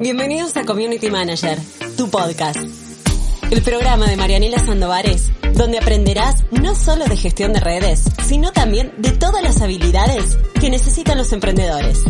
Bienvenidos 0.00 0.56
a 0.56 0.64
Community 0.64 1.10
Manager, 1.10 1.58
tu 1.98 2.08
podcast. 2.08 2.56
El 3.50 3.60
programa 3.60 4.08
de 4.08 4.16
Marianela 4.16 4.58
Sandovares, 4.58 5.30
donde 5.54 5.76
aprenderás 5.76 6.42
no 6.52 6.74
solo 6.74 7.04
de 7.04 7.18
gestión 7.18 7.52
de 7.52 7.60
redes, 7.60 8.04
sino 8.24 8.50
también 8.50 8.94
de 8.96 9.10
todas 9.10 9.42
las 9.42 9.60
habilidades 9.60 10.38
que 10.58 10.70
necesitan 10.70 11.18
los 11.18 11.34
emprendedores. 11.34 12.02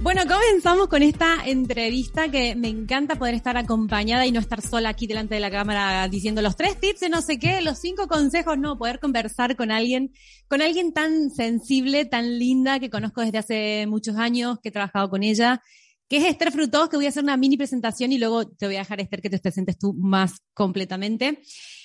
Bueno, 0.00 0.22
comenzamos 0.26 0.88
con 0.88 1.02
esta 1.02 1.44
entrevista 1.44 2.30
que 2.30 2.56
me 2.56 2.68
encanta 2.68 3.16
poder 3.16 3.34
estar 3.34 3.58
acompañada 3.58 4.24
y 4.24 4.32
no 4.32 4.40
estar 4.40 4.62
sola 4.62 4.88
aquí 4.88 5.06
delante 5.06 5.34
de 5.34 5.40
la 5.40 5.50
cámara 5.50 6.08
diciendo 6.08 6.40
los 6.40 6.56
tres 6.56 6.80
tips 6.80 7.00
de 7.00 7.10
no 7.10 7.20
sé 7.20 7.38
qué, 7.38 7.60
los 7.60 7.78
cinco 7.80 8.08
consejos, 8.08 8.56
no, 8.56 8.78
poder 8.78 8.98
conversar 8.98 9.56
con 9.56 9.70
alguien, 9.70 10.14
con 10.48 10.62
alguien 10.62 10.94
tan 10.94 11.28
sensible, 11.28 12.06
tan 12.06 12.38
linda 12.38 12.80
que 12.80 12.88
conozco 12.88 13.20
desde 13.20 13.36
hace 13.36 13.86
muchos 13.86 14.16
años, 14.16 14.58
que 14.62 14.70
he 14.70 14.72
trabajado 14.72 15.10
con 15.10 15.22
ella 15.22 15.62
que 16.08 16.16
es 16.16 16.24
Esther 16.24 16.50
Frutos, 16.50 16.88
que 16.88 16.96
voy 16.96 17.06
a 17.06 17.10
hacer 17.10 17.22
una 17.22 17.36
mini 17.36 17.56
presentación 17.56 18.12
y 18.12 18.18
luego 18.18 18.48
te 18.48 18.66
voy 18.66 18.76
a 18.76 18.80
dejar, 18.80 19.00
Esther, 19.00 19.20
que 19.20 19.30
te 19.30 19.38
presentes 19.38 19.78
tú 19.78 19.92
más 19.94 20.40
completamente. 20.54 21.40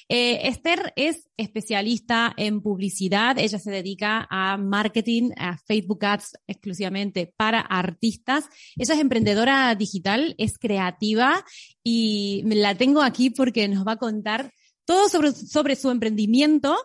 Eh, 0.09 0.47
Esther 0.47 0.93
es 0.95 1.29
especialista 1.37 2.33
en 2.37 2.61
publicidad. 2.61 3.37
Ella 3.37 3.59
se 3.59 3.71
dedica 3.71 4.27
a 4.29 4.57
marketing, 4.57 5.31
a 5.37 5.57
Facebook 5.57 6.05
Ads 6.05 6.33
exclusivamente 6.47 7.33
para 7.35 7.59
artistas. 7.59 8.45
Ella 8.77 8.95
es 8.95 8.99
emprendedora 8.99 9.73
digital, 9.75 10.35
es 10.37 10.57
creativa 10.57 11.45
y 11.83 12.43
la 12.45 12.75
tengo 12.75 13.01
aquí 13.01 13.29
porque 13.29 13.67
nos 13.67 13.85
va 13.85 13.93
a 13.93 13.97
contar 13.97 14.53
todo 14.85 15.09
sobre, 15.09 15.31
sobre 15.31 15.75
su 15.75 15.89
emprendimiento 15.89 16.77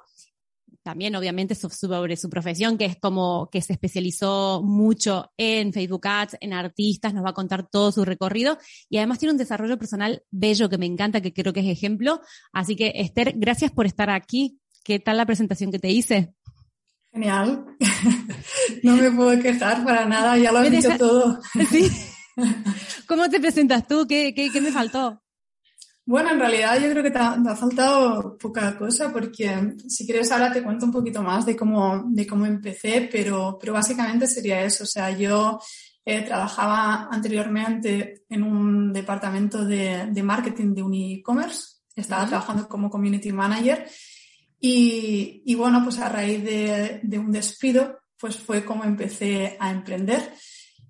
también 0.88 1.14
obviamente 1.16 1.54
sobre 1.54 2.16
su 2.16 2.30
profesión, 2.30 2.78
que 2.78 2.86
es 2.86 2.96
como 2.96 3.50
que 3.52 3.60
se 3.60 3.74
especializó 3.74 4.62
mucho 4.64 5.30
en 5.36 5.74
Facebook 5.74 6.08
Ads, 6.08 6.38
en 6.40 6.54
artistas, 6.54 7.12
nos 7.12 7.26
va 7.26 7.30
a 7.30 7.34
contar 7.34 7.68
todo 7.68 7.92
su 7.92 8.06
recorrido 8.06 8.56
y 8.88 8.96
además 8.96 9.18
tiene 9.18 9.32
un 9.32 9.38
desarrollo 9.38 9.76
personal 9.78 10.22
bello 10.30 10.70
que 10.70 10.78
me 10.78 10.86
encanta, 10.86 11.20
que 11.20 11.34
creo 11.34 11.52
que 11.52 11.60
es 11.60 11.66
ejemplo. 11.66 12.22
Así 12.54 12.74
que 12.74 12.92
Esther, 12.94 13.34
gracias 13.36 13.70
por 13.70 13.84
estar 13.84 14.08
aquí. 14.08 14.60
¿Qué 14.82 14.98
tal 14.98 15.18
la 15.18 15.26
presentación 15.26 15.70
que 15.70 15.78
te 15.78 15.90
hice? 15.90 16.32
Genial. 17.12 17.66
No 18.82 18.96
me 18.96 19.10
puedo 19.10 19.42
quejar 19.42 19.84
para 19.84 20.06
nada, 20.06 20.38
ya 20.38 20.52
lo 20.52 20.58
has 20.58 20.70
dicho 20.70 20.96
todo. 20.96 21.38
¿Sí? 21.70 21.90
¿Cómo 23.06 23.28
te 23.28 23.40
presentas 23.40 23.86
tú? 23.86 24.06
¿Qué, 24.08 24.32
qué, 24.34 24.50
qué 24.50 24.60
me 24.62 24.72
faltó? 24.72 25.22
Bueno, 26.08 26.30
en 26.30 26.40
realidad 26.40 26.80
yo 26.80 26.88
creo 26.88 27.02
que 27.02 27.10
te 27.10 27.18
ha, 27.18 27.38
te 27.42 27.50
ha, 27.50 27.54
faltado 27.54 28.38
poca 28.38 28.78
cosa 28.78 29.12
porque 29.12 29.74
si 29.88 30.06
quieres 30.06 30.32
ahora 30.32 30.50
te 30.50 30.62
cuento 30.62 30.86
un 30.86 30.92
poquito 30.92 31.22
más 31.22 31.44
de 31.44 31.54
cómo, 31.54 32.02
de 32.06 32.26
cómo 32.26 32.46
empecé, 32.46 33.10
pero, 33.12 33.58
pero 33.60 33.74
básicamente 33.74 34.26
sería 34.26 34.62
eso. 34.62 34.84
O 34.84 34.86
sea, 34.86 35.10
yo 35.10 35.60
eh, 36.06 36.22
trabajaba 36.22 37.08
anteriormente 37.10 38.22
en 38.30 38.42
un 38.42 38.90
departamento 38.90 39.66
de, 39.66 40.06
de 40.10 40.22
marketing 40.22 40.72
de 40.72 40.82
un 40.82 40.94
e-commerce, 40.94 41.82
estaba 41.94 42.26
trabajando 42.26 42.66
como 42.66 42.88
community 42.88 43.30
manager 43.30 43.86
y, 44.58 45.42
y 45.44 45.54
bueno, 45.56 45.84
pues 45.84 45.98
a 45.98 46.08
raíz 46.08 46.42
de, 46.42 47.00
de 47.02 47.18
un 47.18 47.30
despido, 47.30 47.98
pues 48.18 48.38
fue 48.38 48.64
como 48.64 48.82
empecé 48.82 49.58
a 49.60 49.70
emprender. 49.70 50.32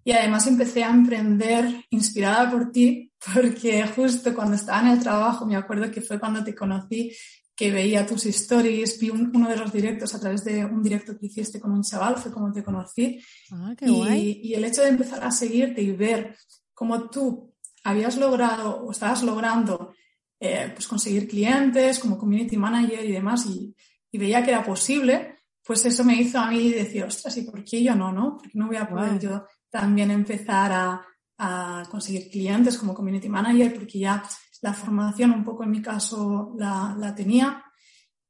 Y 0.09 0.13
además 0.13 0.47
empecé 0.47 0.83
a 0.83 0.89
emprender 0.89 1.85
inspirada 1.91 2.51
por 2.51 2.73
ti, 2.73 3.13
porque 3.35 3.87
justo 3.89 4.35
cuando 4.35 4.57
estaba 4.57 4.81
en 4.81 4.97
el 4.97 5.01
trabajo, 5.01 5.45
me 5.45 5.55
acuerdo 5.55 5.91
que 5.91 6.01
fue 6.01 6.19
cuando 6.19 6.43
te 6.43 6.55
conocí, 6.55 7.15
que 7.55 7.71
veía 7.71 8.07
tus 8.07 8.25
stories, 8.25 8.99
vi 8.99 9.11
un, 9.11 9.31
uno 9.37 9.51
de 9.51 9.59
los 9.59 9.71
directos 9.71 10.15
a 10.15 10.19
través 10.19 10.43
de 10.45 10.65
un 10.65 10.83
directo 10.83 11.19
que 11.19 11.27
hiciste 11.27 11.61
con 11.61 11.73
un 11.73 11.83
chaval, 11.83 12.17
fue 12.17 12.33
como 12.33 12.51
te 12.51 12.65
conocí. 12.65 13.21
Ah, 13.53 13.75
qué 13.77 13.85
y, 13.85 13.91
guay. 13.91 14.41
y 14.45 14.55
el 14.55 14.65
hecho 14.65 14.81
de 14.81 14.89
empezar 14.89 15.23
a 15.23 15.31
seguirte 15.31 15.83
y 15.83 15.93
ver 15.93 16.35
cómo 16.73 17.11
tú 17.11 17.53
habías 17.85 18.17
logrado 18.17 18.87
o 18.87 18.93
estabas 18.93 19.23
logrando 19.23 19.93
eh, 20.41 20.71
pues 20.75 20.89
conseguir 20.89 21.29
clientes 21.29 21.99
como 21.99 22.17
community 22.17 22.57
manager 22.57 23.05
y 23.05 23.13
demás, 23.13 23.45
y, 23.45 23.77
y, 24.11 24.17
veía 24.17 24.43
que 24.43 24.53
era 24.53 24.65
posible, 24.65 25.37
pues 25.63 25.85
eso 25.85 26.03
me 26.03 26.15
hizo 26.15 26.39
a 26.39 26.51
mí 26.51 26.73
decir, 26.73 27.05
ostras, 27.05 27.37
¿y 27.37 27.43
por 27.43 27.63
qué 27.63 27.83
yo 27.83 27.95
no, 27.95 28.11
no? 28.11 28.39
¿Por 28.39 28.49
qué 28.51 28.59
no 28.59 28.69
voy 28.69 28.77
a 28.77 28.89
poder 28.89 29.11
Wow. 29.11 29.21
yo 29.21 29.45
también 29.71 30.11
empezar 30.11 30.73
a, 30.73 31.07
a 31.39 31.83
conseguir 31.91 32.31
clientes 32.31 32.79
como 32.79 32.95
community 32.95 33.29
manager? 33.29 33.75
Porque 33.75 33.99
ya 33.99 34.23
la 34.63 34.73
formación, 34.73 35.33
un 35.33 35.45
poco 35.45 35.65
en 35.65 35.71
mi 35.71 35.83
caso, 35.83 36.55
la, 36.59 36.97
la 36.99 37.15
tenía. 37.15 37.65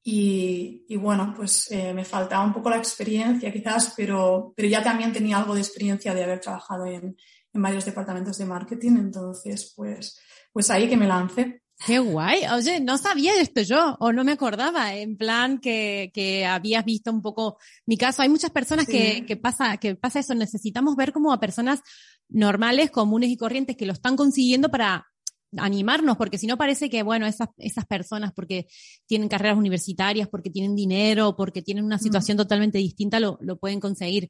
Y, 0.02 0.86
y, 0.88 0.96
bueno, 0.96 1.34
pues 1.36 1.70
eh, 1.70 1.92
me 1.92 2.04
faltaba 2.04 2.44
un 2.44 2.52
poco 2.52 2.70
la 2.70 2.78
experiencia 2.78 3.52
quizás, 3.52 3.92
pero, 3.96 4.52
pero 4.56 4.68
ya 4.68 4.82
también 4.82 5.12
tenía 5.12 5.38
algo 5.38 5.54
de 5.54 5.60
experiencia 5.60 6.14
de 6.14 6.24
haber 6.24 6.40
trabajado 6.40 6.86
en, 6.86 7.16
en 7.52 7.62
varios 7.62 7.84
departamentos 7.84 8.38
de 8.38 8.46
marketing. 8.46 8.92
Entonces, 8.92 9.72
pues, 9.76 10.18
pues 10.52 10.70
ahí 10.70 10.88
que 10.88 10.96
me 10.96 11.06
lancé. 11.06 11.62
Qué 11.86 11.98
guay. 12.00 12.40
Oye, 12.54 12.80
no 12.80 12.98
sabía 12.98 13.40
esto 13.40 13.60
yo, 13.62 13.96
o 14.00 14.12
no 14.12 14.24
me 14.24 14.32
acordaba, 14.32 14.94
en 14.94 15.16
plan 15.16 15.58
que, 15.58 16.10
que 16.12 16.44
habías 16.44 16.84
visto 16.84 17.10
un 17.12 17.22
poco 17.22 17.58
mi 17.86 17.96
caso. 17.96 18.22
Hay 18.22 18.28
muchas 18.28 18.50
personas 18.50 18.86
Sí. 18.86 18.92
que, 18.92 19.26
que 19.26 19.36
pasa, 19.36 19.76
que 19.76 19.94
pasa 19.94 20.18
eso. 20.18 20.34
Necesitamos 20.34 20.96
ver 20.96 21.12
como 21.12 21.32
a 21.32 21.38
personas 21.40 21.80
normales, 22.28 22.90
comunes 22.90 23.30
y 23.30 23.36
corrientes 23.36 23.76
que 23.76 23.86
lo 23.86 23.92
están 23.92 24.16
consiguiendo 24.16 24.70
para 24.70 25.06
animarnos, 25.56 26.16
porque 26.18 26.36
si 26.36 26.46
no 26.46 26.58
parece 26.58 26.90
que, 26.90 27.02
bueno, 27.02 27.26
esas, 27.26 27.48
esas 27.56 27.86
personas, 27.86 28.32
porque 28.34 28.66
tienen 29.06 29.28
carreras 29.28 29.56
universitarias, 29.56 30.28
porque 30.28 30.50
tienen 30.50 30.74
dinero, 30.74 31.36
porque 31.36 31.62
tienen 31.62 31.84
una 31.84 31.98
situación 31.98 32.36
totalmente 32.36 32.76
distinta, 32.78 33.18
lo, 33.20 33.38
lo 33.40 33.56
pueden 33.56 33.80
conseguir. 33.80 34.28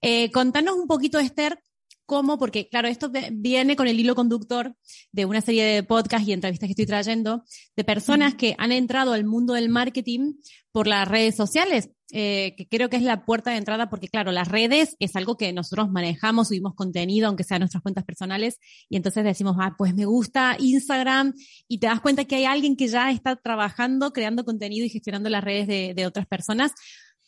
Eh, 0.00 0.30
contanos 0.32 0.74
un 0.76 0.86
poquito, 0.88 1.18
Esther, 1.18 1.60
cómo, 2.08 2.38
porque 2.38 2.70
claro, 2.70 2.88
esto 2.88 3.12
viene 3.32 3.76
con 3.76 3.86
el 3.86 4.00
hilo 4.00 4.14
conductor 4.14 4.74
de 5.12 5.26
una 5.26 5.42
serie 5.42 5.62
de 5.62 5.82
podcasts 5.82 6.26
y 6.26 6.32
entrevistas 6.32 6.66
que 6.66 6.72
estoy 6.72 6.86
trayendo 6.86 7.44
de 7.76 7.84
personas 7.84 8.34
que 8.34 8.54
han 8.56 8.72
entrado 8.72 9.12
al 9.12 9.26
mundo 9.26 9.52
del 9.52 9.68
marketing 9.68 10.36
por 10.72 10.86
las 10.86 11.06
redes 11.06 11.36
sociales, 11.36 11.90
eh, 12.10 12.54
que 12.56 12.66
creo 12.66 12.88
que 12.88 12.96
es 12.96 13.02
la 13.02 13.26
puerta 13.26 13.50
de 13.50 13.58
entrada 13.58 13.90
porque 13.90 14.08
claro, 14.08 14.32
las 14.32 14.48
redes 14.48 14.96
es 15.00 15.16
algo 15.16 15.36
que 15.36 15.52
nosotros 15.52 15.90
manejamos, 15.90 16.48
subimos 16.48 16.74
contenido, 16.74 17.28
aunque 17.28 17.44
sea 17.44 17.58
nuestras 17.58 17.82
cuentas 17.82 18.04
personales, 18.04 18.58
y 18.88 18.96
entonces 18.96 19.22
decimos, 19.22 19.56
ah, 19.60 19.74
pues 19.76 19.94
me 19.94 20.06
gusta 20.06 20.56
Instagram, 20.58 21.34
y 21.68 21.76
te 21.76 21.88
das 21.88 22.00
cuenta 22.00 22.24
que 22.24 22.36
hay 22.36 22.46
alguien 22.46 22.74
que 22.74 22.88
ya 22.88 23.10
está 23.10 23.36
trabajando, 23.36 24.14
creando 24.14 24.46
contenido 24.46 24.86
y 24.86 24.88
gestionando 24.88 25.28
las 25.28 25.44
redes 25.44 25.66
de, 25.66 25.92
de 25.94 26.06
otras 26.06 26.26
personas. 26.26 26.72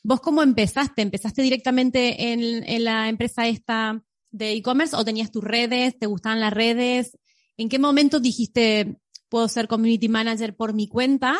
¿Vos 0.02 0.22
cómo 0.22 0.42
empezaste? 0.42 1.02
¿Empezaste 1.02 1.42
directamente 1.42 2.32
en, 2.32 2.64
en 2.66 2.84
la 2.84 3.10
empresa 3.10 3.46
esta 3.46 4.02
de 4.30 4.52
e-commerce 4.52 4.96
o 4.96 5.04
tenías 5.04 5.30
tus 5.30 5.44
redes? 5.44 5.98
¿Te 5.98 6.06
gustaban 6.06 6.40
las 6.40 6.52
redes? 6.52 7.16
¿En 7.56 7.68
qué 7.68 7.78
momento 7.78 8.20
dijiste, 8.20 8.98
puedo 9.28 9.48
ser 9.48 9.68
community 9.68 10.08
manager 10.08 10.56
por 10.56 10.72
mi 10.74 10.88
cuenta? 10.88 11.36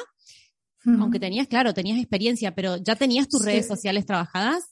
Aunque 0.87 1.21
tenías, 1.21 1.47
claro, 1.47 1.75
tenías 1.75 1.99
experiencia, 1.99 2.55
pero 2.55 2.79
¿ya 2.79 2.97
tenías 2.97 3.29
tus 3.29 3.41
Sí. 3.41 3.47
redes 3.47 3.67
sociales 3.69 4.06
trabajadas? 4.06 4.65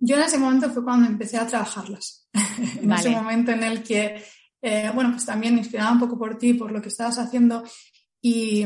Yo 0.00 0.16
en 0.16 0.22
ese 0.22 0.38
momento 0.38 0.70
fue 0.70 0.84
cuando 0.84 1.08
empecé 1.08 1.38
a 1.38 1.46
trabajarlas. 1.46 2.28
en 2.82 2.88
Vale. 2.88 3.00
ese 3.00 3.10
momento 3.10 3.50
en 3.50 3.64
el 3.64 3.82
que, 3.82 4.22
eh, 4.62 4.90
bueno, 4.94 5.10
pues 5.12 5.24
también 5.26 5.58
inspirada 5.58 5.90
un 5.90 5.98
poco 5.98 6.16
por 6.16 6.38
ti, 6.38 6.54
por 6.54 6.70
lo 6.70 6.80
que 6.80 6.88
estabas 6.88 7.18
haciendo 7.18 7.64
y, 8.22 8.64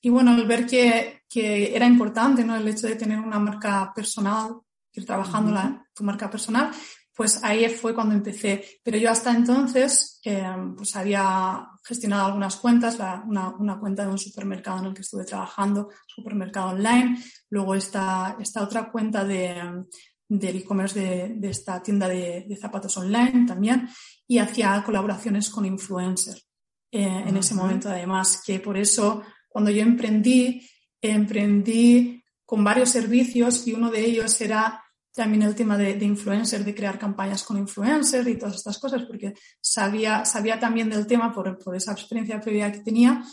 y 0.00 0.08
bueno, 0.08 0.34
el 0.34 0.44
ver 0.46 0.66
que, 0.66 1.22
que 1.28 1.74
era 1.76 1.86
importante, 1.86 2.44
¿no? 2.44 2.56
El 2.56 2.66
hecho 2.66 2.88
de 2.88 2.96
tener 2.96 3.20
una 3.20 3.38
marca 3.38 3.92
personal, 3.94 4.56
ir 4.92 5.06
trabajando 5.06 5.52
la, 5.52 5.86
tu 5.94 6.02
marca 6.02 6.28
personal, 6.28 6.72
pues 7.20 7.44
ahí 7.44 7.68
fue 7.68 7.94
cuando 7.94 8.14
empecé. 8.14 8.64
Pero 8.82 8.96
yo 8.96 9.10
hasta 9.10 9.30
entonces, 9.30 10.18
eh, 10.24 10.42
pues 10.74 10.96
había 10.96 11.68
gestionado 11.84 12.24
algunas 12.24 12.56
cuentas, 12.56 12.98
la- 12.98 13.22
una, 13.28 13.50
una 13.50 13.78
cuenta 13.78 14.06
de 14.06 14.10
un 14.10 14.16
supermercado 14.18 14.78
en 14.78 14.86
el 14.86 14.94
que 14.94 15.02
estuve 15.02 15.26
trabajando, 15.26 15.90
supermercado 16.06 16.70
online, 16.70 17.22
luego 17.50 17.74
esta, 17.74 18.38
esta 18.40 18.62
otra 18.62 18.90
cuenta 18.90 19.22
de, 19.22 19.84
del 20.30 20.56
e-commerce 20.56 20.98
de, 20.98 21.34
de 21.36 21.50
esta 21.50 21.82
tienda 21.82 22.08
de, 22.08 22.46
de 22.48 22.56
zapatos 22.56 22.96
online 22.96 23.44
también, 23.46 23.86
y 24.26 24.38
hacía 24.38 24.82
colaboraciones 24.82 25.50
con 25.50 25.66
influencers 25.66 26.48
eh, 26.90 27.24
en 27.26 27.36
ese 27.36 27.54
momento 27.54 27.90
además, 27.90 28.42
que 28.46 28.60
por 28.60 28.78
eso 28.78 29.22
cuando 29.46 29.70
yo 29.70 29.82
emprendí, 29.82 30.66
emprendí 31.02 32.24
con 32.46 32.64
varios 32.64 32.88
servicios 32.88 33.66
y 33.66 33.74
uno 33.74 33.90
de 33.90 34.06
ellos 34.06 34.40
era 34.40 34.79
también 35.12 35.42
el 35.42 35.54
tema 35.54 35.76
de, 35.76 35.94
de 35.94 36.04
influencer, 36.04 36.64
de 36.64 36.74
crear 36.74 36.98
campañas 36.98 37.42
con 37.42 37.58
influencer 37.58 38.26
y 38.28 38.38
todas 38.38 38.56
estas 38.56 38.78
cosas, 38.78 39.02
porque 39.02 39.34
sabía, 39.60 40.24
sabía 40.24 40.58
también 40.58 40.90
del 40.90 41.06
tema 41.06 41.32
por, 41.32 41.58
por 41.58 41.74
esa 41.74 41.92
experiencia 41.92 42.40
previa 42.40 42.72
que 42.72 42.80
tenía. 42.80 43.24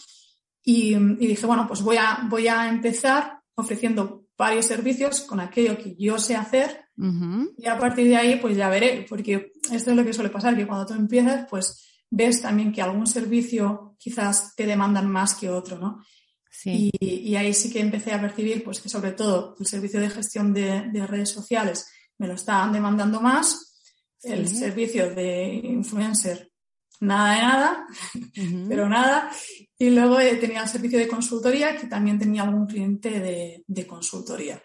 Y, 0.63 0.95
y, 0.95 1.27
dije, 1.27 1.45
bueno, 1.45 1.65
pues 1.67 1.81
voy 1.81 1.97
a, 1.97 2.27
voy 2.29 2.47
a 2.47 2.67
empezar 2.67 3.39
ofreciendo 3.55 4.25
varios 4.37 4.65
servicios 4.65 5.21
con 5.21 5.39
aquello 5.39 5.77
que 5.77 5.95
yo 5.97 6.19
sé 6.19 6.35
hacer 6.35 6.85
uh 6.97 7.05
-huh. 7.05 7.53
y 7.57 7.67
a 7.67 7.77
partir 7.77 8.07
de 8.07 8.15
ahí 8.15 8.35
pues 8.39 8.55
ya 8.55 8.69
veré, 8.69 9.05
porque 9.09 9.51
esto 9.71 9.91
es 9.91 9.97
lo 9.97 10.05
que 10.05 10.13
suele 10.13 10.29
pasar, 10.29 10.55
que 10.55 10.67
cuando 10.67 10.85
tú 10.85 10.93
empiezas 10.93 11.47
pues 11.49 11.87
ves 12.09 12.41
también 12.41 12.71
que 12.71 12.81
algún 12.81 13.07
servicio 13.07 13.95
quizás 13.97 14.55
te 14.55 14.65
demandan 14.65 15.09
más 15.09 15.33
que 15.33 15.49
otro, 15.49 15.79
¿no? 15.79 16.03
Sí. 16.59 16.89
Y, 16.99 17.29
y, 17.29 17.35
ahí 17.35 17.53
sí 17.53 17.71
que 17.71 17.79
empecé 17.79 18.11
a 18.11 18.19
percibir 18.19 18.63
pues 18.63 18.81
que 18.81 18.89
sobre 18.89 19.11
todo 19.11 19.55
el 19.59 19.67
servicio 19.67 19.99
de 19.99 20.09
gestión 20.09 20.53
de, 20.55 20.89
de 20.91 21.05
redes 21.05 21.29
sociales 21.29 21.87
me 22.17 22.27
lo 22.27 22.33
estaban 22.33 22.73
demandando 22.73 23.21
más, 23.21 23.75
sí. 24.17 24.31
el 24.31 24.47
servicio 24.47 25.13
de 25.13 25.53
influencer 25.53 26.51
nada 26.99 27.35
de 27.35 27.41
nada, 27.41 27.87
uh 28.13 28.19
-huh. 28.41 28.67
pero 28.67 28.89
nada. 28.89 29.29
Y 29.77 29.89
luego 29.89 30.19
eh, 30.19 30.35
tenía 30.37 30.63
el 30.63 30.69
servicio 30.69 30.99
de 30.99 31.07
consultoría, 31.07 31.77
que 31.77 31.87
también 31.87 32.17
tenía 32.17 32.43
algún 32.43 32.65
cliente 32.65 33.19
de, 33.19 33.63
de 33.67 33.87
consultoría. 33.87 34.61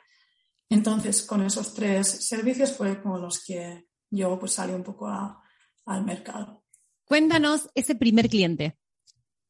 Entonces, 0.70 1.22
con 1.22 1.42
esos 1.42 1.74
tres 1.74 2.08
servicios 2.26 2.72
fue 2.72 3.02
como 3.02 3.18
los 3.18 3.44
que 3.44 3.84
yo 4.10 4.38
pues 4.38 4.52
salí 4.52 4.72
un 4.72 4.82
poco 4.82 5.06
a, 5.08 5.42
al 5.84 6.04
mercado. 6.04 6.64
Cuéntanos 7.04 7.68
ese 7.74 7.94
primer 7.94 8.28
cliente. 8.28 8.78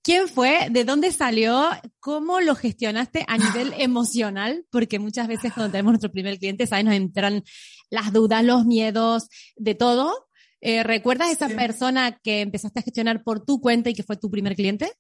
¿Quién 0.03 0.29
fue? 0.29 0.69
¿De 0.71 0.85
dónde 0.85 1.13
salió? 1.13 1.69
¿Cómo 2.01 2.41
lo 2.41 2.57
gestionaste 2.57 3.25
a 3.29 3.39
nivel 3.39 3.73
emocional? 3.79 4.67
Porque 4.71 4.99
muchas 4.99 5.29
veces 5.29 5.53
cuando 5.53 5.71
tenemos 5.71 5.93
nuestro 5.93 6.11
primer 6.11 6.39
cliente, 6.39 6.67
¿sabes? 6.67 6.85
Nos 6.85 6.95
entran 6.95 7.45
las 7.89 8.13
dudas, 8.13 8.45
los 8.45 8.67
miedos, 8.67 9.29
de 9.57 9.75
todo. 9.75 10.29
Eh, 10.61 10.83
¿Recuerdas 10.83 11.31
esa 11.31 11.49
sí. 11.49 11.55
persona 11.55 12.19
que 12.23 12.41
empezaste 12.41 12.81
a 12.81 12.83
gestionar 12.83 13.23
por 13.23 13.45
tu 13.45 13.61
cuenta 13.61 13.91
y 13.91 13.95
que 13.95 14.03
fue 14.03 14.17
tu 14.17 14.31
primer 14.31 14.57
cliente? 14.57 14.93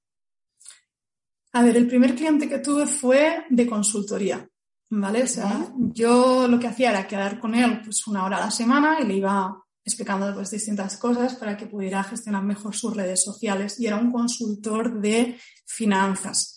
A 1.53 1.63
ver, 1.63 1.77
el 1.77 1.87
primer 1.87 2.15
cliente 2.15 2.49
que 2.49 2.59
tuve 2.59 2.87
fue 2.87 3.45
de 3.51 3.67
consultoría, 3.67 4.49
¿vale? 4.91 5.25
O 5.25 5.27
sea, 5.27 5.69
yo 5.77 6.47
lo 6.49 6.59
que 6.59 6.69
hacía 6.69 6.91
era 6.91 7.07
quedar 7.07 7.39
con 7.41 7.55
él 7.55 7.81
pues 7.83 8.07
una 8.07 8.25
hora 8.25 8.39
a 8.39 8.47
la 8.47 8.51
semana 8.51 8.99
y 9.01 9.07
le 9.07 9.15
iba 9.15 9.63
explicando 9.85 10.33
pues 10.35 10.51
distintas 10.51 10.97
cosas 10.97 11.35
para 11.35 11.57
que 11.57 11.67
pudiera 11.67 12.03
gestionar 12.05 12.43
mejor 12.45 12.75
sus 12.75 12.97
redes 12.97 13.23
sociales 13.23 13.79
y 13.81 13.87
era 13.87 13.97
un 13.97 14.13
consultor 14.13 15.01
de 15.01 15.39
finanzas. 15.67 16.57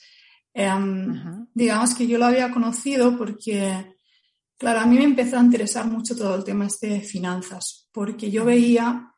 Eh, 0.53 0.67
uh 0.67 0.77
-huh. 0.77 1.47
Digamos 1.53 1.93
que 1.95 2.07
yo 2.07 2.17
lo 2.17 2.25
había 2.25 2.51
conocido 2.51 3.17
porque, 3.17 3.95
claro, 4.57 4.79
a 4.79 4.85
mí 4.85 4.97
me 4.97 5.03
empezó 5.03 5.37
a 5.37 5.43
interesar 5.43 5.87
mucho 5.87 6.15
todo 6.15 6.35
el 6.35 6.43
tema 6.43 6.67
este 6.67 6.87
de 6.87 7.01
finanzas, 7.01 7.89
porque 7.91 8.29
yo 8.29 8.45
veía 8.45 9.11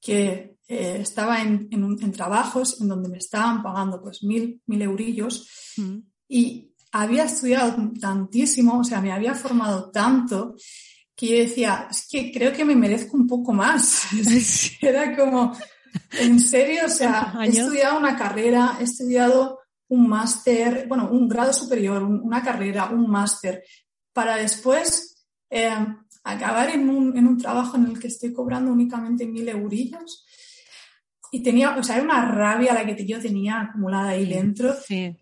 que 0.00 0.56
eh, 0.66 0.98
estaba 1.00 1.42
en, 1.42 1.68
en, 1.70 1.84
en, 2.00 2.12
trabajos 2.12 2.80
en 2.80 2.88
donde 2.88 3.08
me 3.08 3.18
estaban 3.18 3.62
pagando 3.62 4.00
pues 4.00 4.22
mil, 4.22 4.62
mil 4.66 4.82
eurillos 4.82 5.48
uh 5.76 5.82
-huh. 5.82 6.02
y 6.28 6.70
había 6.92 7.24
estudiado 7.24 7.76
tantísimo, 8.00 8.80
o 8.80 8.84
sea, 8.84 9.00
me 9.00 9.12
había 9.12 9.34
formado 9.34 9.90
tanto 9.90 10.56
que 11.20 11.26
yo 11.26 11.36
decía, 11.36 11.86
es 11.90 12.08
que 12.10 12.32
creo 12.32 12.50
que 12.50 12.64
me 12.64 12.74
merezco 12.74 13.14
un 13.14 13.26
poco 13.26 13.52
más. 13.52 14.06
Era 14.80 15.14
como, 15.14 15.54
en 16.18 16.40
serio, 16.40 16.86
o 16.86 16.88
sea, 16.88 17.34
he 17.44 17.48
estudiado 17.48 17.98
una 17.98 18.16
carrera, 18.16 18.78
he 18.80 18.84
estudiado 18.84 19.58
un 19.88 20.08
máster, 20.08 20.86
bueno, 20.88 21.10
un 21.10 21.28
grado 21.28 21.52
superior, 21.52 22.02
una 22.02 22.42
carrera, 22.42 22.88
un 22.88 23.10
máster, 23.10 23.62
para 24.14 24.36
después 24.36 25.26
eh, 25.50 25.70
acabar 26.24 26.70
en 26.70 26.88
un, 26.88 27.16
en 27.18 27.26
un, 27.26 27.36
trabajo 27.36 27.76
en 27.76 27.86
el 27.86 27.98
que 27.98 28.06
estoy 28.06 28.32
cobrando 28.32 28.72
únicamente 28.72 29.26
mil 29.26 29.48
eurillos. 29.48 30.24
Y 31.32 31.42
tenía, 31.42 31.76
o 31.76 31.82
sea, 31.82 31.96
era 31.96 32.04
una 32.04 32.24
rabia 32.24 32.72
la 32.72 32.86
que 32.86 33.06
yo 33.06 33.20
tenía 33.20 33.60
acumulada 33.60 34.10
ahí 34.10 34.26
dentro. 34.26 34.74
Sí. 34.74 35.14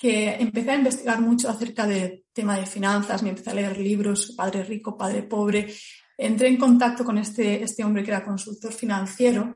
Que 0.00 0.36
empecé 0.36 0.70
a 0.70 0.76
investigar 0.76 1.20
mucho 1.20 1.50
acerca 1.50 1.86
de 1.86 2.24
tema 2.32 2.56
de 2.56 2.64
finanzas, 2.64 3.22
me 3.22 3.28
empecé 3.28 3.50
a 3.50 3.54
leer 3.54 3.76
libros, 3.76 4.32
Padre 4.34 4.64
Rico, 4.64 4.96
Padre 4.96 5.24
Pobre. 5.24 5.74
Entré 6.16 6.48
en 6.48 6.56
contacto 6.56 7.04
con 7.04 7.18
este, 7.18 7.62
este 7.62 7.84
hombre 7.84 8.02
que 8.02 8.10
era 8.10 8.24
consultor 8.24 8.72
financiero 8.72 9.54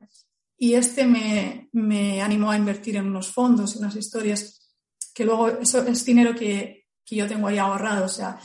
y 0.58 0.74
este 0.74 1.06
me, 1.06 1.68
me 1.72 2.20
animó 2.22 2.50
a 2.50 2.56
invertir 2.56 2.96
en 2.96 3.06
unos 3.06 3.32
fondos, 3.32 3.74
en 3.74 3.82
unas 3.82 3.96
historias, 3.96 4.70
que 5.14 5.24
luego 5.24 5.48
eso 5.48 5.86
es 5.86 6.04
dinero 6.04 6.34
que, 6.34 6.86
que 7.04 7.16
yo 7.16 7.26
tengo 7.26 7.48
ahí 7.48 7.58
ahorrado. 7.58 8.04
O 8.04 8.08
sea, 8.08 8.38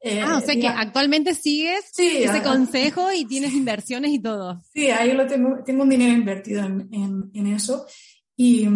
eh, 0.00 0.20
ah, 0.24 0.36
o 0.36 0.40
sea 0.40 0.54
que 0.54 0.68
actualmente 0.68 1.34
sigues 1.34 1.84
sí, 1.92 2.22
ese 2.22 2.42
consejo 2.42 3.12
y 3.12 3.24
tienes 3.28 3.54
inversiones 3.54 4.12
y 4.12 4.20
todo. 4.20 4.62
Sí, 4.72 4.88
ahí 4.90 5.12
lo 5.12 5.26
tengo, 5.26 5.62
tengo 5.64 5.82
un 5.82 5.88
dinero 5.88 6.12
invertido 6.12 6.64
en, 6.64 6.88
en, 6.92 7.30
en 7.34 7.46
eso. 7.48 7.86
Y, 8.36 8.68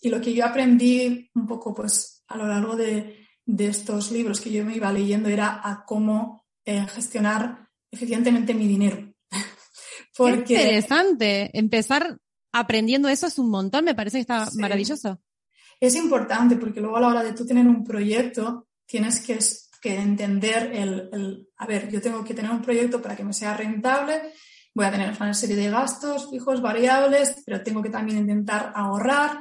y, 0.00 0.08
lo 0.08 0.20
que 0.20 0.34
yo 0.34 0.44
aprendí 0.44 1.30
un 1.34 1.46
poco 1.46 1.72
pues 1.72 2.24
a 2.26 2.36
lo 2.36 2.48
largo 2.48 2.74
de, 2.74 3.28
de 3.46 3.66
estos 3.68 4.10
libros 4.10 4.40
que 4.40 4.50
yo 4.50 4.64
me 4.64 4.76
iba 4.76 4.92
leyendo 4.92 5.28
era 5.28 5.60
a 5.62 5.84
cómo 5.84 6.44
eh, 6.64 6.84
gestionar 6.88 7.68
eficientemente 7.90 8.54
mi 8.54 8.66
dinero. 8.66 9.14
Porque... 10.16 10.44
Qué 10.44 10.62
interesante. 10.62 11.50
Empezar 11.56 12.18
aprendiendo 12.52 13.08
eso 13.08 13.26
es 13.26 13.38
un 13.38 13.50
montón, 13.50 13.84
me 13.84 13.94
parece 13.94 14.18
que 14.18 14.22
está 14.22 14.46
sí. 14.46 14.58
maravilloso. 14.58 15.20
Es 15.80 15.94
importante 15.94 16.56
porque 16.56 16.80
luego 16.80 16.96
a 16.96 17.00
la 17.00 17.08
hora 17.08 17.22
de 17.22 17.32
tú 17.32 17.46
tener 17.46 17.66
un 17.66 17.84
proyecto 17.84 18.66
tienes 18.84 19.20
que, 19.20 19.38
que 19.80 19.94
entender 19.94 20.72
el, 20.74 21.08
el, 21.12 21.48
a 21.56 21.66
ver, 21.66 21.88
yo 21.88 22.00
tengo 22.00 22.24
que 22.24 22.34
tener 22.34 22.50
un 22.50 22.62
proyecto 22.62 23.00
para 23.00 23.14
que 23.14 23.22
me 23.22 23.32
sea 23.32 23.54
rentable, 23.54 24.32
voy 24.74 24.86
a 24.86 24.90
tener 24.90 25.14
una 25.20 25.34
serie 25.34 25.56
de 25.56 25.70
gastos 25.70 26.30
fijos, 26.30 26.62
variables, 26.62 27.42
pero 27.44 27.62
tengo 27.62 27.82
que 27.82 27.90
también 27.90 28.18
intentar 28.18 28.72
ahorrar, 28.74 29.40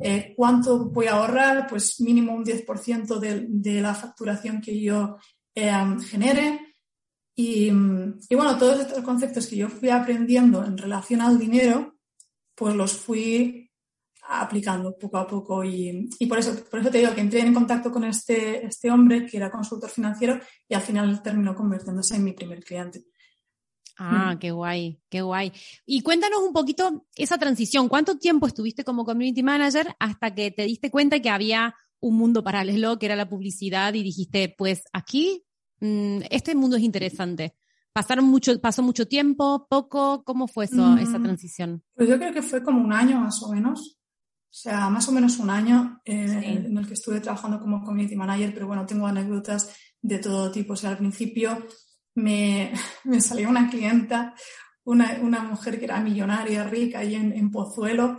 eh, 0.00 0.34
¿Cuánto 0.36 0.86
voy 0.86 1.06
a 1.06 1.12
ahorrar? 1.12 1.66
Pues 1.68 2.00
mínimo 2.00 2.34
un 2.34 2.44
10% 2.44 3.18
de, 3.18 3.46
de, 3.48 3.80
la 3.80 3.94
facturación 3.94 4.60
que 4.60 4.80
yo 4.80 5.16
eh, 5.54 5.72
genere. 6.08 6.74
Y, 7.34 7.68
y, 7.68 8.34
bueno, 8.34 8.58
todos 8.58 8.80
estos 8.80 9.02
conceptos 9.02 9.46
que 9.46 9.56
yo 9.56 9.68
fui 9.68 9.90
aprendiendo 9.90 10.64
en 10.64 10.76
relación 10.76 11.20
al 11.20 11.38
dinero, 11.38 11.96
pues 12.54 12.74
los 12.74 12.92
fui 12.94 13.70
aplicando 14.28 14.96
poco 14.98 15.18
a 15.18 15.26
poco 15.26 15.62
y, 15.62 16.08
y 16.18 16.26
por, 16.26 16.38
eso, 16.38 16.52
por 16.68 16.80
eso 16.80 16.90
te 16.90 16.98
digo 16.98 17.14
que 17.14 17.20
entré 17.20 17.40
en 17.40 17.54
contacto 17.54 17.92
con 17.92 18.02
este, 18.04 18.66
este 18.66 18.90
hombre 18.90 19.24
que 19.24 19.36
era 19.36 19.52
consultor 19.52 19.88
financiero 19.88 20.40
y 20.68 20.74
al 20.74 20.80
final 20.80 21.22
terminó 21.22 21.54
convirtiéndose 21.54 22.16
en 22.16 22.24
mi 22.24 22.32
primer 22.32 22.64
cliente. 22.64 23.04
Ah, 23.98 24.36
qué 24.38 24.50
guay, 24.50 25.00
qué 25.08 25.22
guay. 25.22 25.52
Y 25.86 26.02
cuéntanos 26.02 26.40
un 26.40 26.52
poquito 26.52 27.06
esa 27.14 27.38
transición. 27.38 27.88
¿Cuánto 27.88 28.18
tiempo 28.18 28.46
estuviste 28.46 28.84
como 28.84 29.04
community 29.04 29.42
manager 29.42 29.96
hasta 29.98 30.34
que 30.34 30.50
te 30.50 30.64
diste 30.64 30.90
cuenta 30.90 31.20
que 31.20 31.30
había 31.30 31.74
un 32.00 32.16
mundo 32.16 32.44
paralelo 32.44 32.98
que 32.98 33.06
era 33.06 33.16
la 33.16 33.28
publicidad 33.28 33.94
y 33.94 34.02
dijiste, 34.02 34.54
pues 34.56 34.84
aquí 34.92 35.44
mmm, 35.80 36.18
este 36.30 36.54
mundo 36.54 36.76
es 36.76 36.82
interesante? 36.82 37.54
¿Pasaron 37.92 38.26
mucho, 38.26 38.60
pasó 38.60 38.82
mucho 38.82 39.08
tiempo, 39.08 39.66
poco? 39.70 40.22
¿Cómo 40.24 40.46
fue 40.46 40.66
eso, 40.66 40.84
mm, 40.86 40.98
esa 40.98 41.22
transición? 41.22 41.82
Pues 41.94 42.10
yo 42.10 42.18
creo 42.18 42.34
que 42.34 42.42
fue 42.42 42.62
como 42.62 42.84
un 42.84 42.92
año 42.92 43.20
más 43.20 43.42
o 43.42 43.50
menos. 43.50 43.98
O 44.50 44.58
sea, 44.58 44.90
más 44.90 45.08
o 45.08 45.12
menos 45.12 45.38
un 45.38 45.48
año 45.48 46.00
eh, 46.04 46.28
sí. 46.28 46.46
en 46.46 46.76
el 46.76 46.86
que 46.86 46.94
estuve 46.94 47.20
trabajando 47.20 47.58
como 47.58 47.82
community 47.82 48.14
manager, 48.14 48.52
pero 48.52 48.66
bueno, 48.66 48.84
tengo 48.84 49.06
anécdotas 49.06 49.74
de 50.02 50.18
todo 50.18 50.50
tipo. 50.52 50.74
O 50.74 50.76
sea, 50.76 50.90
al 50.90 50.98
principio 50.98 51.66
me, 52.16 52.72
me 53.04 53.20
salió 53.20 53.48
una 53.48 53.70
clienta, 53.70 54.34
una, 54.84 55.18
una, 55.22 55.42
mujer 55.42 55.78
que 55.78 55.84
era 55.84 56.00
millonaria, 56.00 56.64
rica, 56.64 57.00
ahí 57.00 57.14
en, 57.14 57.32
en 57.32 57.50
Pozuelo, 57.50 58.18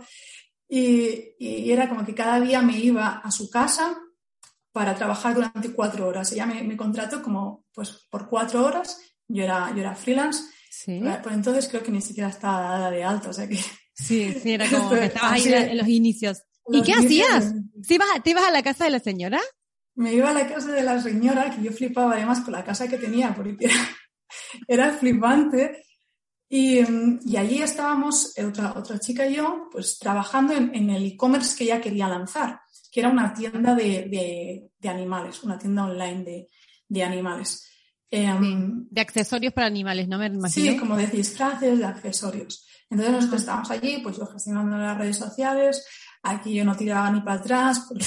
y, 0.68 1.34
y, 1.38 1.70
era 1.70 1.88
como 1.88 2.04
que 2.04 2.14
cada 2.14 2.40
día 2.40 2.60
me 2.62 2.78
iba 2.78 3.08
a 3.18 3.30
su 3.30 3.48
casa 3.48 3.96
para 4.70 4.94
trabajar 4.94 5.34
durante 5.34 5.72
cuatro 5.72 6.06
horas. 6.06 6.30
Ella 6.32 6.44
me, 6.44 6.62
me 6.62 6.76
contrató 6.76 7.22
como 7.22 7.64
pues 7.72 8.06
por 8.10 8.28
cuatro 8.28 8.64
horas, 8.64 9.00
yo 9.26 9.44
era, 9.44 9.72
yo 9.74 9.80
era 9.80 9.94
freelance, 9.94 10.44
sí. 10.70 11.00
por 11.22 11.32
entonces 11.32 11.68
creo 11.68 11.82
que 11.82 11.90
ni 11.90 12.02
siquiera 12.02 12.28
estaba 12.28 12.60
dada 12.60 12.90
de 12.90 13.04
alta, 13.04 13.30
o 13.30 13.32
sea 13.32 13.48
que... 13.48 13.58
Sí, 14.00 14.32
sí, 14.40 14.52
era 14.52 14.64
como 14.70 14.90
que 14.90 15.06
estabas 15.06 15.32
ahí 15.32 15.52
en 15.52 15.76
los 15.76 15.88
inicios. 15.88 16.44
¿Y 16.70 16.82
qué 16.82 16.92
hacías? 16.92 17.52
¿Te 17.84 17.94
ibas, 17.94 18.08
¿Te 18.22 18.30
ibas 18.30 18.44
a 18.44 18.52
la 18.52 18.62
casa 18.62 18.84
de 18.84 18.90
la 18.90 19.00
señora? 19.00 19.40
Me 19.98 20.14
iba 20.14 20.30
a 20.30 20.32
la 20.32 20.46
casa 20.46 20.70
de 20.70 20.82
la 20.84 21.00
señora, 21.02 21.50
que 21.50 21.60
yo 21.60 21.72
flipaba 21.72 22.12
además 22.12 22.40
con 22.40 22.52
la 22.52 22.64
casa 22.64 22.86
que 22.86 22.98
tenía, 22.98 23.34
porque 23.34 23.56
era, 23.58 23.74
era 24.68 24.90
flipante. 24.92 25.82
Y, 26.48 26.78
y, 27.28 27.36
allí 27.36 27.60
estábamos, 27.60 28.32
otra, 28.38 28.74
otra 28.78 28.98
chica 29.00 29.26
y 29.26 29.34
yo, 29.34 29.68
pues 29.72 29.98
trabajando 29.98 30.54
en, 30.54 30.74
en 30.74 30.90
el 30.90 31.04
e-commerce 31.04 31.56
que 31.56 31.64
ella 31.64 31.80
quería 31.80 32.08
lanzar, 32.08 32.60
que 32.92 33.00
era 33.00 33.10
una 33.10 33.34
tienda 33.34 33.74
de, 33.74 34.08
de, 34.08 34.70
de 34.78 34.88
animales, 34.88 35.42
una 35.42 35.58
tienda 35.58 35.84
online 35.84 36.24
de, 36.24 36.48
de 36.88 37.02
animales. 37.02 37.68
Eh, 38.08 38.32
de 38.40 39.00
accesorios 39.00 39.52
para 39.52 39.66
animales, 39.66 40.08
¿no 40.08 40.16
me 40.16 40.26
imagino? 40.26 40.72
Sí, 40.72 40.76
como 40.78 40.96
de 40.96 41.08
disfraces, 41.08 41.76
de 41.76 41.84
accesorios. 41.84 42.66
Entonces 42.88 43.14
nosotros 43.14 43.40
estábamos 43.40 43.70
allí, 43.72 43.98
pues 44.02 44.16
yo 44.16 44.26
gestionando 44.26 44.78
las 44.78 44.96
redes 44.96 45.16
sociales, 45.16 45.84
aquí 46.22 46.54
yo 46.54 46.64
no 46.64 46.76
tiraba 46.76 47.10
ni 47.10 47.20
para 47.20 47.40
atrás, 47.40 47.84
porque 47.88 48.06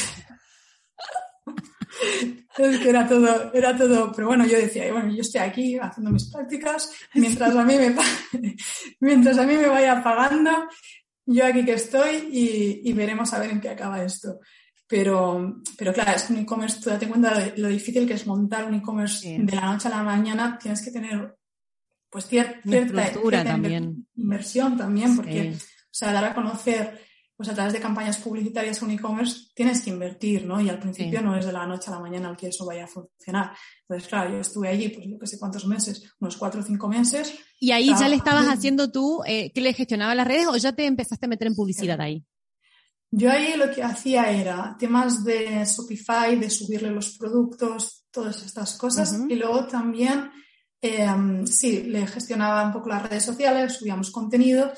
es 2.57 2.79
que 2.79 2.89
era 2.89 3.07
todo, 3.07 3.51
era 3.53 3.77
todo, 3.77 4.11
pero 4.13 4.27
bueno, 4.27 4.45
yo 4.45 4.57
decía, 4.57 4.91
bueno, 4.91 5.13
yo 5.13 5.21
estoy 5.21 5.41
aquí 5.41 5.77
haciendo 5.77 6.11
mis 6.11 6.25
prácticas, 6.31 6.91
mientras 7.13 7.55
a 7.55 7.63
mí 7.63 7.75
me, 7.75 7.95
mientras 8.99 9.37
a 9.37 9.45
mí 9.45 9.55
me 9.55 9.67
vaya 9.67 10.03
pagando, 10.03 10.51
yo 11.25 11.45
aquí 11.45 11.63
que 11.63 11.73
estoy 11.73 12.29
y, 12.31 12.93
veremos 12.93 13.33
a 13.33 13.39
ver 13.39 13.51
en 13.51 13.61
qué 13.61 13.69
acaba 13.69 14.03
esto. 14.03 14.39
Pero, 14.87 15.61
pero 15.77 15.93
claro, 15.93 16.11
es 16.17 16.23
que 16.23 16.33
un 16.33 16.39
e-commerce, 16.39 16.81
tú 16.81 16.89
date 16.89 17.07
cuenta 17.07 17.39
de 17.39 17.53
lo 17.57 17.69
difícil 17.69 18.05
que 18.05 18.15
es 18.15 18.27
montar 18.27 18.65
un 18.65 18.73
e-commerce 18.73 19.37
de 19.39 19.55
la 19.55 19.71
noche 19.71 19.87
a 19.87 19.91
la 19.91 20.03
mañana, 20.03 20.59
tienes 20.61 20.81
que 20.81 20.91
tener 20.91 21.37
pues 22.09 22.27
cierta, 22.27 22.59
también. 23.45 24.05
inversión 24.17 24.77
también, 24.77 25.15
porque, 25.15 25.53
o 25.55 25.93
sea, 25.93 26.11
dar 26.11 26.25
a 26.25 26.33
conocer 26.33 26.99
pues 27.41 27.49
a 27.49 27.55
través 27.55 27.73
de 27.73 27.79
campañas 27.79 28.19
publicitarias 28.19 28.83
un 28.83 28.91
e-commerce 28.91 29.47
tienes 29.55 29.81
que 29.81 29.89
invertir, 29.89 30.45
¿no? 30.45 30.61
Y 30.61 30.69
al 30.69 30.77
principio 30.77 31.23
no 31.23 31.35
es 31.35 31.43
de 31.43 31.51
la 31.51 31.65
noche 31.65 31.89
a 31.89 31.95
la 31.95 31.99
mañana 31.99 32.29
el 32.29 32.37
que 32.37 32.49
eso 32.49 32.67
vaya 32.67 32.83
a 32.83 32.87
funcionar. 32.87 33.51
Entonces, 33.81 34.07
claro, 34.07 34.29
yo 34.29 34.41
estuve 34.41 34.69
allí, 34.69 34.89
pues 34.89 35.07
no 35.07 35.25
sé 35.25 35.39
cuántos 35.39 35.65
meses, 35.65 36.13
unos 36.19 36.37
cuatro 36.37 36.61
o 36.61 36.63
cinco 36.63 36.87
meses. 36.87 37.33
¿Y 37.59 37.71
ahí 37.71 37.91
ya 37.99 38.07
le 38.07 38.15
estabas 38.15 38.45
haciendo 38.45 38.91
tú, 38.91 39.23
eh, 39.25 39.51
que 39.53 39.61
le 39.61 39.73
gestionaba 39.73 40.13
las 40.13 40.27
redes 40.27 40.45
o 40.45 40.55
ya 40.55 40.71
te 40.71 40.85
empezaste 40.85 41.25
a 41.25 41.29
meter 41.29 41.47
en 41.47 41.55
publicidad 41.55 41.99
ahí? 41.99 42.23
Yo 43.09 43.31
ahí 43.31 43.55
lo 43.57 43.71
que 43.71 43.81
hacía 43.81 44.29
era 44.29 44.75
temas 44.77 45.23
de 45.23 45.65
Shopify, 45.65 46.37
de 46.37 46.51
subirle 46.51 46.91
los 46.91 47.17
productos, 47.17 48.05
todas 48.11 48.43
estas 48.43 48.77
cosas. 48.77 49.17
Y 49.27 49.33
luego 49.33 49.65
también, 49.65 50.29
eh, 50.79 51.07
sí, 51.45 51.81
le 51.85 52.05
gestionaba 52.05 52.67
un 52.67 52.71
poco 52.71 52.89
las 52.89 53.09
redes 53.09 53.25
sociales, 53.25 53.73
subíamos 53.73 54.11
contenido 54.11 54.71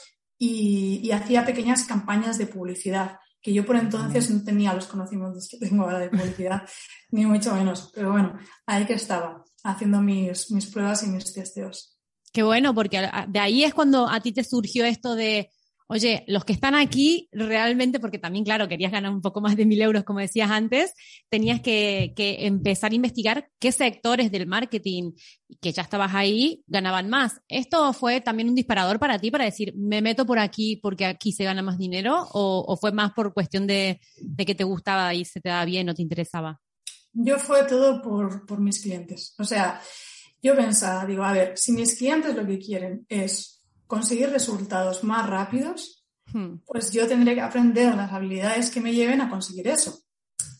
y, 0.45 1.11
hacía 1.11 1.45
pequeñas 1.45 1.85
campañas 1.85 2.37
de 2.37 2.47
publicidad, 2.47 3.19
que 3.41 3.53
yo 3.53 3.65
por 3.65 3.75
entonces 3.75 4.29
no 4.29 4.43
tenía 4.43 4.73
los 4.73 4.87
conocimientos 4.87 5.47
que 5.49 5.57
tengo 5.57 5.83
ahora 5.83 5.99
de 5.99 6.09
publicidad, 6.09 6.63
ni 7.11 7.25
mucho 7.25 7.53
menos. 7.53 7.91
Pero 7.93 8.11
bueno, 8.11 8.37
ahí 8.65 8.85
que 8.85 8.93
estaba, 8.93 9.43
haciendo 9.63 10.01
mis, 10.01 10.51
mis 10.51 10.65
pruebas 10.67 11.03
y 11.03 11.07
mis 11.07 11.33
testeos. 11.33 11.97
Qué 12.31 12.43
bueno, 12.43 12.73
porque 12.73 13.07
de 13.27 13.39
ahí 13.39 13.63
es 13.63 13.73
cuando 13.73 14.09
a 14.09 14.19
ti 14.19 14.31
te 14.31 14.43
surgió 14.43 14.85
esto 14.85 15.15
de, 15.15 15.51
Oye, 15.93 16.23
los 16.25 16.43
que 16.43 16.53
están 16.53 16.73
aquí 16.73 17.29
realmente, 17.31 17.99
porque 17.99 18.17
también, 18.17 18.43
claro, 18.43 18.67
querías 18.67 18.91
ganar 18.91 19.11
un 19.11 19.21
poco 19.21 19.41
más 19.41 19.55
de 19.55 19.67
mil 19.67 19.79
euros, 19.79 20.03
como 20.03 20.21
decías 20.21 20.49
antes, 20.49 20.91
tenías 21.29 21.61
que, 21.61 22.15
empezar 22.17 22.91
a 22.91 22.95
investigar 22.95 23.47
qué 23.59 23.71
sectores 23.71 24.31
del 24.31 24.47
marketing 24.47 25.11
que 25.61 25.71
ya 25.71 25.83
estabas 25.83 26.15
ahí 26.15 26.63
ganaban 26.65 27.11
más. 27.11 27.41
¿Esto 27.47 27.93
fue 27.93 28.21
también 28.21 28.49
un 28.49 28.55
disparador 28.55 28.97
para 28.97 29.19
ti 29.19 29.29
para 29.29 29.45
decir, 29.45 29.75
me 29.77 30.01
meto 30.01 30.25
por 30.25 30.39
aquí 30.39 30.77
porque 30.77 31.05
aquí 31.05 31.31
se 31.31 31.43
gana 31.43 31.61
más 31.61 31.77
dinero? 31.77 32.27
¿O, 32.33 32.75
fue 32.75 32.91
más 32.91 33.11
por 33.13 33.31
cuestión 33.31 33.67
de, 33.67 34.01
que 34.35 34.55
te 34.55 34.63
gustaba 34.63 35.13
y 35.13 35.25
se 35.25 35.41
te 35.41 35.49
daba 35.49 35.65
bien 35.65 35.89
o 35.89 35.93
te 35.93 36.01
interesaba? 36.01 36.59
Yo 37.11 37.37
fue 37.37 37.65
todo 37.65 38.01
por, 38.01 38.47
por 38.47 38.59
mis 38.59 38.81
clientes. 38.81 39.35
O 39.37 39.43
sea, 39.43 39.79
yo 40.41 40.55
pensaba, 40.55 41.05
digo, 41.05 41.23
a 41.23 41.33
ver, 41.33 41.55
si 41.55 41.71
mis 41.71 41.95
clientes 41.95 42.35
lo 42.35 42.47
que 42.47 42.57
quieren 42.57 43.05
es 43.07 43.62
conseguir 43.93 44.31
resultados 44.31 45.03
más 45.03 45.29
rápidos, 45.29 46.03
hmm. 46.33 46.55
pues 46.65 46.91
yo 46.91 47.07
tendré 47.07 47.35
que 47.35 47.41
aprender 47.41 47.93
las 47.93 48.11
habilidades 48.11 48.71
que 48.71 48.81
me 48.81 48.91
lleven 48.91 49.21
a 49.21 49.29
conseguir 49.29 49.67
eso. 49.67 50.01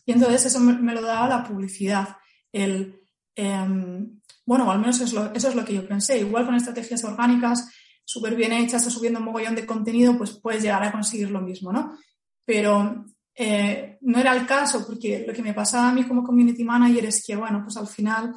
Y 0.06 0.12
entonces 0.12 0.46
eso 0.46 0.60
me, 0.60 0.94
lo 0.94 1.02
daba 1.02 1.28
la 1.28 1.42
publicidad. 1.42 2.16
El, 2.52 3.00
em, 3.34 4.20
bueno, 4.46 4.70
al 4.70 4.78
menos 4.78 5.00
eso 5.00 5.32
es 5.34 5.54
lo 5.56 5.64
que 5.64 5.74
yo 5.74 5.88
pensé. 5.88 6.20
Igual 6.20 6.46
con 6.46 6.54
estrategias 6.54 7.02
orgánicas 7.02 7.68
súper 8.04 8.36
bien 8.36 8.52
hechas 8.52 8.86
o 8.86 8.90
subiendo 8.90 9.18
un 9.18 9.24
mogollón 9.24 9.56
de 9.56 9.66
contenido, 9.66 10.16
pues 10.16 10.30
puedes 10.32 10.62
llegar 10.62 10.84
a 10.84 10.92
conseguir 10.92 11.30
lo 11.30 11.40
mismo, 11.40 11.72
¿no? 11.72 11.98
Pero 12.44 13.04
eh, 13.34 13.98
no 14.02 14.20
era 14.20 14.36
el 14.36 14.46
caso, 14.46 14.86
porque 14.86 15.24
lo 15.26 15.32
que 15.32 15.42
me 15.42 15.54
pasaba 15.54 15.88
a 15.88 15.92
mí 15.92 16.04
como 16.04 16.22
community 16.22 16.62
manager 16.62 17.06
es 17.06 17.24
que, 17.26 17.34
bueno, 17.34 17.62
pues 17.64 17.76
al 17.78 17.88
final 17.88 18.32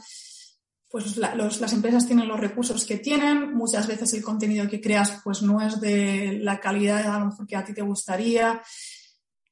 pues 0.89 1.17
las 1.17 1.73
empresas 1.73 2.05
tienen 2.05 2.27
los 2.27 2.39
recursos 2.39 2.85
que 2.85 2.97
tienen, 2.97 3.53
muchas 3.53 3.87
veces 3.87 4.13
el 4.13 4.23
contenido 4.23 4.69
que 4.69 4.79
creas 4.79 5.19
pues 5.23 5.41
no 5.41 5.61
es 5.61 5.81
de 5.81 6.39
la 6.41 6.59
calidad 6.59 7.05
a 7.05 7.45
que 7.45 7.55
a 7.55 7.65
ti 7.65 7.73
te 7.73 7.81
gustaría, 7.81 8.61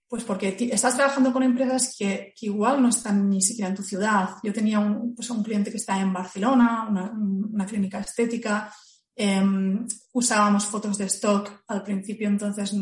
pues 0.08 0.24
porque 0.24 0.56
estás 0.72 0.96
trabajando 0.96 1.34
con 1.34 1.44
empresas 1.44 1.96
que, 1.98 2.34
igual 2.42 2.82
no 2.82 2.90
están 2.90 3.30
ni 3.30 3.42
siquiera 3.42 3.70
en 3.70 3.76
tu 3.76 3.84
ciudad. 3.84 4.30
Yo 4.44 4.54
tenía 4.54 4.80
un, 4.80 5.14
pues 5.14 5.30
un 5.30 5.44
cliente 5.44 5.72
que 5.72 5.78
está 5.78 6.00
en 6.00 6.14
Barcelona, 6.14 6.88
una, 6.90 7.66
clínica 7.66 8.00
estética, 8.00 8.72
em, 9.16 9.86
usábamos 10.14 10.66
fotos 10.66 10.98
de 10.98 11.06
stock 11.06 11.64
al 11.68 11.84
principio, 11.84 12.28
entonces 12.30 12.74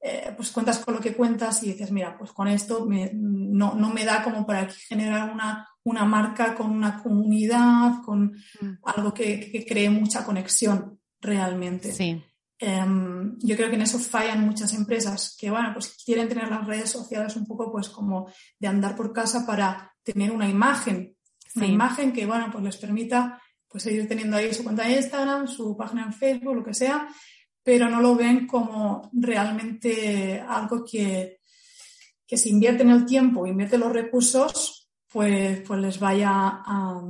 eh, 0.00 0.32
pues 0.36 0.50
cuentas 0.50 0.78
con 0.78 0.94
lo 0.94 1.00
que 1.00 1.14
cuentas 1.14 1.62
y 1.62 1.72
dices, 1.72 1.90
mira, 1.90 2.16
pues 2.16 2.32
con 2.32 2.48
esto 2.48 2.86
no, 3.14 3.74
no, 3.74 3.90
me 3.90 4.04
da 4.04 4.22
como 4.22 4.46
para 4.46 4.68
generar 4.68 5.32
una, 5.32 5.68
una 5.84 6.04
marca 6.04 6.54
con 6.54 6.70
una 6.70 7.02
comunidad, 7.02 8.02
con 8.04 8.32
mm. 8.60 8.78
algo 8.84 9.12
que, 9.14 9.64
cree 9.66 9.90
mucha 9.90 10.24
conexión 10.24 11.00
realmente. 11.20 11.92
Sí. 11.92 12.22
Em, 12.58 13.36
yo 13.38 13.56
creo 13.56 13.68
que 13.68 13.74
en 13.74 13.82
eso 13.82 13.98
fallan 13.98 14.46
muchas 14.46 14.72
empresas 14.74 15.36
que, 15.38 15.50
bueno, 15.50 15.70
pues 15.72 15.96
quieren 16.04 16.28
tener 16.28 16.48
las 16.48 16.66
redes 16.66 16.90
sociales 16.90 17.36
un 17.36 17.46
poco 17.46 17.72
pues 17.72 17.88
como 17.88 18.30
de 18.58 18.68
andar 18.68 18.94
por 18.96 19.12
casa 19.12 19.46
para 19.46 19.92
tener 20.02 20.30
una 20.30 20.48
imagen, 20.48 21.16
una 21.54 21.66
imagen 21.66 22.12
que, 22.12 22.26
bueno, 22.26 22.48
pues 22.52 22.62
les 22.62 22.76
permita 22.76 23.40
pues 23.68 23.82
seguir 23.82 24.08
teniendo 24.08 24.36
ahí 24.36 24.54
su 24.54 24.62
cuenta 24.62 24.84
de 24.84 24.96
Instagram, 24.96 25.48
su 25.48 25.76
página 25.76 26.04
en 26.04 26.12
Facebook, 26.12 26.54
lo 26.54 26.64
que 26.64 26.74
sea, 26.74 27.08
pero 27.66 27.90
no 27.90 28.00
lo 28.00 28.14
ven 28.14 28.46
como 28.46 29.10
realmente 29.12 30.40
algo 30.40 30.84
que, 30.84 31.40
que 32.24 32.36
se 32.36 32.50
invierte 32.50 32.84
en 32.84 32.90
el 32.90 33.04
tiempo, 33.04 33.44
invierte 33.44 33.76
los 33.76 33.92
recursos 33.92 34.88
pues, 35.08 35.62
pues 35.66 35.80
les 35.80 35.98
vaya 35.98 36.30
a, 36.30 37.02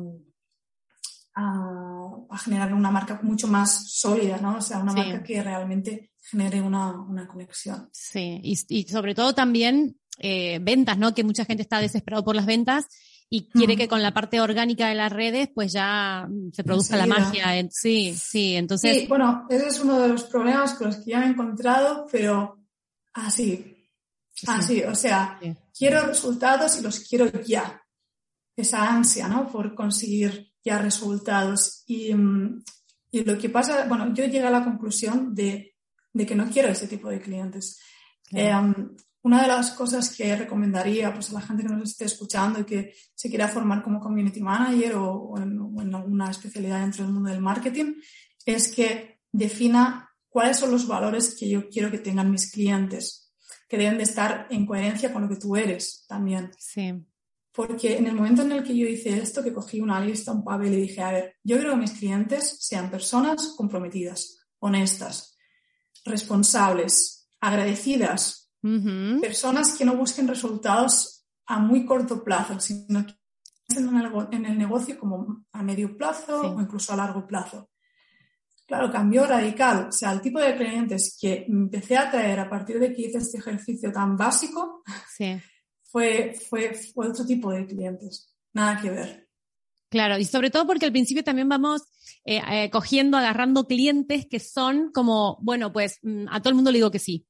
generar 2.42 2.72
una 2.72 2.90
marca 2.90 3.20
mucho 3.22 3.48
más 3.48 3.90
sólida, 3.92 4.38
¿no? 4.38 4.56
O 4.56 4.60
sea, 4.62 4.78
una 4.78 4.94
marca 4.94 5.22
que 5.22 5.42
realmente 5.42 6.12
genere 6.22 6.62
una, 6.62 7.04
conexión. 7.28 7.90
Sí, 7.92 8.40
y, 8.42 8.84
sobre 8.84 9.14
todo 9.14 9.34
también 9.34 9.98
eh, 10.18 10.58
ventas, 10.62 10.96
¿no? 10.96 11.12
Que 11.12 11.25
mucha 11.25 11.44
gente 11.44 11.64
está 11.64 11.80
desesperado 11.80 12.25
por 12.25 12.34
las 12.34 12.46
ventas 12.46 12.86
y 13.28 13.49
quiere 13.49 13.76
que 13.76 13.88
con 13.88 14.02
la 14.02 14.14
parte 14.14 14.40
orgánica 14.40 14.88
de 14.88 14.95
las 14.95 15.12
redes 15.12 15.49
pues 15.54 15.73
ya 15.73 16.28
se 16.52 16.62
produzca 16.62 16.97
la 16.97 17.06
magia. 17.06 17.47
Sí, 17.71 18.14
sí, 18.16 18.54
entonces... 18.54 19.00
Sí, 19.00 19.06
bueno, 19.09 19.47
ese 19.50 19.68
es 19.68 19.80
uno 19.80 20.00
de 20.00 20.09
los 20.09 20.25
problemas 20.25 20.75
con 20.75 20.88
los 20.88 20.99
que 20.99 21.11
ya 21.11 21.21
me 21.21 21.26
he 21.26 21.30
encontrado, 21.30 22.06
pero 22.11 22.61
así, 23.14 23.88
así, 24.47 24.83
o 24.85 24.95
sea, 24.95 25.40
quiero 25.76 26.06
resultados 26.06 26.78
y 26.78 26.83
los 26.83 27.00
quiero 27.00 27.26
ya 27.42 27.83
esa 28.56 28.88
ansia, 28.88 29.28
¿no? 29.28 29.49
Por 29.49 29.75
conseguir 29.75 30.52
ya 30.64 30.78
resultados. 30.78 31.83
Y, 31.87 32.14
mm, 32.14 32.62
y, 33.11 33.25
lo 33.25 33.38
que 33.38 33.50
pasa, 33.50 33.87
bueno, 33.87 34.12
yo 34.14 34.25
llegué 34.25 34.47
a 34.47 34.50
la 34.50 34.64
conclusión 34.64 35.35
de, 35.35 35.75
de 36.12 36.26
que 36.26 36.35
no 36.35 36.49
quiero 36.50 36.68
ese 36.68 36.88
tipo 36.88 37.09
de 37.09 37.21
clientes. 37.21 37.80
Em, 38.30 38.97
una 39.26 39.42
de 39.42 39.49
las 39.49 39.73
cosas 39.73 40.14
que 40.14 40.37
recomendaría 40.37 41.12
pues, 41.12 41.30
a 41.30 41.33
la 41.33 41.40
gente 41.40 41.64
que 41.64 41.68
nos 41.68 41.90
esté 41.90 42.04
escuchando 42.04 42.61
y 42.61 42.64
que 42.64 42.95
se 43.12 43.28
quiera 43.28 43.49
formar 43.49 43.83
como 43.83 43.99
community 43.99 44.40
manager 44.40 44.95
o, 44.95 45.35
en, 45.37 45.92
alguna 45.92 46.30
especialidad 46.30 46.78
dentro 46.78 47.02
del 47.02 47.12
mundo 47.12 47.30
del 47.30 47.40
marketing 47.40 47.95
es 48.45 48.73
que 48.73 49.18
defina 49.33 50.09
cuáles 50.28 50.59
son 50.59 50.71
los 50.71 50.87
valores 50.87 51.35
que 51.37 51.49
yo 51.49 51.68
quiero 51.68 51.90
que 51.90 51.99
tengan 51.99 52.30
mis 52.30 52.52
clientes, 52.52 53.35
que 53.68 53.76
deben 53.76 53.97
de 53.97 54.04
estar 54.04 54.47
en 54.49 54.64
coherencia 54.64 55.12
con 55.12 55.23
lo 55.23 55.28
que 55.28 55.40
tú 55.40 55.56
eres 55.56 56.04
también. 56.06 56.52
Sí. 56.56 56.95
Porque 57.50 57.97
en 57.97 58.06
el 58.06 58.14
momento 58.14 58.42
en 58.42 58.52
el 58.52 58.62
que 58.62 58.76
yo 58.76 58.87
hice 58.87 59.18
esto, 59.18 59.42
que 59.42 59.52
cogí 59.52 59.80
una 59.80 59.99
lista, 59.99 60.30
un 60.30 60.45
papel 60.45 60.73
y 60.73 60.83
dije, 60.83 61.02
a 61.02 61.11
ver, 61.11 61.35
yo 61.42 61.59
creo 61.59 61.73
que 61.73 61.80
mis 61.80 61.99
clientes 61.99 62.59
sean 62.61 62.92
personas 62.92 63.54
comprometidas, 63.56 64.38
honestas, 64.61 65.37
responsables, 66.04 67.28
agradecidas, 67.40 68.45
personas 69.20 69.76
que 69.76 69.84
no 69.84 69.96
busquen 69.96 70.26
resultados 70.26 71.25
a 71.46 71.58
muy 71.58 71.86
corto 71.86 72.25
plazo, 72.25 72.58
sino 72.58 73.06
que 73.06 73.14
en 73.68 74.46
el 74.46 74.58
negocio 74.58 74.98
como 74.98 75.44
a 75.52 75.62
medio 75.62 75.96
plazo 75.96 76.40
o 76.40 76.60
incluso 76.60 76.92
a 76.92 76.96
largo 76.96 77.26
plazo. 77.26 77.70
Claro, 78.66 78.90
cambió 78.90 79.26
radical. 79.26 79.88
O 79.88 79.92
sea, 79.92 80.12
el 80.12 80.20
tipo 80.20 80.40
de 80.40 80.56
clientes 80.56 81.16
que 81.20 81.46
empecé 81.48 81.96
a 81.96 82.10
traer 82.10 82.40
a 82.40 82.50
partir 82.50 82.80
de 82.80 82.92
que 82.92 83.02
hice 83.02 83.18
este 83.18 83.38
ejercicio 83.38 83.92
tan 83.92 84.16
básico, 84.16 84.82
sí 85.16 85.40
fue, 85.96 86.34
fue, 86.48 86.70
otro 87.08 87.25
tipo 87.25 87.50
de 87.50 87.66
clientes, 87.66 88.34
nada 88.52 88.80
que 88.80 88.90
ver. 88.90 89.28
Claro, 89.88 90.18
y 90.18 90.25
sobre 90.25 90.50
todo 90.50 90.66
porque 90.66 90.84
al 90.84 90.92
principio 90.92 91.25
también 91.25 91.48
vamos 91.48 91.82
eh, 92.25 92.42
eh, 92.50 92.70
cogiendo, 92.70 93.16
agarrando 93.16 93.66
clientes 93.66 94.26
que 94.28 94.40
son 94.40 94.90
como, 94.92 95.38
bueno, 95.40 95.72
pues 95.72 95.98
mm, 96.02 96.26
a 96.30 96.40
todo 96.40 96.50
el 96.50 96.56
mundo 96.56 96.70
le 96.70 96.78
digo 96.78 96.90
que 96.90 96.98
sí. 96.98 97.26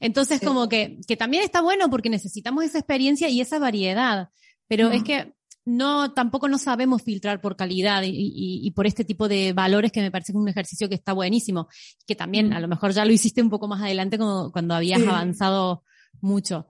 Entonces, 0.00 0.40
como 0.40 0.68
que, 0.68 0.98
que 1.06 1.16
también 1.16 1.42
está 1.42 1.60
bueno 1.60 1.90
porque 1.90 2.10
necesitamos 2.10 2.64
esa 2.64 2.78
experiencia 2.78 3.28
y 3.28 3.40
esa 3.40 3.58
variedad, 3.58 4.30
pero 4.68 4.90
es 4.90 5.02
que 5.02 5.34
no, 5.64 6.12
tampoco 6.12 6.48
no 6.48 6.58
sabemos 6.58 7.02
filtrar 7.02 7.40
por 7.40 7.56
calidad 7.56 8.02
y, 8.04 8.70
por 8.72 8.86
este 8.86 9.04
tipo 9.04 9.28
de 9.28 9.52
valores 9.52 9.92
que 9.92 10.02
me 10.02 10.10
parece 10.10 10.32
que 10.32 10.38
es 10.38 10.42
un 10.42 10.48
ejercicio 10.48 10.88
que 10.88 10.94
está 10.94 11.12
buenísimo, 11.12 11.68
que 12.06 12.14
también 12.14 12.52
a 12.52 12.60
lo 12.60 12.68
mejor 12.68 12.92
ya 12.92 13.04
lo 13.04 13.12
hiciste 13.12 13.42
un 13.42 13.50
poco 13.50 13.66
más 13.66 13.82
adelante 13.82 14.18
cuando, 14.18 14.52
cuando 14.52 14.74
habías 14.74 15.02
avanzado 15.06 15.84
mucho. 16.20 16.66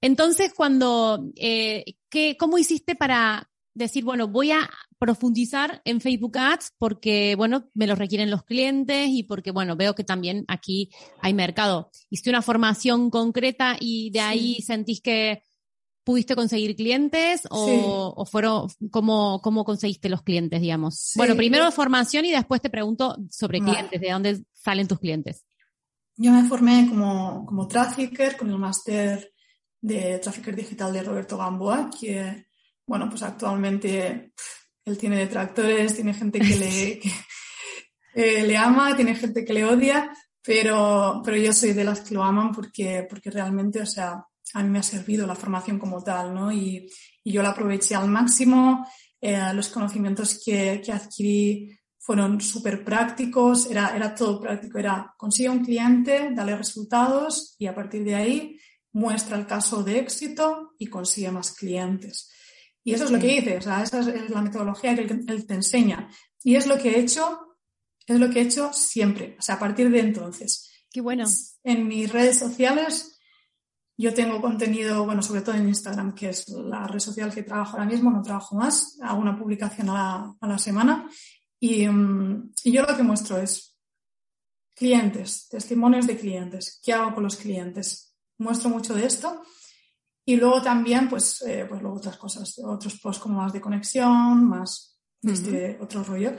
Entonces, 0.00 0.52
cuando, 0.54 1.30
eh, 1.36 1.84
¿qué, 2.08 2.36
¿cómo 2.36 2.58
hiciste 2.58 2.96
para 2.96 3.48
decir, 3.74 4.04
bueno, 4.04 4.28
voy 4.28 4.52
a 4.52 4.68
profundizar 4.98 5.80
en 5.84 6.00
Facebook 6.00 6.38
Ads 6.38 6.74
porque, 6.78 7.34
bueno, 7.36 7.70
me 7.74 7.86
lo 7.86 7.94
requieren 7.94 8.30
los 8.30 8.44
clientes 8.44 9.08
y 9.08 9.24
porque, 9.24 9.50
bueno, 9.50 9.76
veo 9.76 9.94
que 9.94 10.04
también 10.04 10.44
aquí 10.48 10.90
hay 11.20 11.34
mercado. 11.34 11.90
¿Hiciste 12.10 12.30
una 12.30 12.42
formación 12.42 13.10
concreta 13.10 13.76
y 13.80 14.10
de 14.10 14.20
ahí 14.20 14.62
sentís 14.62 15.00
que 15.00 15.42
pudiste 16.04 16.34
conseguir 16.34 16.74
clientes 16.76 17.42
o, 17.50 18.24
fueron, 18.26 18.66
¿cómo, 18.90 19.40
cómo 19.40 19.64
conseguiste 19.64 20.08
los 20.08 20.22
clientes, 20.22 20.60
digamos? 20.60 21.12
bueno, 21.16 21.36
primero 21.36 21.70
formación 21.70 22.24
y 22.24 22.32
después 22.32 22.60
te 22.60 22.70
pregunto 22.70 23.16
sobre 23.30 23.60
clientes, 23.60 24.00
¿de 24.00 24.10
dónde 24.10 24.44
salen 24.52 24.88
tus 24.88 24.98
clientes? 24.98 25.44
Yo 26.16 26.32
me 26.32 26.44
formé 26.44 26.86
como, 26.88 27.46
como 27.46 27.66
trafficker 27.66 28.36
con 28.36 28.50
el 28.50 28.58
máster 28.58 29.32
de 29.80 30.18
Trafficker 30.18 30.54
Digital 30.54 30.92
de 30.92 31.02
Roberto 31.02 31.36
Gamboa, 31.36 31.90
que, 31.98 32.46
bueno, 32.86 33.08
pues 33.08 33.22
actualmente 33.22 34.32
él 34.84 34.98
tiene 34.98 35.16
detractores, 35.16 35.94
tiene 35.94 36.14
gente 36.14 36.40
que 36.40 36.56
le, 36.56 37.00
eh, 38.14 38.46
le 38.46 38.56
ama, 38.56 38.96
tiene 38.96 39.14
gente 39.14 39.44
que 39.44 39.52
le 39.52 39.64
odia, 39.64 40.12
pero, 40.42 41.22
pero 41.24 41.36
yo 41.36 41.52
soy 41.52 41.72
de 41.72 41.84
las 41.84 42.00
que 42.00 42.14
lo 42.14 42.24
aman 42.24 42.52
porque, 42.52 43.06
porque 43.08 43.30
realmente, 43.30 43.80
o 43.80 43.86
sea, 43.86 44.24
a 44.54 44.62
mí 44.62 44.68
me 44.68 44.80
ha 44.80 44.82
servido 44.82 45.26
la 45.26 45.36
formación 45.36 45.78
como 45.78 46.02
tal, 46.02 46.34
¿no? 46.34 46.52
Y, 46.52 46.90
y 47.24 47.32
yo 47.32 47.42
la 47.42 47.50
aproveché 47.50 47.94
al 47.94 48.08
máximo. 48.08 48.86
Eh, 49.20 49.54
los 49.54 49.68
conocimientos 49.68 50.40
que, 50.44 50.82
que 50.84 50.92
adquirí 50.92 51.78
fueron 51.96 52.40
súper 52.40 52.84
prácticos, 52.84 53.70
era, 53.70 53.94
era 53.94 54.12
todo 54.12 54.40
práctico, 54.40 54.78
era 54.78 55.14
consigue 55.16 55.48
un 55.48 55.64
cliente, 55.64 56.30
dale 56.34 56.56
resultados 56.56 57.54
y 57.58 57.66
a 57.68 57.74
partir 57.74 58.02
de 58.02 58.16
ahí 58.16 58.58
muestra 58.92 59.38
el 59.38 59.46
caso 59.46 59.84
de 59.84 60.00
éxito 60.00 60.72
y 60.78 60.88
consigue 60.88 61.30
más 61.30 61.52
clientes. 61.52 62.32
Y 62.84 62.94
eso 62.94 63.04
es 63.04 63.10
lo 63.10 63.18
que 63.18 63.36
hice, 63.36 63.58
o 63.58 63.62
sea, 63.62 63.82
esa 63.82 64.00
es 64.00 64.30
la 64.30 64.42
metodología 64.42 64.94
que 64.94 65.02
él, 65.02 65.46
te 65.46 65.54
enseña. 65.54 66.08
Y 66.42 66.56
es 66.56 66.66
lo 66.66 66.78
que 66.78 66.90
he 66.90 67.00
hecho, 67.00 67.56
es 68.06 68.18
lo 68.18 68.28
que 68.28 68.40
he 68.40 68.42
hecho 68.42 68.72
siempre, 68.72 69.36
o 69.38 69.42
sea, 69.42 69.54
a 69.54 69.58
partir 69.58 69.90
de 69.90 70.00
entonces. 70.00 70.68
Qué 70.90 71.00
bueno. 71.00 71.24
En 71.62 71.86
mis 71.86 72.10
redes 72.10 72.38
sociales 72.38 73.18
yo 73.96 74.12
tengo 74.12 74.40
contenido, 74.40 75.04
bueno, 75.04 75.22
sobre 75.22 75.42
todo 75.42 75.54
en 75.54 75.68
Instagram, 75.68 76.14
que 76.14 76.30
es 76.30 76.48
la 76.48 76.86
red 76.88 76.98
social 76.98 77.32
que 77.32 77.44
trabajo 77.44 77.76
ahora 77.76 77.88
mismo, 77.88 78.10
no 78.10 78.22
trabajo 78.22 78.56
más, 78.56 78.98
hago 79.00 79.20
una 79.20 79.38
publicación 79.38 79.90
a 79.90 80.36
la, 80.40 80.58
semana 80.58 81.08
y, 81.60 81.86
mm, 81.86 82.52
y, 82.64 82.72
yo 82.72 82.82
lo 82.82 82.96
que 82.96 83.02
muestro 83.04 83.38
es 83.38 83.76
clientes, 84.74 85.46
testimonios 85.48 86.08
de 86.08 86.16
clientes, 86.16 86.80
qué 86.82 86.92
hago 86.92 87.14
con 87.14 87.22
los 87.22 87.36
clientes. 87.36 88.16
Muestro 88.38 88.70
mucho 88.70 88.94
de 88.94 89.06
esto 89.06 89.42
y 90.24 90.36
luego 90.36 90.62
también, 90.62 91.08
pues, 91.08 91.42
eh, 91.42 91.66
pues 91.68 91.82
luego 91.82 91.96
otras 91.96 92.16
cosas, 92.16 92.58
otros 92.64 92.98
posts 93.00 93.22
como 93.22 93.38
más 93.38 93.52
de 93.52 93.60
conexión, 93.60 94.48
más 94.48 94.98
este 95.22 95.78
otro 95.80 96.04
rollo. 96.04 96.32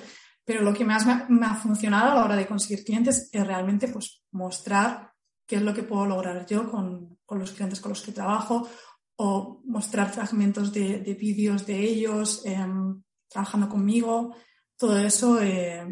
Pero 0.46 0.62
lo 0.62 0.74
que 0.74 0.86
más 0.86 1.06
me, 1.06 1.26
me, 1.30 1.46
ha 1.46 1.56
funcionado 1.56 2.12
a 2.12 2.16
la 2.16 2.26
hora 2.26 2.36
de 2.36 2.48
conseguir 2.48 2.84
clientes 2.84 3.30
es 3.32 3.48
realmente 3.48 3.88
pues 3.88 4.24
mostrar 4.32 5.14
qué 5.46 5.58
es 5.58 5.62
lo 5.62 5.74
que 5.74 5.84
puedo 5.84 6.06
lograr 6.06 6.46
yo 6.46 6.70
con, 6.70 7.18
con 7.26 7.40
los 7.40 7.52
clientes 7.52 7.80
con 7.80 7.90
los 7.90 8.02
que 8.02 8.12
trabajo 8.12 8.68
o 9.16 9.62
mostrar 9.66 10.12
fragmentos 10.12 10.74
de, 10.74 11.00
de 11.00 11.14
vídeos 11.14 11.66
de 11.66 11.80
ellos 11.80 12.46
em, 12.46 13.02
trabajando 13.30 13.70
conmigo. 13.70 14.36
Todo 14.78 14.98
eso 14.98 15.42
eh, 15.42 15.86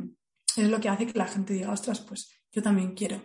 es 0.58 0.70
lo 0.70 0.80
que 0.80 0.90
hace 0.90 1.08
que 1.08 1.18
la 1.18 1.28
gente 1.28 1.54
diga, 1.54 1.72
ostras, 1.72 2.00
pues 2.02 2.30
yo 2.52 2.62
también 2.62 2.94
quiero. 2.94 3.22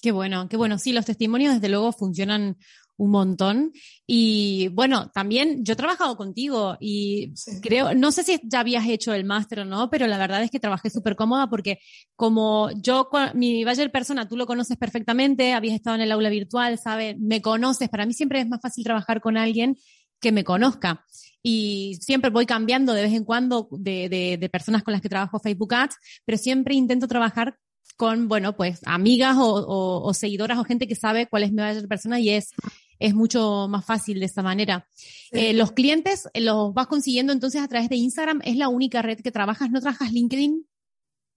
Qué 0.00 0.12
bueno, 0.12 0.48
qué 0.48 0.56
bueno. 0.56 0.78
Sí, 0.78 0.92
los 0.92 1.06
testimonios 1.06 1.54
desde 1.54 1.68
luego 1.68 1.92
funcionan 1.92 2.58
un 2.96 3.10
montón. 3.10 3.72
Y 4.06 4.68
bueno, 4.68 5.10
también 5.12 5.64
yo 5.64 5.72
he 5.72 5.76
trabajado 5.76 6.16
contigo 6.16 6.76
y 6.80 7.32
creo, 7.62 7.94
no 7.94 8.12
sé 8.12 8.22
si 8.22 8.40
ya 8.44 8.60
habías 8.60 8.86
hecho 8.86 9.12
el 9.12 9.24
máster 9.24 9.60
o 9.60 9.64
no, 9.64 9.90
pero 9.90 10.06
la 10.06 10.18
verdad 10.18 10.42
es 10.42 10.50
que 10.50 10.60
trabajé 10.60 10.90
súper 10.90 11.16
cómoda 11.16 11.48
porque 11.48 11.78
como 12.16 12.70
yo, 12.72 13.08
mi 13.34 13.64
Bayer 13.64 13.90
persona, 13.90 14.28
tú 14.28 14.36
lo 14.36 14.46
conoces 14.46 14.76
perfectamente, 14.76 15.52
habías 15.52 15.74
estado 15.74 15.96
en 15.96 16.02
el 16.02 16.12
aula 16.12 16.30
virtual, 16.30 16.78
sabes, 16.78 17.16
me 17.18 17.42
conoces, 17.42 17.88
para 17.88 18.06
mí 18.06 18.12
siempre 18.12 18.40
es 18.40 18.48
más 18.48 18.60
fácil 18.60 18.84
trabajar 18.84 19.20
con 19.20 19.36
alguien 19.36 19.76
que 20.20 20.32
me 20.32 20.44
conozca. 20.44 21.04
Y 21.46 21.98
siempre 22.00 22.30
voy 22.30 22.46
cambiando 22.46 22.94
de 22.94 23.02
vez 23.02 23.12
en 23.12 23.24
cuando 23.24 23.68
de, 23.70 24.08
de, 24.08 24.38
de 24.38 24.48
personas 24.48 24.82
con 24.82 24.92
las 24.92 25.02
que 25.02 25.10
trabajo 25.10 25.38
Facebook 25.38 25.74
Ads, 25.74 25.96
pero 26.24 26.38
siempre 26.38 26.74
intento 26.74 27.06
trabajar 27.06 27.58
con, 27.96 28.28
bueno, 28.28 28.56
pues 28.56 28.80
amigas 28.86 29.36
o, 29.36 29.54
o, 29.54 30.08
o, 30.08 30.14
seguidoras 30.14 30.58
o 30.58 30.64
gente 30.64 30.88
que 30.88 30.94
sabe 30.94 31.26
cuál 31.26 31.44
es 31.44 31.52
mi 31.52 31.62
persona 31.86 32.18
y 32.18 32.30
es 32.30 32.50
es 32.98 33.14
mucho 33.14 33.66
más 33.68 33.84
fácil 33.84 34.20
de 34.20 34.26
esta 34.26 34.42
manera. 34.42 34.86
Eh, 35.30 35.52
los 35.52 35.72
clientes 35.72 36.28
los 36.34 36.72
vas 36.74 36.86
consiguiendo 36.86 37.32
entonces 37.32 37.62
a 37.62 37.68
través 37.68 37.88
de 37.88 37.96
Instagram. 37.96 38.40
¿Es 38.44 38.56
la 38.56 38.68
única 38.68 39.02
red 39.02 39.20
que 39.20 39.32
trabajas? 39.32 39.70
¿No 39.70 39.80
trabajas 39.80 40.12
LinkedIn? 40.12 40.66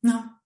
No. 0.01 0.37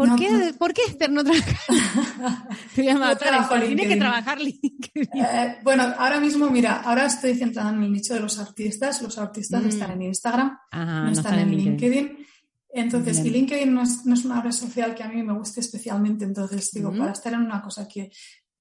¿Por, 0.00 0.16
qué, 0.16 0.54
¿Por 0.58 0.72
qué 0.72 0.80
Esther 0.88 1.10
no 1.10 1.22
trabaja? 1.22 2.48
Tiene 2.74 3.86
que 3.86 3.96
trabajar 3.96 4.40
LinkedIn. 4.40 5.08
Eh, 5.12 5.58
bueno, 5.62 5.82
ahora 5.98 6.18
mismo, 6.18 6.48
mira, 6.48 6.80
ahora 6.80 7.04
estoy 7.04 7.34
centrada 7.34 7.70
en 7.70 7.82
el 7.82 7.92
nicho 7.92 8.14
de 8.14 8.20
los 8.20 8.38
artistas. 8.38 9.02
Los 9.02 9.18
artistas 9.18 9.62
mm. 9.62 9.68
están 9.68 9.90
en 9.90 10.02
Instagram, 10.02 10.58
no, 10.72 11.10
están, 11.10 11.38
en 11.38 11.54
LinkedIn. 11.54 12.26
Entonces, 12.72 13.18
y 13.26 13.30
LinkedIn 13.30 13.74
no 13.74 13.82
es, 13.82 14.06
no 14.06 14.14
es, 14.14 14.24
una 14.24 14.40
red 14.40 14.52
social 14.52 14.94
que 14.94 15.02
a 15.02 15.08
mí 15.08 15.22
me 15.22 15.34
guste 15.34 15.60
especialmente. 15.60 16.24
Entonces, 16.24 16.70
digo, 16.72 16.92
para 16.92 17.12
estar 17.12 17.34
en 17.34 17.40
una 17.40 17.60
cosa 17.60 17.86
que 17.86 18.10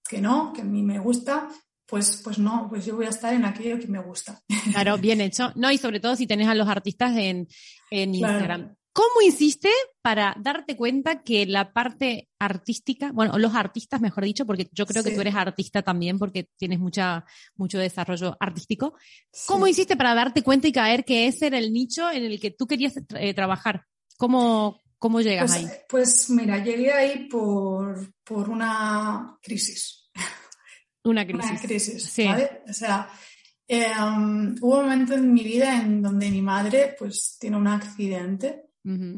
que 0.10 0.20
no, 0.20 0.52
que 0.52 0.62
a 0.62 0.66
mí 0.66 0.82
me 0.82 0.98
gusta, 0.98 1.48
pues, 1.86 2.22
pues 2.24 2.40
no, 2.40 2.66
pues 2.68 2.84
yo 2.84 2.96
voy 2.96 3.06
a 3.06 3.10
estar 3.10 3.32
en 3.32 3.46
aquello 3.46 3.80
que 3.80 3.88
me 3.88 4.02
gusta. 4.02 4.42
Claro, 4.74 4.98
bien 4.98 5.22
hecho. 5.22 5.52
No, 5.56 5.72
y 5.72 5.78
sobre 5.78 6.00
todo 6.00 6.16
si 6.16 6.26
tenés 6.26 6.48
a 6.48 6.56
los 6.56 6.68
artistas 6.68 7.16
en, 7.16 7.48
en 7.92 8.16
Instagram. 8.16 8.76
¿Cómo 8.92 9.22
hiciste 9.26 9.70
para 10.02 10.36
darte 10.42 10.76
cuenta 10.76 11.22
que 11.22 11.46
la 11.46 11.72
parte 11.72 12.28
artística, 12.40 13.12
bueno, 13.12 13.38
los 13.38 13.54
artistas, 13.54 14.02
mejor 14.02 14.26
dicho, 14.26 14.46
porque 14.46 14.68
yo 14.74 14.88
creo 14.88 15.04
que 15.04 15.12
tú 15.12 15.22
eres 15.22 15.36
artista 15.36 15.84
también 15.84 16.18
porque 16.18 16.50
tienes 16.58 16.80
mucha, 16.80 17.24
mucho 17.56 17.78
desarrollo 17.78 18.36
artístico. 18.40 18.96
¿Cómo 19.46 19.68
hiciste 19.68 19.96
para 19.96 20.16
darte 20.16 20.42
cuenta 20.42 20.68
y 20.68 20.72
caer 20.72 21.06
que 21.06 21.28
ese 21.28 21.48
era 21.48 21.60
el 21.60 21.72
nicho 21.72 22.10
en 22.12 22.26
el 22.26 22.40
que 22.40 22.50
tú 22.52 22.66
querías 22.66 22.96
eh, 23.16 23.34
trabajar? 23.36 23.86
¿Cómo, 24.18 24.82
¿Cómo 25.00 25.22
llegas 25.22 25.52
pues, 25.52 25.66
ahí? 25.66 25.78
Pues 25.88 26.30
mira, 26.30 26.62
llegué 26.64 26.92
ahí 26.92 27.28
por, 27.30 28.14
por 28.24 28.50
una 28.50 29.38
crisis. 29.42 30.12
Una 31.06 31.26
crisis. 31.26 31.52
Una 31.52 31.62
crisis, 31.62 32.16
¿vale? 32.26 32.62
O 32.68 32.74
sea, 32.74 33.10
em, 33.66 34.56
hubo 34.62 34.80
un 34.80 34.84
momento 34.84 35.14
en 35.14 35.34
mi 35.34 35.44
vida 35.44 35.82
en 35.82 36.02
donde 36.02 36.30
mi 36.30 36.42
madre 36.42 36.96
pues 37.00 37.38
tiene 37.40 37.56
un 37.56 37.68
accidente 37.68 38.66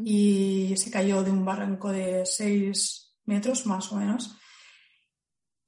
y 0.03 0.73
se 0.75 0.91
cayó 0.91 1.23
de 1.23 1.31
un 1.31 1.45
barranco 1.45 1.91
de 1.91 2.25
seis 2.25 3.15
metros 3.25 3.65
más 3.65 3.91
o 3.91 3.95
menos. 3.95 4.37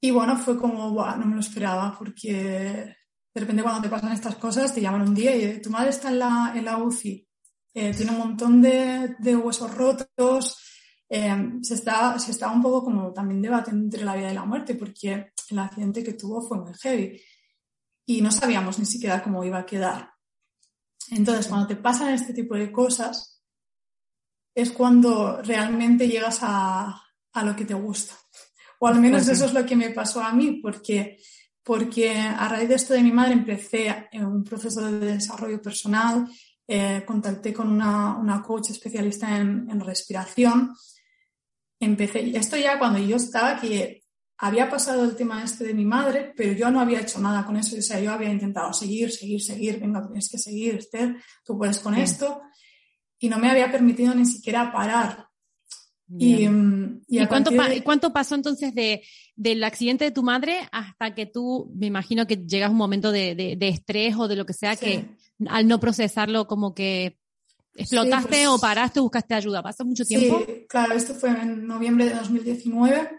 Y 0.00 0.10
bueno, 0.10 0.36
fue 0.36 0.58
como, 0.58 0.90
no 0.90 1.26
me 1.26 1.34
lo 1.34 1.40
esperaba 1.40 1.96
porque 1.98 2.32
de 2.32 3.40
repente 3.40 3.62
cuando 3.62 3.82
te 3.82 3.88
pasan 3.88 4.12
estas 4.12 4.36
cosas 4.36 4.74
te 4.74 4.80
llaman 4.80 5.08
un 5.08 5.14
día 5.14 5.34
y 5.34 5.60
tu 5.60 5.70
madre 5.70 5.90
está 5.90 6.10
en 6.10 6.18
la, 6.18 6.52
en 6.54 6.64
la 6.64 6.76
UCI, 6.76 7.23
eh, 7.74 7.92
tiene 7.94 8.12
un 8.12 8.18
montón 8.18 8.62
de, 8.62 9.16
de 9.18 9.36
huesos 9.36 9.74
rotos, 9.74 10.64
Em, 11.08 11.62
se, 11.62 11.74
está, 11.74 12.18
se 12.18 12.30
está 12.32 12.50
un 12.50 12.62
poco 12.62 12.84
como 12.84 13.12
también 13.12 13.42
debatiendo 13.42 13.84
entre 13.84 14.04
la 14.04 14.16
vida 14.16 14.32
y 14.32 14.34
la 14.34 14.44
muerte, 14.44 14.74
porque 14.74 15.32
el 15.50 15.58
accidente 15.58 16.02
que 16.02 16.14
tuvo 16.14 16.42
fue 16.42 16.58
muy 16.58 16.72
heavy 16.74 17.20
y 18.06 18.20
no 18.20 18.32
sabíamos 18.32 18.78
ni 18.78 18.86
siquiera 18.86 19.22
cómo 19.22 19.44
iba 19.44 19.58
a 19.58 19.66
quedar. 19.66 20.10
Entonces, 21.10 21.46
cuando 21.46 21.66
te 21.66 21.76
pasan 21.76 22.14
este 22.14 22.32
tipo 22.32 22.54
de 22.56 22.72
cosas, 22.72 23.42
es 24.54 24.72
cuando 24.72 25.42
realmente 25.42 26.08
llegas 26.08 26.38
a, 26.42 27.00
a 27.32 27.44
lo 27.44 27.54
que 27.54 27.64
te 27.64 27.74
gusta. 27.74 28.14
O 28.80 28.88
al 28.88 29.00
menos 29.00 29.28
eso 29.28 29.44
es 29.44 29.54
lo 29.54 29.64
que 29.64 29.76
me 29.76 29.90
pasó 29.90 30.22
a 30.22 30.32
mí, 30.32 30.60
porque, 30.62 31.18
porque 31.62 32.18
a 32.18 32.48
raíz 32.48 32.68
de 32.68 32.74
esto 32.74 32.94
de 32.94 33.02
mi 33.02 33.12
madre 33.12 33.34
empecé 33.34 34.08
en 34.10 34.24
un 34.24 34.42
proceso 34.42 34.80
de 34.90 35.14
desarrollo 35.14 35.60
personal, 35.60 36.26
eh, 36.66 37.02
contacté 37.06 37.52
con 37.52 37.68
una, 37.68 38.16
una, 38.16 38.42
coach 38.42 38.70
especialista 38.70 39.36
en, 39.36 39.68
en 39.70 39.80
respiración 39.80 40.74
empecé, 41.84 42.36
esto 42.36 42.56
ya 42.56 42.78
cuando 42.78 42.98
yo 42.98 43.16
estaba 43.16 43.60
que 43.60 44.02
había 44.38 44.68
pasado 44.68 45.04
el 45.04 45.16
tema 45.16 45.44
este 45.44 45.64
de 45.64 45.74
mi 45.74 45.84
madre, 45.84 46.32
pero 46.36 46.52
yo 46.52 46.70
no 46.70 46.80
había 46.80 47.00
hecho 47.00 47.20
nada 47.20 47.46
con 47.46 47.56
eso. 47.56 47.76
O 47.76 47.82
sea, 47.82 48.00
yo 48.00 48.12
había 48.12 48.30
intentado 48.30 48.72
seguir, 48.72 49.10
seguir, 49.12 49.40
seguir, 49.40 49.80
venga, 49.80 50.04
tienes 50.06 50.28
que 50.28 50.38
seguir, 50.38 50.76
Esther, 50.76 51.16
tú 51.44 51.56
puedes 51.56 51.78
con 51.78 51.94
esto. 51.94 52.42
Y 53.18 53.28
no 53.28 53.38
me 53.38 53.48
había 53.48 53.70
permitido 53.70 54.14
ni 54.14 54.26
siquiera 54.26 54.72
parar. 54.72 55.23
Y, 56.16 56.48
mm, 56.48 57.02
y, 57.08 57.26
cuánto, 57.26 57.50
cuánto, 57.82 58.12
pasó 58.12 58.34
entonces 58.34 58.74
de, 58.74 59.02
del 59.34 59.64
accidente 59.64 60.04
de 60.04 60.10
tu 60.10 60.22
madre 60.22 60.68
hasta 60.70 61.14
que 61.14 61.26
tú, 61.26 61.72
me 61.74 61.86
imagino 61.86 62.26
que 62.26 62.36
llegas 62.36 62.68
a 62.68 62.72
un 62.72 62.76
momento 62.76 63.10
de, 63.10 63.34
de, 63.34 63.68
estrés 63.68 64.14
o 64.16 64.28
de 64.28 64.36
lo 64.36 64.46
que 64.46 64.52
sea, 64.52 64.76
que 64.76 65.06
al 65.48 65.66
no 65.66 65.80
procesarlo 65.80 66.46
como 66.46 66.74
que 66.74 67.18
¿Explotaste 67.76 68.28
pues 68.28 68.46
o 68.46 68.58
paraste 68.58 69.00
o 69.00 69.02
buscaste 69.02 69.34
ayuda? 69.34 69.62
¿Pasó 69.62 69.84
mucho 69.84 70.04
tiempo? 70.04 70.42
Sí, 70.46 70.66
claro, 70.68 70.94
esto 70.94 71.14
fue 71.14 71.30
en 71.30 71.66
noviembre 71.66 72.04
de 72.04 72.14
2019 72.14 73.10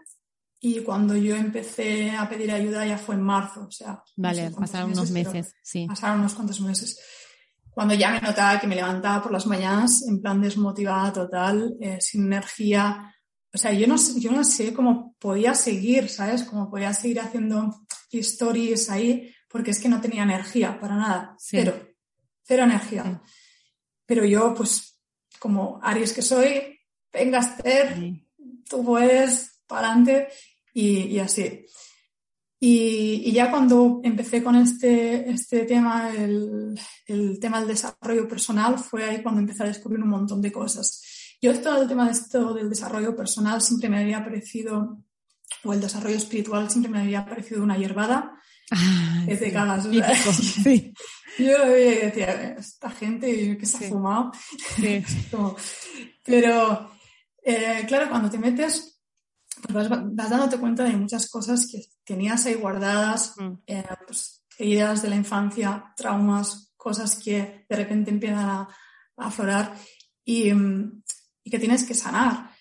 y 0.62 0.80
cuando 0.80 1.16
yo 1.16 1.36
empecé 1.36 2.12
a 2.12 2.28
pedir 2.30 2.52
ayuda 2.52 2.86
ya 2.86 2.98
fue 2.98 3.16
en 3.16 3.22
marzo, 3.22 3.66
o 3.68 3.72
sea. 3.72 4.02
Vale, 4.16 4.52
pasaron 4.52 4.92
unos 4.92 5.12
meses, 5.12 5.54
sí. 5.62 5.86
Pasaron 5.88 6.20
unos 6.20 6.34
cuantos 6.34 6.62
meses. 6.62 7.00
Cuando 7.76 7.94
ya 7.94 8.10
me 8.12 8.22
notaba 8.22 8.60
que 8.60 8.68
me 8.68 8.76
levantaba 8.76 9.22
por 9.22 9.34
las 9.34 9.46
mañanas 9.46 10.08
en 10.08 10.22
plan 10.22 10.42
desmotivada 10.42 11.12
total, 11.12 11.76
eh, 11.82 11.98
sin 12.00 12.26
energía. 12.26 13.14
O 13.54 13.58
sea, 13.58 13.74
yo 13.74 13.86
no, 13.86 13.98
yo 14.18 14.32
no 14.32 14.46
sé 14.46 14.74
cómo 14.74 15.14
podía 15.20 15.54
seguir, 15.54 16.08
¿sabes? 16.10 16.44
Cómo 16.46 16.72
podía 16.72 16.94
seguir 16.94 17.20
haciendo 17.20 17.86
stories 18.20 18.90
ahí, 18.90 19.34
porque 19.50 19.72
es 19.72 19.80
que 19.80 19.90
no 19.90 20.02
tenía 20.02 20.24
energía 20.24 20.80
para 20.80 20.96
nada. 20.96 21.36
Cero. 21.38 21.74
Cero 22.44 22.64
energía. 22.64 23.22
Pero 24.06 24.24
yo, 24.24 24.54
pues, 24.56 24.98
como 25.38 25.80
Aries 25.84 26.14
que 26.14 26.22
soy, 26.22 26.80
venga 27.12 27.40
Esther, 27.40 27.98
tú 28.70 28.86
puedes, 28.86 29.62
para 29.68 29.88
adelante 29.88 30.30
y, 30.74 31.20
así. 31.20 31.66
Y, 32.60 33.32
ya 33.32 33.52
cuando 33.52 34.00
empecé 34.04 34.42
con 34.42 34.56
este, 34.56 35.30
este 35.30 35.66
tema, 35.66 36.10
el, 36.16 36.80
el, 37.06 37.40
tema 37.40 37.60
del 37.60 37.70
desarrollo 37.70 38.28
personal, 38.28 38.80
fue 38.80 39.04
ahí 39.04 39.22
cuando 39.22 39.42
empecé 39.42 39.64
a 39.64 39.68
descubrir 39.68 40.02
un 40.02 40.10
montón 40.10 40.42
de 40.42 40.52
cosas. 40.52 41.02
Yo 41.42 41.60
todo 41.60 41.82
el 41.82 41.88
tema 41.88 42.06
de 42.06 42.12
esto 42.12 42.54
del 42.54 42.70
desarrollo 42.70 43.16
personal 43.16 43.62
siempre 43.62 43.90
me 43.90 44.00
había 44.00 44.24
parecido, 44.24 45.00
o 45.64 45.74
el 45.74 45.82
desarrollo 45.82 46.16
espiritual 46.16 46.70
siempre 46.70 46.92
me 46.92 47.02
había 47.02 47.26
parecido 47.26 47.62
una 47.62 47.78
hierbada. 47.78 48.40
Ah, 48.72 49.24
que 49.28 49.36
te 49.36 49.52
cagas. 49.52 49.88
Sí. 50.64 50.94
Yo 51.38 51.66
decía, 51.66 52.56
esta 52.58 52.90
gente 52.90 53.58
que 53.58 53.66
se 53.66 53.86
ha 53.86 53.90
fumado. 53.90 54.32
pero, 56.24 56.92
eh, 57.44 57.84
claro, 57.88 58.10
cuando 58.10 58.30
te 58.30 58.40
metes 58.40 58.95
vas, 59.72 59.90
vas, 59.90 60.30
dándote 60.30 60.58
cuenta 60.58 60.84
de 60.84 60.96
muchas 60.96 61.30
cosas 61.30 61.68
que 61.70 61.86
tenías 62.04 62.46
ahí 62.46 62.56
guardadas, 62.56 63.34
mm. 63.38 63.54
eh, 63.68 63.84
pues, 64.06 64.44
heridas 64.58 65.02
de 65.02 65.10
la 65.10 65.16
infancia, 65.16 65.94
traumas, 65.96 66.74
cosas 66.78 67.16
que 67.16 67.66
de 67.68 67.76
repente 67.76 68.12
empiezan 68.12 68.50
a, 68.50 68.70
aflorar 69.18 69.74
y, 70.24 70.54
mm, 70.54 71.04
y, 71.44 71.50
que 71.50 71.60
tienes 71.60 71.84
que 71.84 71.94
sanar. 71.94 72.52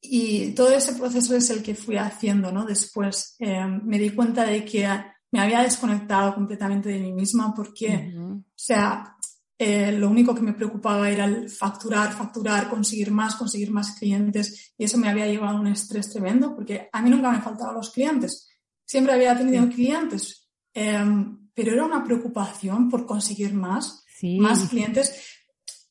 Y 0.00 0.52
todo 0.52 0.70
ese 0.70 0.94
proceso 0.94 1.34
es 1.34 1.50
el 1.50 1.62
que 1.62 1.74
fui 1.74 1.96
haciendo, 1.96 2.52
¿no? 2.52 2.64
Después 2.64 3.34
eh, 3.38 3.66
me 3.82 3.98
di 3.98 4.10
cuenta 4.10 4.44
de 4.44 4.64
que 4.64 4.86
me 5.32 5.40
había 5.40 5.62
desconectado 5.62 6.34
completamente 6.34 6.88
de 6.90 7.00
mí 7.00 7.12
misma 7.12 7.52
porque, 7.54 8.14
o 8.16 8.42
sea, 8.54 9.15
eh, 9.58 9.90
lo 9.92 10.10
único 10.10 10.34
que 10.34 10.42
me 10.42 10.52
preocupaba 10.52 11.08
era 11.08 11.24
el 11.24 11.48
facturar, 11.48 12.12
facturar, 12.12 12.68
conseguir 12.68 13.10
más, 13.10 13.36
conseguir 13.36 13.70
más 13.70 13.92
clientes 13.92 14.74
y 14.76 14.84
eso 14.84 14.98
me 14.98 15.08
había 15.08 15.26
llevado 15.26 15.56
a 15.56 15.60
un 15.60 15.68
estrés 15.68 16.10
tremendo 16.10 16.54
porque 16.54 16.90
a 16.92 17.00
mí 17.00 17.08
nunca 17.08 17.30
me 17.30 17.40
faltaban 17.40 17.74
los 17.74 17.90
clientes. 17.90 18.50
Siempre 18.84 19.14
había 19.14 19.36
tenido 19.36 19.66
clientes, 19.68 20.48
em, 20.74 21.48
pero 21.54 21.72
era 21.72 21.86
una 21.86 22.04
preocupación 22.04 22.90
por 22.90 23.06
conseguir 23.06 23.54
más, 23.54 24.04
más 24.38 24.68
clientes 24.68 25.14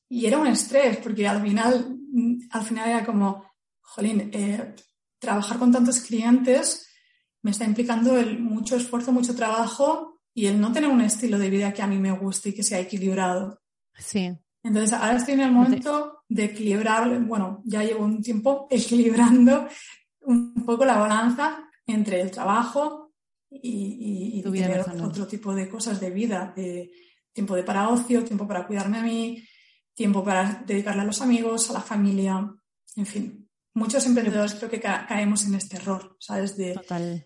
y 0.08 0.28
era 0.28 0.38
un 0.38 0.48
estrés 0.48 0.98
porque 0.98 1.28
al 1.28 1.42
final, 1.42 1.98
al 2.52 2.64
final 2.64 2.90
era 2.90 3.06
como, 3.06 3.44
jolín, 3.82 4.30
eh, 4.32 4.76
trabajar 5.18 5.58
con 5.58 5.72
tantos 5.72 6.02
clientes 6.02 6.88
me 7.42 7.52
está 7.52 7.66
implicando 7.66 8.18
el 8.18 8.40
mucho 8.40 8.76
esfuerzo, 8.76 9.12
mucho 9.12 9.36
trabajo 9.36 10.15
y 10.38 10.48
el 10.48 10.60
no 10.60 10.74
tener 10.74 10.90
un 10.90 11.02
estilo 11.02 11.40
de 11.40 11.50
vida 11.50 11.74
que 11.74 11.82
a 11.82 11.88
mí 11.88 11.98
me 11.98 12.12
guste 12.12 12.50
y 12.50 12.54
que 12.54 12.62
sea 12.62 12.80
equilibrado. 12.80 13.62
Sí. 13.98 14.38
Entonces, 14.62 14.92
ahora 14.92 15.16
estoy 15.16 15.36
en 15.36 15.40
el 15.40 15.52
momento 15.52 16.24
de 16.28 16.44
equilibrar, 16.44 17.20
bueno, 17.22 17.62
ya 17.64 17.84
llevo 17.84 18.04
un 18.04 18.22
tiempo 18.22 18.68
equilibrando 18.70 19.68
un 20.22 20.54
poco 20.66 20.84
la 20.84 20.98
balanza 20.98 21.70
entre 21.88 22.20
el 22.20 22.32
trabajo 22.32 23.14
y, 23.50 24.44
tener 24.44 24.86
otro 25.02 25.26
tipo 25.26 25.56
de 25.56 25.70
cosas 25.70 26.00
de 26.02 26.10
vida, 26.10 26.54
de 26.56 26.92
tiempo 27.32 27.56
de 27.56 27.64
para 27.64 27.90
ocio, 27.90 28.24
tiempo 28.26 28.48
para 28.48 28.68
cuidarme 28.68 28.98
a 28.98 29.04
mí, 29.04 29.44
tiempo 29.94 30.24
para 30.24 30.64
dedicarle 30.66 31.04
a 31.04 31.06
los 31.06 31.22
amigos, 31.22 31.70
a 31.70 31.74
la 31.74 31.82
familia, 31.82 32.54
en 32.96 33.06
fin. 33.06 33.50
Muchos 33.74 34.06
emprendedores 34.06 34.56
creo 34.56 34.70
que 34.70 34.80
caemos 34.80 35.46
en 35.46 35.56
este 35.56 35.78
error, 35.78 36.16
¿sabes? 36.20 36.58
De, 36.58 36.74
Total 36.74 37.26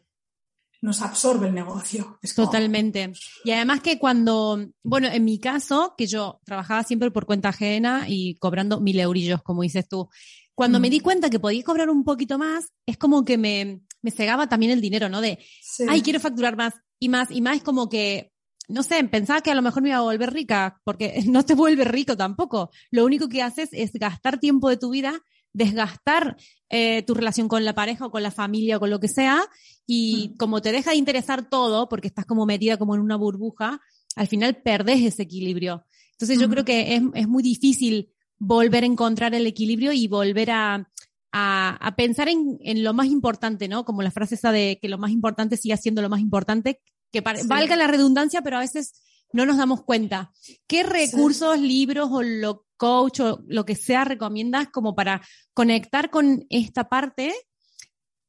nos 0.81 1.01
absorbe 1.01 1.47
el 1.47 1.53
negocio. 1.53 2.19
Totalmente. 2.35 3.11
Y 3.43 3.51
además 3.51 3.81
que 3.81 3.99
cuando, 3.99 4.65
bueno, 4.83 5.07
en 5.07 5.25
mi 5.25 5.39
caso, 5.39 5.93
que 5.97 6.07
yo 6.07 6.39
trabajaba 6.45 6.83
siempre 6.83 7.11
por 7.11 7.25
cuenta 7.25 7.49
ajena 7.49 8.05
y 8.07 8.35
cobrando 8.35 8.79
mil 8.79 8.99
eurillos, 8.99 9.41
como 9.43 9.63
dices 9.63 9.87
tú, 9.87 10.09
cuando 10.55 10.79
me 10.79 10.89
di 10.89 10.99
cuenta 10.99 11.29
que 11.29 11.39
podía 11.39 11.63
cobrar 11.63 11.89
un 11.89 12.03
poquito 12.03 12.37
más, 12.37 12.73
es 12.85 12.97
como 12.97 13.23
que 13.23 13.37
me, 13.37 13.81
me 14.01 14.11
cegaba 14.11 14.47
también 14.47 14.71
el 14.71 14.81
dinero, 14.81 15.09
¿no? 15.09 15.21
De, 15.21 15.39
ay, 15.87 16.01
quiero 16.01 16.19
facturar 16.19 16.57
más 16.57 16.73
y 16.99 17.09
más 17.09 17.31
y 17.31 17.41
más, 17.41 17.57
es 17.57 17.63
como 17.63 17.87
que, 17.87 18.31
no 18.67 18.83
sé, 18.83 19.03
pensaba 19.05 19.41
que 19.41 19.51
a 19.51 19.55
lo 19.55 19.61
mejor 19.61 19.81
me 19.81 19.89
iba 19.89 19.99
a 19.99 20.01
volver 20.01 20.33
rica, 20.33 20.79
porque 20.83 21.23
no 21.27 21.43
te 21.45 21.55
vuelve 21.55 21.85
rico 21.85 22.17
tampoco. 22.17 22.71
Lo 22.91 23.05
único 23.05 23.29
que 23.29 23.41
haces 23.41 23.69
es 23.71 23.93
gastar 23.93 24.39
tiempo 24.39 24.69
de 24.69 24.77
tu 24.77 24.89
vida 24.89 25.21
desgastar 25.53 26.37
eh, 26.69 27.03
tu 27.03 27.13
relación 27.13 27.47
con 27.47 27.65
la 27.65 27.73
pareja 27.73 28.05
o 28.05 28.11
con 28.11 28.23
la 28.23 28.31
familia 28.31 28.77
o 28.77 28.79
con 28.79 28.89
lo 28.89 28.99
que 28.99 29.07
sea, 29.07 29.43
y 29.85 30.35
como 30.37 30.61
te 30.61 30.71
deja 30.71 30.91
de 30.91 30.97
interesar 30.97 31.49
todo, 31.49 31.89
porque 31.89 32.07
estás 32.07 32.25
como 32.25 32.45
metida 32.45 32.77
como 32.77 32.95
en 32.95 33.01
una 33.01 33.15
burbuja, 33.15 33.81
al 34.15 34.27
final 34.27 34.61
perdes 34.61 35.01
ese 35.01 35.23
equilibrio. 35.23 35.85
Entonces 36.11 36.39
yo 36.39 36.49
creo 36.49 36.65
que 36.65 36.95
es, 36.95 37.01
es, 37.13 37.27
muy 37.27 37.41
difícil 37.41 38.09
volver 38.37 38.83
a 38.83 38.87
encontrar 38.87 39.33
el 39.33 39.47
equilibrio 39.47 39.93
y 39.93 40.07
volver 40.07 40.51
a, 40.51 40.89
a, 41.31 41.93
pensar 41.95 42.27
en, 42.27 42.57
en, 42.61 42.83
lo 42.83 42.93
más 42.93 43.07
importante, 43.07 43.67
¿no? 43.67 43.85
Como 43.85 44.01
la 44.01 44.11
frase 44.11 44.35
esa 44.35 44.51
de 44.51 44.79
que 44.81 44.89
lo 44.89 44.97
más 44.97 45.11
importante 45.11 45.57
siga 45.57 45.77
siendo 45.77 46.01
lo 46.01 46.09
más 46.09 46.19
importante, 46.19 46.81
que 47.11 47.21
valga 47.21 47.75
la 47.75 47.87
redundancia, 47.87 48.41
pero 48.41 48.57
a 48.57 48.61
veces 48.61 49.01
no 49.31 49.45
nos 49.45 49.57
damos 49.57 49.83
cuenta. 49.83 50.31
¿Qué 50.67 50.83
recursos, 50.83 51.59
libros 51.59 52.09
o 52.11 52.21
lo 52.21 52.65
coach 52.77 53.19
o 53.19 53.43
lo 53.47 53.65
que 53.65 53.75
sea 53.75 54.05
recomiendas 54.05 54.69
como 54.69 54.95
para 54.95 55.21
conectar 55.53 56.09
con 56.09 56.45
esta 56.49 56.89
parte 56.89 57.33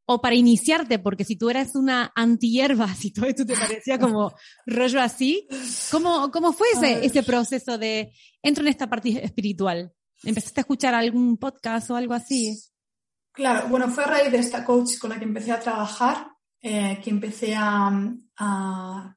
o 0.04 0.20
para 0.20 0.34
iniciarte? 0.34 0.98
Porque 0.98 1.24
si 1.24 1.36
tú 1.36 1.50
eras 1.50 1.74
una 1.74 2.12
antihierba, 2.14 2.94
si 2.94 3.12
todo 3.12 3.26
esto 3.26 3.46
te 3.46 3.56
parecía 3.56 3.98
como 3.98 4.34
rollo 4.66 5.00
así, 5.00 5.46
¿cómo, 5.90 6.30
cómo 6.30 6.52
fue 6.52 6.68
ese, 6.74 7.04
ese 7.04 7.22
proceso 7.22 7.78
de 7.78 8.12
entro 8.42 8.62
en 8.64 8.68
esta 8.68 8.88
parte 8.88 9.24
espiritual? 9.24 9.92
¿Empezaste 10.22 10.60
a 10.60 10.62
escuchar 10.62 10.94
algún 10.94 11.38
podcast 11.38 11.90
o 11.90 11.96
algo 11.96 12.12
así? 12.12 12.60
Claro, 13.32 13.68
bueno, 13.68 13.88
fue 13.88 14.04
a 14.04 14.08
raíz 14.08 14.32
de 14.32 14.38
esta 14.38 14.64
coach 14.64 14.98
con 14.98 15.10
la 15.10 15.18
que 15.18 15.24
empecé 15.24 15.52
a 15.52 15.60
trabajar, 15.60 16.26
eh, 16.60 17.00
que 17.02 17.08
empecé 17.08 17.54
a, 17.56 17.90
a 18.36 19.16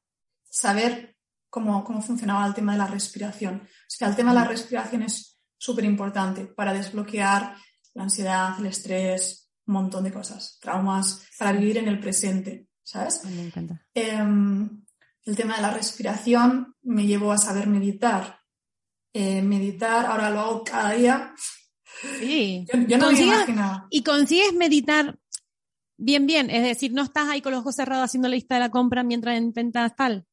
saber 0.50 1.13
cómo, 1.54 1.84
cómo 1.84 2.02
funcionaba 2.02 2.48
el 2.48 2.56
tema 2.56 2.72
de 2.72 2.80
la 2.80 2.88
respiración. 2.88 3.62
O 3.62 3.86
sea, 3.88 4.08
el 4.08 4.16
tema 4.16 4.34
de 4.34 4.40
la 4.40 4.48
respiración 4.48 5.04
es 5.04 5.38
súper 5.56 5.86
importante 5.86 6.48
para 6.48 6.74
desbloquear 6.74 7.56
la 7.94 8.04
ansiedad, 8.04 8.56
el 8.58 8.66
estrés, 8.66 9.52
un 9.68 9.76
montón 9.76 10.04
de 10.04 10.12
cosas, 10.12 10.58
traumas, 10.60 11.28
para 11.38 11.52
vivir 11.52 11.78
en 11.78 11.88
el 11.88 12.00
presente, 12.00 12.70
¿sabes? 12.82 13.24
Me 13.26 13.44
encanta. 13.44 13.86
Em, 13.94 14.84
el 15.26 15.36
tema 15.36 15.58
de 15.58 15.62
la 15.62 15.70
respiración 15.70 16.76
me 16.82 17.06
llevó 17.06 17.32
a 17.32 17.38
saber 17.38 17.68
meditar. 17.68 18.40
Eh, 19.14 19.44
meditar, 19.44 20.08
ahora 20.08 20.32
lo 20.32 20.40
hago 20.40 20.64
cada 20.64 20.94
día. 20.94 21.36
Sí. 22.20 22.66
Yo, 22.88 22.98
no 22.98 23.12
me 23.12 23.22
imaginaba. 23.22 23.86
Y 23.92 24.02
consigues 24.02 24.54
meditar 24.54 25.20
bien, 25.98 26.26
bien. 26.26 26.50
Es 26.50 26.64
decir, 26.64 26.94
no 26.94 27.04
estás 27.04 27.30
ahí 27.30 27.44
con 27.44 27.52
los 27.52 27.62
ojos 27.62 27.76
cerrados 27.76 28.06
haciendo 28.06 28.28
la 28.28 28.34
lista 28.34 28.56
de 28.56 28.62
la 28.62 28.72
compra 28.72 29.04
mientras 29.04 29.38
intentas 29.38 29.96
tal 29.96 30.26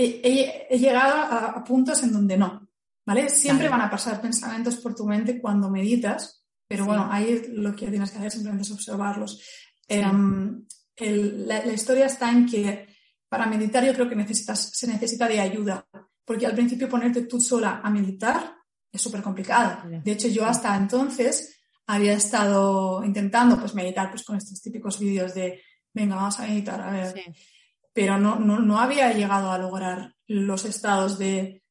he, 0.00 0.78
llegado 0.78 1.14
a, 1.16 1.62
puntos 1.64 2.02
en 2.02 2.12
donde 2.12 2.36
no, 2.36 2.68
¿vale? 3.06 3.28
Siempre 3.28 3.68
van 3.68 3.80
a 3.80 3.90
pasar 3.90 4.20
pensamientos 4.20 4.76
por 4.76 4.94
tu 4.94 5.04
mente 5.06 5.40
cuando 5.40 5.70
meditas, 5.70 6.44
pero 6.66 6.84
bueno, 6.84 7.08
ahí 7.10 7.42
lo 7.52 7.74
que 7.74 7.88
tienes 7.88 8.10
que 8.10 8.18
hacer 8.18 8.30
simplemente 8.30 8.62
es 8.62 8.70
observarlos. 8.70 9.42
Em, 9.88 10.64
la, 10.96 11.66
historia 11.66 12.06
está 12.06 12.30
en 12.30 12.46
que 12.46 12.88
para 13.28 13.46
meditar 13.46 13.84
yo 13.84 13.94
creo 13.94 14.08
que 14.08 14.16
necesitas, 14.16 14.70
se 14.72 14.86
necesita 14.86 15.26
de 15.26 15.40
ayuda, 15.40 15.86
porque 16.24 16.46
al 16.46 16.54
principio 16.54 16.88
ponerte 16.88 17.22
tú 17.22 17.40
sola 17.40 17.80
a 17.82 17.90
meditar 17.90 18.54
es 18.92 19.00
súper 19.00 19.22
complicado. 19.22 19.88
De 20.02 20.12
hecho, 20.12 20.28
yo 20.28 20.44
hasta 20.46 20.76
entonces 20.76 21.60
había 21.86 22.12
estado 22.12 23.04
intentando 23.04 23.58
pues 23.58 23.74
meditar 23.74 24.10
pues 24.10 24.24
con 24.24 24.36
estos 24.36 24.60
típicos 24.60 24.98
vídeos 24.98 25.34
de 25.34 25.60
venga, 25.92 26.16
vamos 26.16 26.38
a 26.38 26.46
meditar, 26.46 26.80
a 26.80 26.90
ver 26.90 27.14
pero 28.00 28.18
no, 28.18 28.38
no, 28.38 28.80
había 28.80 29.12
llegado 29.12 29.52
a 29.52 29.58
lograr 29.58 30.14
los 30.26 30.64
estados 30.64 31.18
de 31.18 31.62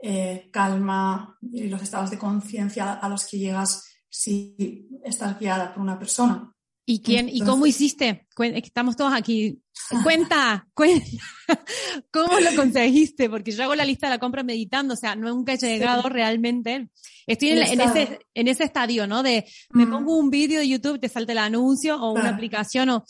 eh, 0.00 0.48
calma 0.52 1.36
y 1.42 1.64
los 1.64 1.82
estados 1.82 2.10
de 2.10 2.18
conciencia 2.18 2.92
a 2.92 3.08
los 3.08 3.26
que 3.26 3.38
llegas 3.38 3.84
si 4.08 4.88
estás 5.02 5.38
guiada 5.40 5.74
por 5.74 5.82
una 5.82 5.98
persona. 5.98 6.52
¿Y 6.88 7.02
quién, 7.02 7.28
y 7.28 7.40
cómo 7.40 7.66
hiciste? 7.66 8.28
Estamos 8.38 8.94
todos 8.96 9.12
aquí. 9.12 9.60
Cuenta, 10.04 10.68
cuenta. 10.72 11.04
¿Cómo 12.12 12.38
lo 12.38 12.54
conseguiste? 12.54 13.28
Porque 13.28 13.50
yo 13.50 13.64
hago 13.64 13.74
la 13.74 13.84
lista 13.84 14.06
de 14.06 14.14
la 14.14 14.18
compra 14.20 14.44
meditando, 14.44 14.94
o 14.94 14.96
sea, 14.96 15.16
nunca 15.16 15.54
he 15.54 15.58
llegado 15.58 16.08
realmente. 16.08 16.90
Estoy 17.26 17.50
en, 17.50 17.80
ese, 17.80 18.20
en 18.34 18.48
ese 18.48 18.64
estadio, 18.64 19.08
¿no? 19.08 19.24
De 19.24 19.44
me 19.70 19.86
pongo 19.86 20.16
un 20.16 20.30
vídeo 20.30 20.60
de 20.60 20.68
YouTube, 20.68 21.00
te 21.00 21.08
salta 21.08 21.32
el 21.32 21.38
anuncio 21.38 22.00
o 22.00 22.12
una 22.12 22.30
aplicación 22.30 22.88
o. 22.90 23.04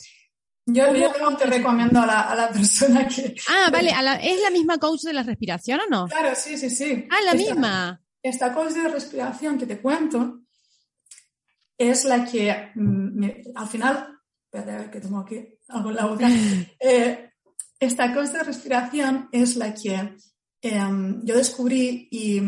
Yo, 0.69 0.93
yo 0.93 1.09
te 1.37 1.45
recomiendo 1.45 2.01
a 2.01 2.05
la, 2.05 2.21
a 2.23 2.35
la, 2.35 2.49
persona 2.49 3.07
que. 3.07 3.35
Ah, 3.47 3.69
vale, 3.71 3.89
¿es 4.21 4.41
la 4.41 4.49
misma 4.49 4.77
coach 4.77 5.03
de 5.03 5.13
la 5.13 5.23
respiración 5.23 5.79
o 5.79 5.89
no? 5.89 6.07
Claro, 6.07 6.35
sí, 6.35 6.57
sí, 6.57 6.69
sí. 6.69 7.07
Ah, 7.09 7.21
la 7.23 7.33
misma. 7.33 8.01
Esta 8.21 8.53
coach 8.53 8.73
de 8.73 8.89
respiración 8.89 9.57
que 9.57 9.65
te 9.65 9.79
cuento 9.79 10.41
es 11.77 12.03
la 12.03 12.25
que 12.25 12.71
mm, 12.75 13.23
al 13.55 13.67
final, 13.67 14.19
espérate 14.43 14.71
a 14.71 14.77
ver 14.77 14.91
que 14.91 14.99
tengo 14.99 15.19
aquí 15.19 15.47
algo 15.69 15.89
en 15.89 15.95
la 15.95 16.05
boca, 16.05 16.27
eh, 16.81 17.31
esta 17.79 18.13
cosa 18.13 18.39
de 18.39 18.43
respiración 18.43 19.29
es 19.31 19.55
la 19.55 19.73
que 19.73 20.17
em, 20.61 21.21
yo 21.23 21.37
descubrí 21.37 22.09
y 22.11 22.41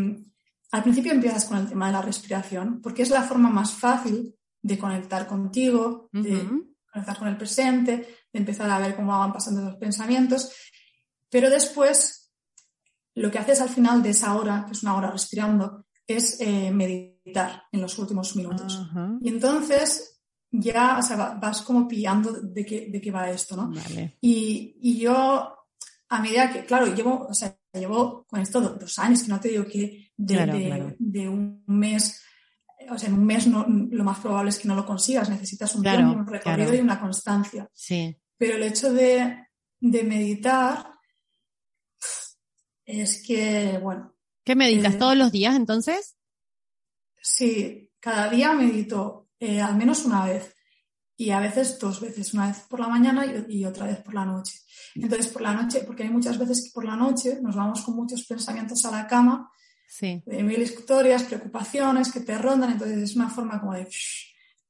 al 0.71 0.83
principio 0.83 1.13
empiezas 1.13 1.45
con 1.45 1.57
el 1.57 1.69
tema 1.69 1.87
de 1.87 1.93
la 1.93 2.01
respiración 2.01 2.81
porque 2.81 3.03
es 3.03 3.11
la 3.11 3.23
forma 3.23 3.49
más 3.49 3.71
fácil 3.71 4.35
de 4.61 4.77
conectar 4.77 5.25
contigo, 5.25 6.09
de 6.11 6.45
conectar 6.91 7.17
con 7.17 7.27
el 7.27 7.37
presente, 7.37 8.17
de 8.31 8.39
empezar 8.39 8.69
a 8.69 8.79
ver 8.79 8.95
cómo 8.95 9.17
van 9.17 9.33
pasando 9.33 9.61
los 9.61 9.75
pensamientos, 9.75 10.51
pero 11.29 11.49
después 11.49 12.31
lo 13.15 13.29
que 13.29 13.39
haces 13.39 13.61
al 13.61 13.69
final 13.69 14.01
de 14.01 14.11
esa 14.11 14.35
hora, 14.35 14.65
que 14.65 14.73
es 14.73 14.83
una 14.83 14.95
hora 14.95 15.11
respirando, 15.11 15.85
es 16.07 16.39
eh, 16.41 16.71
meditar 16.71 17.63
en 17.71 17.81
los 17.81 17.97
últimos 17.99 18.35
minutos. 18.35 18.81
Y 19.21 19.29
entonces 19.29 20.19
ya 20.51 20.97
o 20.97 21.01
sea, 21.01 21.37
vas 21.39 21.61
como 21.61 21.87
pillando 21.87 22.31
de 22.31 22.65
qué, 22.65 22.87
de 22.89 23.01
qué 23.01 23.11
va 23.11 23.29
esto, 23.29 23.55
¿no? 23.55 23.71
Y, 24.21 24.77
y, 24.81 24.99
yo, 24.99 25.55
a 26.09 26.21
medida 26.21 26.51
que, 26.51 26.65
claro, 26.65 26.93
llevo, 26.93 27.27
o 27.29 27.33
sea, 27.33 27.55
llevo 27.73 28.25
con 28.27 28.39
esto 28.39 28.59
dos, 28.61 28.99
años, 28.99 29.23
que 29.23 29.29
no 29.29 29.39
te 29.39 29.49
digo 29.49 29.65
que 29.65 30.11
de, 30.17 30.95
de, 30.97 31.29
un 31.29 31.63
mes, 31.67 32.23
o 32.91 32.97
sea, 32.97 33.09
en 33.09 33.15
un 33.15 33.25
mes 33.25 33.47
no, 33.47 33.65
lo 33.67 34.03
más 34.03 34.19
probable 34.19 34.49
es 34.49 34.59
que 34.59 34.67
no 34.67 34.75
lo 34.75 34.85
consigas, 34.85 35.29
necesitas 35.29 35.75
un 35.75 35.83
tiempo, 35.83 36.13
un 36.13 36.27
recorrido 36.27 36.73
y 36.75 36.79
una 36.79 36.99
constancia. 36.99 37.69
Sí. 37.73 38.15
Pero 38.37 38.55
el 38.55 38.63
hecho 38.63 38.93
de, 38.93 39.47
de 39.79 40.03
meditar 40.03 40.93
es 42.85 43.23
que, 43.25 43.77
bueno, 43.81 44.15
¿Qué 44.49 44.55
meditas? 44.55 44.95
Eh, 44.95 44.97
¿Todos 44.97 45.15
los 45.15 45.31
días 45.31 45.55
entonces? 45.55 46.17
Sí, 47.21 47.91
cada 47.99 48.29
día 48.29 48.51
medito 48.53 49.29
eh, 49.39 49.61
al 49.61 49.77
menos 49.77 50.05
una 50.05 50.25
vez 50.25 50.55
y 51.15 51.29
a 51.29 51.39
veces 51.39 51.77
dos 51.77 52.01
veces, 52.01 52.33
una 52.33 52.47
vez 52.47 52.61
por 52.61 52.79
la 52.79 52.87
mañana 52.87 53.25
y, 53.47 53.63
otra 53.65 53.85
vez 53.85 53.97
por 53.97 54.13
la 54.15 54.25
noche. 54.25 54.59
Entonces, 54.95 55.27
por 55.27 55.41
la 55.43 55.53
noche, 55.53 55.83
porque 55.85 56.03
hay 56.03 56.09
muchas 56.09 56.39
veces 56.39 56.63
que 56.63 56.71
por 56.73 56.85
la 56.85 56.95
noche 56.95 57.39
nos 57.41 57.55
vamos 57.55 57.81
con 57.81 57.95
muchos 57.95 58.25
pensamientos 58.25 58.83
a 58.85 58.91
la 58.91 59.05
cama, 59.05 59.51
sí. 59.89 60.23
de 60.25 60.43
mil 60.43 60.61
historias, 60.61 61.23
preocupaciones 61.23 62.11
que 62.11 62.21
te 62.21 62.37
rondan, 62.37 62.71
entonces 62.71 62.97
es 62.99 63.15
una 63.15 63.29
forma 63.29 63.59
como 63.59 63.73
de 63.73 63.87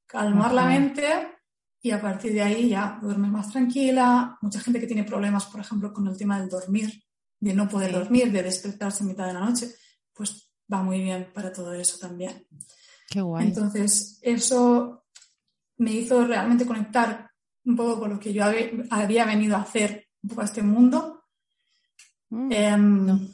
calmar 0.08 0.54
la 0.54 0.66
mente 0.66 1.06
y 1.82 1.92
a 1.92 2.02
partir 2.02 2.34
de 2.34 2.42
ahí 2.42 2.70
ya 2.70 2.98
duermes 3.02 3.32
más 3.32 3.52
tranquila. 3.52 4.38
Mucha 4.42 4.60
gente 4.60 4.80
que 4.80 4.88
tiene 4.88 5.04
problemas, 5.04 5.46
por 5.46 5.62
ejemplo, 5.62 5.94
con 5.94 6.08
el 6.08 6.18
tema 6.18 6.40
del 6.40 6.50
dormir, 6.50 7.04
de 7.40 7.54
no 7.54 7.70
poder 7.70 7.92
dormir, 7.92 8.32
de 8.32 8.44
despertarse 8.44 9.04
en 9.04 9.10
mitad 9.10 9.28
de 9.28 9.34
la 9.34 9.46
noche, 9.46 9.70
pues 10.14 10.52
va 10.72 10.82
muy 10.82 11.02
bien 11.02 11.30
para 11.34 11.54
todo 11.54 11.74
eso 11.74 11.98
también. 12.00 12.48
Qué 13.10 13.22
guay. 13.22 13.48
Entonces, 13.48 14.20
eso 14.22 15.06
me 15.78 15.92
hizo 15.92 16.26
realmente 16.26 16.66
conectar 16.66 17.30
un 17.66 17.76
poco 17.76 18.00
con 18.00 18.10
lo 18.12 18.20
que 18.20 18.34
yo 18.34 18.44
había 18.90 19.26
venido 19.26 19.56
a 19.56 19.62
hacer 19.62 20.08
un 20.24 20.30
poco 20.30 20.42
a 20.42 20.46
este 20.46 20.62
mundo. 20.62 21.24
Mm, 22.30 22.52
em, 22.52 23.34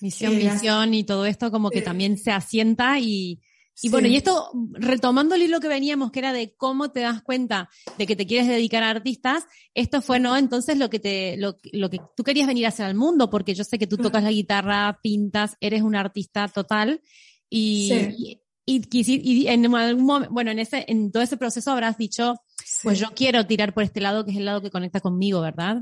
misión, 0.00 0.36
misión 0.36 0.94
y 0.94 1.04
todo 1.04 1.26
esto 1.26 1.50
como 1.50 1.70
que 1.70 1.82
también 1.82 2.18
se 2.18 2.30
asienta 2.30 2.98
y, 2.98 3.40
y 3.82 3.88
bueno, 3.88 4.08
y 4.08 4.16
esto, 4.16 4.50
retomando 4.72 5.34
el 5.34 5.42
hilo 5.42 5.60
que 5.60 5.68
veníamos, 5.68 6.10
que 6.10 6.18
era 6.18 6.32
de 6.32 6.54
cómo 6.56 6.90
te 6.90 7.00
das 7.00 7.22
cuenta 7.22 7.70
de 7.96 8.06
que 8.06 8.14
te 8.14 8.26
quieres 8.26 8.46
dedicar 8.46 8.82
a 8.82 8.90
artistas, 8.90 9.44
esto 9.74 10.02
fue, 10.02 10.20
¿no? 10.20 10.36
Entonces 10.36 10.76
lo 10.76 10.90
que 10.90 10.98
te, 10.98 11.36
lo, 11.38 11.56
que 11.58 12.00
tú 12.14 12.22
querías 12.22 12.46
venir 12.46 12.66
a 12.66 12.68
hacer 12.68 12.84
al 12.84 12.94
mundo, 12.94 13.30
porque 13.30 13.54
yo 13.54 13.64
sé 13.64 13.78
que 13.78 13.86
tú 13.86 13.96
tocas 13.96 14.22
la 14.22 14.32
guitarra, 14.32 14.98
pintas, 15.02 15.56
eres 15.60 15.82
un 15.82 15.96
artista 15.96 16.48
total, 16.48 17.00
y, 17.48 18.38
y, 18.66 18.82
y, 18.92 19.48
en 19.48 19.74
algún 19.74 20.04
momento, 20.04 20.32
bueno, 20.32 20.50
en 20.50 20.58
ese, 20.58 20.84
en 20.86 21.10
todo 21.10 21.22
ese 21.22 21.38
proceso 21.38 21.70
habrás 21.72 21.96
dicho, 21.96 22.36
pues 22.82 22.98
yo 22.98 23.08
quiero 23.14 23.46
tirar 23.46 23.72
por 23.72 23.82
este 23.82 24.00
lado, 24.00 24.26
que 24.26 24.32
es 24.32 24.36
el 24.36 24.44
lado 24.44 24.60
que 24.60 24.70
conecta 24.70 25.00
conmigo, 25.00 25.40
¿verdad? 25.40 25.78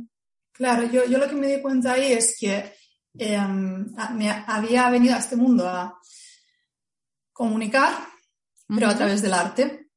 Claro, 0.53 0.91
yo, 0.91 1.05
yo 1.07 1.19
lo 1.19 1.29
que 1.29 1.35
me 1.35 1.49
di 1.49 1.61
cuenta 1.61 1.93
ahí 1.93 2.13
es 2.13 2.37
que 2.39 2.78
em, 3.19 3.87
me 4.15 4.31
había 4.47 4.89
venido 4.91 5.15
a 5.15 5.19
este 5.19 5.37
mundo 5.37 5.69
a 5.69 5.99
comunicar, 7.33 7.93
pero 8.67 8.89
a 8.89 8.97
través 8.97 9.23
del 9.23 9.35
arte. 9.35 9.91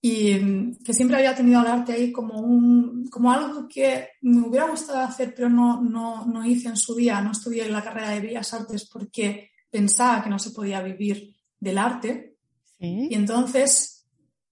Y 0.00 0.34
mm, 0.34 0.82
que 0.84 0.92
siempre 0.92 1.16
había 1.16 1.34
tenido 1.34 1.60
el 1.62 1.66
arte 1.66 1.92
ahí 1.92 2.12
como, 2.12 2.40
un, 2.40 3.08
como 3.08 3.32
algo 3.32 3.66
que 3.68 4.08
me 4.22 4.46
hubiera 4.46 4.68
gustado 4.68 4.98
hacer, 5.00 5.34
pero 5.34 5.48
no, 5.48 5.80
no, 5.80 6.26
no 6.26 6.44
hice 6.44 6.68
en 6.68 6.76
su 6.76 6.94
día. 6.94 7.20
No 7.20 7.32
estudié 7.32 7.68
la 7.68 7.82
carrera 7.82 8.10
de 8.10 8.20
Bellas 8.20 8.52
Artes 8.52 8.86
porque 8.86 9.50
pensaba 9.70 10.22
que 10.22 10.30
no 10.30 10.38
se 10.38 10.50
podía 10.50 10.82
vivir 10.82 11.34
del 11.58 11.78
arte. 11.78 12.36
Y 12.78 13.14
entonces, 13.14 13.93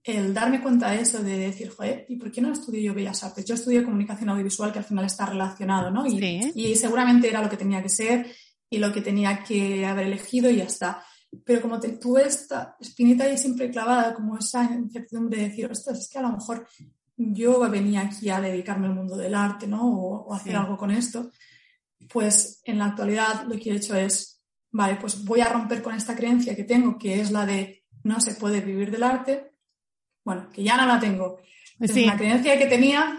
el 0.05 0.35
darme 0.35 0.61
cuenta 0.61 0.91
de 0.91 1.01
eso, 1.01 1.23
de 1.23 1.38
decir, 1.38 1.71
joder, 1.71 2.07
¿y 2.09 2.17
por 2.17 2.31
qué 2.33 2.41
no 2.41 2.53
estudié 2.53 2.83
yo 2.83 2.95
Bellas 2.95 3.23
Artes? 3.23 3.45
Yo 3.45 3.55
estudié 3.55 3.85
comunicación 3.85 4.31
audiovisual, 4.31 4.73
que 4.73 4.81
al 4.81 4.85
final 4.85 5.05
está 5.05 5.27
relacionado, 5.27 5.91
¿no? 5.91 6.07
Y, 6.07 6.53
y 6.55 6.75
seguramente 6.75 7.29
era 7.29 7.43
lo 7.43 7.49
que 7.49 7.57
tenía 7.57 7.83
que 7.83 7.88
ser 7.88 8.27
y 8.69 8.79
lo 8.79 8.93
que 8.93 9.03
tenía 9.03 9.45
que 9.45 9.87
haber 9.87 10.07
elegido 10.07 10.51
y 10.51 10.57
ya 10.57 10.65
está 10.65 11.05
pero 11.45 11.62
como 11.62 11.81
te, 11.81 11.91
tuve 11.93 12.27
esta 12.27 12.77
espinita 12.79 13.25
ahí 13.25 13.38
siempre 13.38 13.71
clavada, 13.71 14.15
como 14.15 14.37
esa 14.37 14.65
incertidumbre 14.65 15.38
de 15.38 15.49
decir, 15.49 15.71
ostras, 15.71 16.01
es 16.01 16.09
que 16.09 16.19
a 16.19 16.23
lo 16.23 16.33
mejor 16.33 16.67
yo 17.17 17.59
venía 17.71 18.03
aquí 18.03 18.29
a 18.29 18.41
dedicarme 18.41 18.87
al 18.87 18.95
mundo 18.95 19.17
del 19.17 19.35
arte, 19.35 19.67
¿no? 19.67 19.83
O, 19.83 20.35
hacer 20.35 20.57
algo 20.57 20.77
con 20.77 20.91
esto. 20.91 21.31
Pues 22.12 22.61
en 22.65 22.79
la 22.79 22.87
actualidad 22.87 23.45
lo 23.47 23.59
que 23.59 23.71
he 23.71 23.77
hecho 23.77 23.97
es, 23.97 24.43
vale, 24.71 24.97
pues 24.97 25.25
voy 25.25 25.41
a 25.41 25.49
romper 25.49 25.83
con 25.83 25.95
esta 25.95 26.15
creencia 26.15 26.55
que 26.55 26.65
tengo, 26.65 26.99
que 26.99 27.21
es 27.21 27.31
la 27.31 27.47
de 27.47 27.85
no 28.05 28.21
se 28.21 28.35
puede 28.35 28.61
vivir 28.61 28.91
del 28.91 29.03
arte. 29.03 29.52
Bueno, 30.25 30.49
que 30.53 30.63
ya 30.63 30.77
no 30.77 30.87
la 30.87 31.01
tengo. 31.01 31.39
Es 31.81 31.95
una 31.97 32.17
creencia 32.17 32.59
que 32.59 32.67
tenía, 32.67 33.19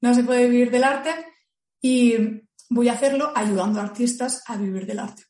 no 0.00 0.14
se 0.14 0.24
puede 0.24 0.48
vivir 0.48 0.70
del 0.70 0.84
arte 0.84 1.10
y 1.80 2.14
voy 2.68 2.88
a 2.88 2.94
hacerlo 2.94 3.32
ayudando 3.34 3.80
a 3.80 3.84
artistas 3.84 4.42
a 4.46 4.56
vivir 4.56 4.86
del 4.86 4.98
arte. 4.98 5.24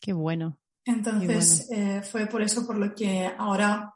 Qué 0.00 0.12
bueno. 0.12 0.58
Entonces, 0.84 1.68
eh, 1.70 2.02
fue 2.02 2.26
por 2.26 2.40
eso 2.40 2.66
por 2.66 2.76
lo 2.78 2.94
que 2.94 3.30
ahora 3.36 3.92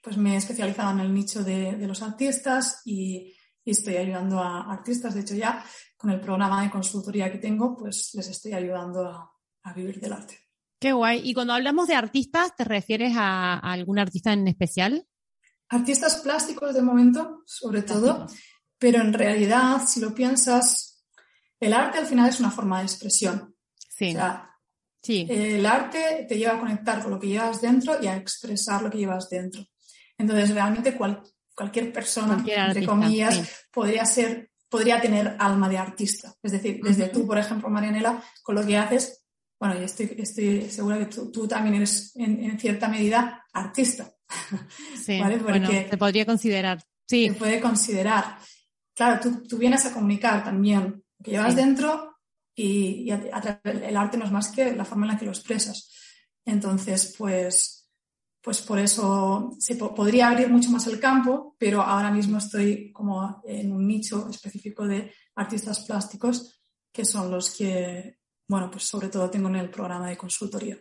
pues 0.00 0.16
me 0.16 0.34
he 0.34 0.36
especializado 0.36 0.92
en 0.92 1.00
el 1.00 1.12
nicho 1.12 1.42
de, 1.44 1.76
los 1.86 2.02
artistas 2.02 2.82
y, 2.84 3.34
estoy 3.62 3.96
ayudando 3.96 4.40
a 4.40 4.72
artistas. 4.72 5.14
De 5.14 5.20
hecho, 5.20 5.36
ya 5.36 5.64
con 5.96 6.10
el 6.10 6.18
programa 6.18 6.62
de 6.62 6.70
consultoría 6.70 7.30
que 7.30 7.38
tengo, 7.38 7.76
pues 7.76 8.10
les 8.14 8.28
estoy 8.28 8.52
ayudando 8.52 9.06
a, 9.62 9.72
vivir 9.74 10.00
del 10.00 10.12
arte. 10.12 10.38
Qué 10.80 10.92
guay. 10.92 11.20
Y 11.22 11.34
cuando 11.34 11.52
hablamos 11.52 11.86
de 11.86 11.94
artistas, 11.94 12.56
¿te 12.56 12.64
refieres 12.64 13.12
a, 13.16 13.58
algún 13.58 14.00
artista 14.00 14.32
en 14.32 14.48
especial? 14.48 15.06
Artistas 15.70 16.16
plásticos 16.16 16.74
de 16.74 16.82
momento, 16.82 17.42
sobre 17.46 17.82
todo, 17.82 18.26
pero 18.78 19.00
en 19.00 19.12
realidad, 19.12 19.86
si 19.86 20.00
lo 20.00 20.14
piensas, 20.14 21.04
el 21.58 21.72
arte 21.72 21.98
al 21.98 22.06
final 22.06 22.28
es 22.28 22.40
una 22.40 22.50
forma 22.50 22.78
de 22.78 22.86
expresión. 22.86 23.54
Sí. 23.76 24.16
Sí. 25.02 25.26
El 25.30 25.64
arte 25.64 26.26
te 26.28 26.36
lleva 26.36 26.54
a 26.54 26.58
conectar 26.58 27.02
con 27.02 27.12
lo 27.12 27.20
que 27.20 27.28
llevas 27.28 27.62
dentro 27.62 28.02
y 28.02 28.06
a 28.06 28.16
expresar 28.16 28.82
lo 28.82 28.90
que 28.90 28.98
llevas 28.98 29.30
dentro. 29.30 29.64
Entonces, 30.18 30.50
realmente 30.50 30.98
cualquier 31.54 31.92
persona, 31.92 32.44
entre 32.46 32.84
comillas, 32.84 33.66
podría 33.72 34.04
ser, 34.04 34.50
podría 34.68 35.00
tener 35.00 35.36
alma 35.38 35.68
de 35.68 35.78
artista. 35.78 36.34
Es 36.42 36.52
decir, 36.52 36.80
desde 36.82 37.08
tú, 37.08 37.26
por 37.26 37.38
ejemplo, 37.38 37.70
Marianela, 37.70 38.22
con 38.42 38.54
lo 38.54 38.66
que 38.66 38.76
haces, 38.76 39.24
bueno, 39.58 39.76
yo 39.76 39.84
estoy, 39.84 40.14
estoy 40.18 40.70
segura 40.70 40.98
que 40.98 41.06
tú, 41.06 41.46
también 41.46 41.76
eres 41.76 42.12
en, 42.16 42.58
cierta 42.58 42.88
medida 42.88 43.44
artista. 43.52 44.10
Sí, 44.96 45.20
bueno, 45.42 45.68
se 45.68 45.96
podría 45.96 46.26
considerar. 46.26 46.82
Sí. 47.06 47.28
Se 47.28 47.34
puede 47.34 47.60
considerar. 47.60 48.38
Claro, 48.94 49.20
tú, 49.48 49.56
vienes 49.58 49.84
a 49.86 49.92
comunicar 49.92 50.44
también 50.44 51.02
lo 51.18 51.24
que 51.24 51.30
llevas 51.32 51.56
dentro 51.56 52.18
y, 52.54 53.10
el 53.10 53.96
arte 53.96 54.18
no 54.18 54.26
es 54.26 54.30
más 54.30 54.48
que 54.48 54.74
la 54.74 54.84
forma 54.84 55.06
en 55.06 55.12
la 55.12 55.18
que 55.18 55.24
lo 55.24 55.30
expresas. 55.30 55.90
Entonces, 56.44 57.14
pues, 57.16 57.88
pues 58.42 58.60
por 58.62 58.78
eso 58.78 59.56
se 59.58 59.76
podría 59.76 60.28
abrir 60.28 60.48
mucho 60.48 60.70
más 60.70 60.86
el 60.86 61.00
campo, 61.00 61.56
pero 61.58 61.82
ahora 61.82 62.10
mismo 62.10 62.38
estoy 62.38 62.92
como 62.92 63.42
en 63.44 63.72
un 63.72 63.86
nicho 63.86 64.28
específico 64.28 64.86
de 64.86 65.12
artistas 65.34 65.80
plásticos, 65.80 66.62
que 66.92 67.04
son 67.04 67.30
los 67.30 67.50
que, 67.50 68.18
bueno, 68.48 68.70
pues 68.70 68.84
sobre 68.84 69.08
todo 69.08 69.30
tengo 69.30 69.48
en 69.48 69.56
el 69.56 69.70
programa 69.70 70.08
de 70.08 70.16
consultoría. 70.16 70.78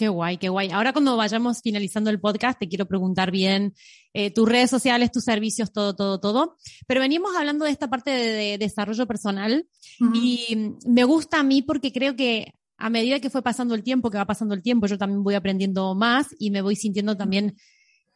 Qué 0.00 0.08
guay, 0.08 0.38
qué 0.38 0.48
guay. 0.48 0.70
Ahora 0.70 0.94
cuando 0.94 1.14
vayamos 1.14 1.60
finalizando 1.60 2.08
el 2.08 2.18
podcast, 2.18 2.58
te 2.58 2.70
quiero 2.70 2.86
preguntar 2.86 3.30
bien 3.30 3.74
eh, 4.14 4.30
tus 4.30 4.48
redes 4.48 4.70
sociales, 4.70 5.12
tus 5.12 5.24
servicios, 5.24 5.74
todo, 5.74 5.94
todo, 5.94 6.18
todo. 6.18 6.56
Pero 6.86 7.02
venimos 7.02 7.36
hablando 7.36 7.66
de 7.66 7.70
esta 7.70 7.90
parte 7.90 8.08
de, 8.08 8.56
desarrollo 8.56 9.06
personal 9.06 9.68
y 10.14 10.78
me 10.86 11.04
gusta 11.04 11.40
a 11.40 11.42
mí 11.42 11.60
porque 11.60 11.92
creo 11.92 12.16
que 12.16 12.54
a 12.78 12.88
medida 12.88 13.20
que 13.20 13.28
fue 13.28 13.42
pasando 13.42 13.74
el 13.74 13.82
tiempo, 13.82 14.08
que 14.08 14.16
va 14.16 14.24
pasando 14.24 14.54
el 14.54 14.62
tiempo, 14.62 14.86
yo 14.86 14.96
también 14.96 15.22
voy 15.22 15.34
aprendiendo 15.34 15.94
más 15.94 16.28
y 16.38 16.50
me 16.50 16.62
voy 16.62 16.76
sintiendo 16.76 17.14
también 17.14 17.58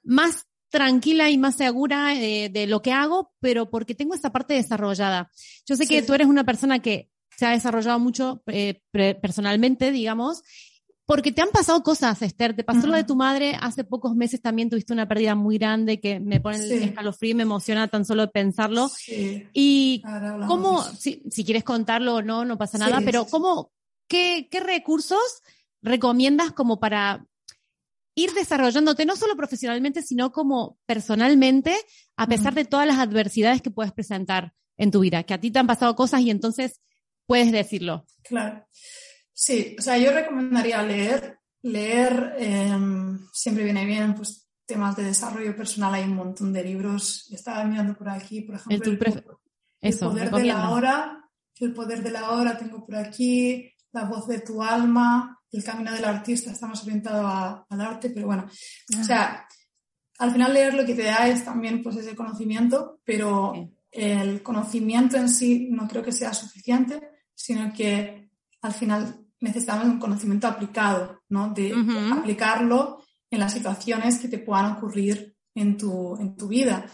más 0.02 0.46
tranquila 0.70 1.28
y 1.28 1.36
más 1.36 1.56
segura 1.56 2.14
eh, 2.14 2.48
de 2.48 2.66
lo 2.66 2.80
que 2.80 2.92
hago, 2.92 3.34
pero 3.40 3.68
porque 3.68 3.94
tengo 3.94 4.14
esta 4.14 4.32
parte 4.32 4.54
desarrollada. 4.54 5.30
Yo 5.66 5.76
sé 5.76 5.86
que 5.86 6.00
tú 6.00 6.14
eres 6.14 6.28
una 6.28 6.44
persona 6.44 6.78
que 6.78 7.10
se 7.36 7.44
ha 7.44 7.50
desarrollado 7.50 7.98
mucho 7.98 8.42
eh, 8.46 8.80
personalmente, 8.90 9.92
digamos, 9.92 10.42
porque 11.06 11.32
te 11.32 11.42
han 11.42 11.50
pasado 11.50 11.82
cosas, 11.82 12.22
Esther. 12.22 12.56
Te 12.56 12.64
pasó 12.64 12.86
lo 12.86 12.94
de 12.94 13.04
tu 13.04 13.14
madre, 13.14 13.56
hace 13.60 13.84
pocos 13.84 14.14
meses 14.16 14.40
también 14.40 14.70
tuviste 14.70 14.92
una 14.92 15.06
pérdida 15.06 15.34
muy 15.34 15.58
grande 15.58 16.00
que 16.00 16.18
me 16.18 16.40
pone 16.40 16.56
el 16.56 16.82
escalofrío 16.84 17.32
y 17.32 17.34
me 17.34 17.42
emociona 17.42 17.88
tan 17.88 18.04
solo 18.04 18.30
pensarlo. 18.30 18.90
Y 19.52 20.02
cómo, 20.46 20.82
si, 20.82 21.22
si, 21.30 21.44
quieres 21.44 21.64
contarlo 21.64 22.16
o 22.16 22.22
no, 22.22 22.44
no 22.44 22.56
pasa 22.56 22.78
nada, 22.78 23.00
pero 23.04 23.26
cómo, 23.26 23.70
qué, 24.08 24.48
qué 24.50 24.60
recursos 24.60 25.42
recomiendas 25.82 26.52
como 26.52 26.80
para 26.80 27.26
ir 28.14 28.32
desarrollándote, 28.32 29.04
no 29.04 29.16
solo 29.16 29.36
profesionalmente, 29.36 30.00
sino 30.00 30.32
como 30.32 30.78
personalmente, 30.86 31.76
a 32.16 32.26
pesar 32.26 32.54
de 32.54 32.64
todas 32.64 32.86
las 32.86 32.98
adversidades 32.98 33.60
que 33.60 33.70
puedes 33.70 33.92
presentar 33.92 34.54
en 34.76 34.90
tu 34.90 35.00
vida, 35.00 35.22
que 35.24 35.34
a 35.34 35.40
ti 35.40 35.50
te 35.50 35.58
han 35.58 35.66
pasado 35.66 35.94
cosas 35.96 36.22
y 36.22 36.30
entonces 36.30 36.80
puedes 37.26 37.52
decirlo. 37.52 38.06
Claro. 38.22 38.66
Sí, 39.34 39.74
o 39.78 39.82
sea, 39.82 39.98
yo 39.98 40.12
recomendaría 40.12 40.82
leer. 40.82 41.40
Leer 41.62 42.34
em, 42.38 43.18
siempre 43.32 43.64
viene 43.64 43.84
bien, 43.84 44.14
pues 44.14 44.48
temas 44.64 44.96
de 44.96 45.04
desarrollo 45.04 45.56
personal, 45.56 45.94
hay 45.94 46.04
un 46.04 46.14
montón 46.14 46.52
de 46.52 46.62
libros. 46.62 47.28
Estaba 47.32 47.64
mirando 47.64 47.96
por 47.96 48.08
aquí, 48.08 48.42
por 48.42 48.54
ejemplo, 48.54 48.92
el, 48.92 48.98
poder 49.98 50.30
de 50.30 50.44
la 50.44 50.70
hora, 50.70 51.30
el 51.60 51.72
poder 51.74 52.02
de 52.02 52.10
la 52.10 52.30
hora 52.30 52.56
tengo 52.56 52.86
por 52.86 52.96
aquí, 52.96 53.70
la 53.92 54.04
voz 54.04 54.26
de 54.26 54.40
tu 54.40 54.62
alma, 54.62 55.38
el 55.50 55.62
camino 55.62 55.92
del 55.92 56.04
artista, 56.04 56.50
estamos 56.50 56.82
orientados 56.82 57.64
al 57.68 57.80
arte, 57.80 58.10
pero 58.10 58.26
bueno, 58.26 58.44
o 58.44 58.98
ah. 58.98 59.04
sea, 59.04 59.48
al 60.18 60.32
final 60.32 60.54
leer 60.54 60.74
lo 60.74 60.86
que 60.86 60.94
te 60.94 61.04
da 61.04 61.28
es 61.28 61.44
también 61.44 61.82
pues 61.82 61.96
ese 61.96 62.14
conocimiento, 62.14 63.00
pero 63.04 63.52
el 63.90 64.42
conocimiento 64.42 65.16
en 65.16 65.28
sí 65.28 65.68
no 65.70 65.86
creo 65.86 66.02
que 66.02 66.12
sea 66.12 66.32
suficiente, 66.32 67.00
sino 67.34 67.72
que 67.72 68.30
al 68.62 68.72
final 68.72 69.23
necesitamos 69.40 69.86
un 69.86 69.98
conocimiento 69.98 70.46
aplicado, 70.46 71.22
¿no? 71.28 71.50
De 71.50 71.74
aplicarlo 72.12 73.02
en 73.30 73.40
las 73.40 73.52
situaciones 73.52 74.18
que 74.18 74.28
te 74.28 74.38
puedan 74.38 74.72
ocurrir 74.72 75.36
en 75.54 75.76
tu, 75.76 76.16
en 76.16 76.36
tu 76.36 76.48
vida. 76.48 76.86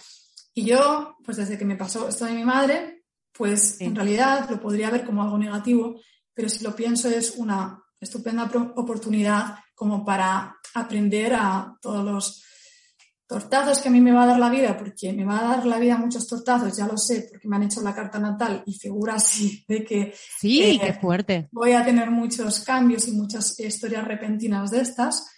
Y 0.54 0.64
yo, 0.64 1.16
pues 1.24 1.36
desde 1.36 1.56
que 1.58 1.64
me 1.64 1.76
pasó 1.76 2.08
esto 2.08 2.24
de 2.24 2.32
mi 2.32 2.44
madre, 2.44 3.04
pues 3.32 3.80
en 3.80 3.94
realidad 3.94 4.48
lo 4.50 4.60
podría 4.60 4.90
ver 4.90 5.04
como 5.04 5.22
algo 5.22 5.38
negativo, 5.38 6.00
pero 6.34 6.48
si 6.48 6.64
lo 6.64 6.74
pienso 6.74 7.08
es 7.08 7.34
una 7.36 7.82
estupenda 8.00 8.50
oportunidad 8.76 9.56
como 9.74 10.04
para 10.04 10.56
aprender 10.74 11.34
a 11.34 11.76
todos 11.80 12.04
los 12.04 12.44
tortazos 13.30 13.78
que 13.78 13.88
a 13.88 13.92
mí 13.92 14.00
me 14.00 14.10
va 14.10 14.24
a 14.24 14.26
dar 14.26 14.40
la 14.40 14.50
vida, 14.50 14.76
porque 14.76 15.12
me 15.12 15.24
va 15.24 15.38
a 15.38 15.56
dar 15.56 15.64
la 15.64 15.78
vida 15.78 15.96
muchos 15.96 16.26
tortazos, 16.26 16.76
ya 16.76 16.88
lo 16.88 16.98
sé, 16.98 17.28
porque 17.30 17.46
me 17.46 17.54
han 17.54 17.62
hecho 17.62 17.80
la 17.80 17.94
carta 17.94 18.18
natal 18.18 18.64
y 18.66 18.74
figura 18.74 19.14
así 19.14 19.64
de 19.68 19.84
que 19.84 20.12
sí, 20.16 20.60
eh, 20.64 20.80
qué 20.80 20.94
fuerte. 20.94 21.48
voy 21.52 21.70
a 21.70 21.84
tener 21.84 22.10
muchos 22.10 22.58
cambios 22.64 23.06
y 23.06 23.12
muchas 23.12 23.56
historias 23.60 24.04
repentinas 24.04 24.72
de 24.72 24.80
estas, 24.80 25.30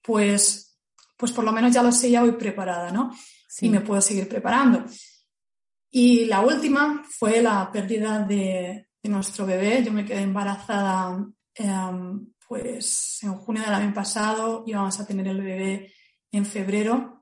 pues, 0.00 0.78
pues 1.18 1.30
por 1.32 1.44
lo 1.44 1.52
menos 1.52 1.70
ya 1.70 1.82
lo 1.82 1.92
sé, 1.92 2.10
ya 2.10 2.22
voy 2.22 2.32
preparada, 2.32 2.90
¿no? 2.90 3.12
Y 3.60 3.68
me 3.68 3.82
puedo 3.82 4.00
seguir 4.00 4.26
preparando. 4.26 4.86
Y 5.90 6.24
la 6.24 6.40
última 6.40 7.04
fue 7.10 7.42
la 7.42 7.70
pérdida 7.70 8.20
de, 8.20 8.86
nuestro 9.02 9.46
bebé. 9.46 9.82
Yo 9.82 9.90
me 9.90 10.04
quedé 10.04 10.20
embarazada 10.20 11.26
em, 11.54 12.26
pues 12.46 13.18
en 13.22 13.34
junio 13.34 13.62
del 13.62 13.72
año 13.72 13.94
pasado, 13.94 14.64
íbamos 14.66 15.00
a 15.00 15.06
tener 15.06 15.28
el 15.28 15.42
bebé 15.42 15.92
en 16.30 16.44
febrero 16.44 17.17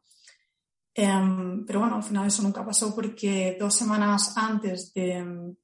Em, 0.99 1.67
pero 1.67 1.81
bueno, 1.81 1.97
al 1.97 2.03
final 2.03 2.27
eso 2.27 2.43
nunca 2.43 2.65
pasó 2.65 2.95
porque 2.95 3.59
dos 3.61 3.75
semanas 3.75 4.33
antes 4.35 4.95
del 4.95 5.57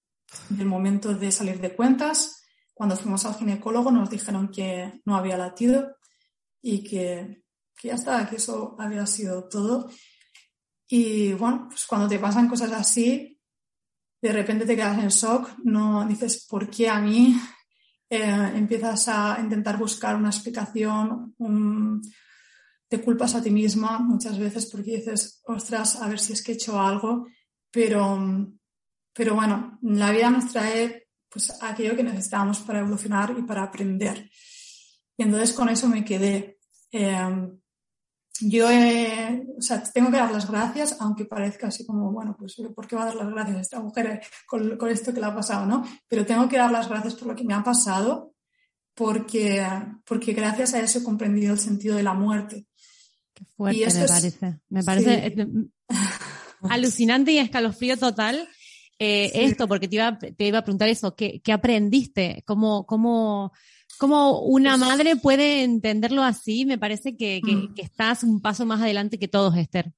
momento 0.67 1.15
de 1.15 1.33
salir 1.33 1.59
de 1.59 1.75
cuentas, 1.75 2.45
cuando 2.75 2.97
fuimos 2.97 3.25
al 3.25 3.37
ginecólogo 3.37 3.91
nos 3.91 4.11
dijeron 4.11 4.51
que 4.51 5.01
no 5.07 5.17
había 5.17 5.39
latido 5.39 5.97
y 6.61 6.85
que, 6.85 7.45
que 7.75 7.89
ya 7.89 7.95
estaba, 7.95 8.29
que 8.29 8.37
eso 8.37 8.77
había 8.79 9.07
sido 9.07 9.49
todo. 9.49 9.91
Y 10.87 11.33
bueno, 11.33 11.69
pues 11.71 11.87
cuando 11.87 12.09
te 12.09 12.19
pasan 12.19 12.47
cosas 12.47 12.71
así, 12.73 13.41
de 14.21 14.33
repente 14.33 14.67
te 14.67 14.77
quedas 14.77 14.99
en 14.99 15.09
shock, 15.09 15.51
no 15.65 16.07
dices, 16.07 16.47
¿por 16.47 16.69
qué 16.69 16.91
a 16.91 17.01
mí? 17.01 17.41
Eh, 18.11 18.53
empiezas 18.55 19.09
a 19.09 19.39
intentar 19.41 19.79
buscar 19.79 20.15
una 20.15 20.29
explicación, 20.29 21.35
un, 21.39 22.03
te 22.93 23.01
culpas 23.01 23.35
a 23.35 23.43
ti 23.43 23.51
misma 23.51 24.01
muchas 24.01 24.39
veces 24.39 24.67
porque 24.67 24.99
dices, 24.99 25.41
ostras, 25.47 25.97
a 25.97 26.09
ver 26.09 26.19
si 26.19 26.35
es 26.35 26.43
que 26.43 26.53
he 26.53 26.57
hecho 26.57 26.79
algo, 26.79 27.27
pero, 27.71 28.19
pero 29.15 29.35
bueno, 29.35 29.79
la 29.81 30.11
vida 30.11 30.29
nos 30.29 30.53
trae 30.53 31.09
pues 31.27 31.57
aquello 31.63 31.97
que 31.97 32.03
necesitamos 32.03 32.61
para 32.61 32.81
evolucionar 32.81 33.35
y 33.39 33.45
para 33.45 33.63
aprender. 33.63 34.31
Y 35.17 35.23
entonces 35.23 35.55
con 35.55 35.71
eso 35.71 35.89
me 35.89 36.05
quedé. 36.05 36.59
Em, 36.91 37.59
yo 38.43 38.67
o 38.67 39.63
sea, 39.63 39.83
tengo 39.85 40.11
que 40.11 40.19
dar 40.19 40.31
las 40.31 40.51
gracias, 40.51 40.95
aunque 41.01 41.25
parezca 41.25 41.69
así 41.69 41.87
como, 41.87 42.13
bueno, 42.13 42.37
pues 42.39 42.57
¿por 42.77 42.87
qué 42.87 42.95
va 42.95 43.05
a 43.05 43.07
dar 43.07 43.15
las 43.15 43.31
gracias 43.31 43.57
a 43.57 43.61
esta 43.63 43.81
mujer 43.81 44.21
con, 44.47 44.77
con, 44.77 44.91
esto 44.91 45.15
que 45.15 45.21
le 45.21 45.27
ha 45.29 45.35
pasado, 45.35 45.65
no? 45.65 45.83
Pero 46.09 46.27
tengo 46.27 46.47
que 46.47 46.59
dar 46.59 46.71
las 46.71 46.91
gracias 46.91 47.15
por 47.15 47.29
lo 47.29 47.35
que 47.35 47.45
me 47.45 47.55
ha 47.55 47.65
pasado, 47.65 48.35
porque, 48.95 49.67
porque 50.05 50.35
gracias 50.35 50.75
a 50.75 50.81
eso 50.81 50.99
he 50.99 51.03
comprendido 51.03 51.55
el 51.55 51.59
sentido 51.59 51.97
de 51.97 52.03
la 52.03 52.13
muerte. 52.13 52.67
Qué 53.35 53.45
fuerte 53.45 53.87
me 53.87 54.07
parece. 54.07 54.61
Me 54.69 54.83
parece 54.83 55.27
eh, 55.27 55.47
alucinante 56.69 57.33
y 57.33 57.39
escalofrío 57.39 57.97
total. 57.97 58.49
Eh, 58.99 59.47
esto, 59.47 59.67
porque 59.67 59.89
te 59.89 59.97
iba, 59.97 60.17
te 60.19 60.47
iba 60.47 60.59
a 60.59 60.63
preguntar 60.63 60.89
eso, 60.89 61.17
¿qué, 61.17 61.41
qué 61.43 61.53
aprendiste? 61.53 62.45
¿Cómo, 62.47 62.87
cómo, 62.87 63.53
cómo 63.99 64.43
una 64.43 64.77
madre 64.77 65.17
puede 65.17 65.65
entenderlo 65.65 66.23
así? 66.23 66.65
Me 66.65 66.79
parece 66.79 67.17
que, 67.17 67.41
que, 67.45 67.57
mm. 67.57 67.75
estás 67.79 68.23
un 68.23 68.41
paso 68.41 68.65
más 68.65 68.81
adelante 68.81 69.19
que 69.19 69.27
todos, 69.27 69.57
Esther. 69.57 69.93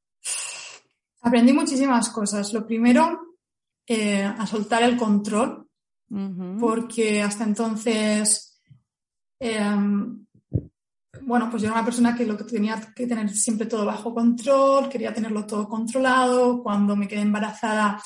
Aprendí 1.20 1.52
muchísimas 1.52 2.08
cosas. 2.08 2.52
Lo 2.54 2.66
primero, 2.66 3.36
eh, 3.86 4.22
a 4.22 4.46
soltar 4.46 4.82
el 4.82 4.96
control, 4.96 5.68
porque 6.60 7.20
hasta 7.20 7.44
entonces 7.44 8.62
em, 9.38 10.24
bueno, 11.26 11.48
pues 11.50 11.62
yo 11.62 11.68
era 11.68 11.76
una 11.78 11.84
persona 11.84 12.14
que 12.14 12.26
lo 12.26 12.36
que 12.36 12.44
tenía 12.44 12.92
que 12.94 13.06
tener 13.06 13.30
siempre 13.30 13.66
todo 13.66 13.86
bajo 13.86 14.14
control, 14.14 14.88
quería 14.88 15.12
tenerlo 15.12 15.46
todo 15.46 15.68
controlado. 15.68 16.62
Cuando 16.62 16.94
me 16.96 17.08
quedé 17.08 17.22
embarazada, 17.22 18.02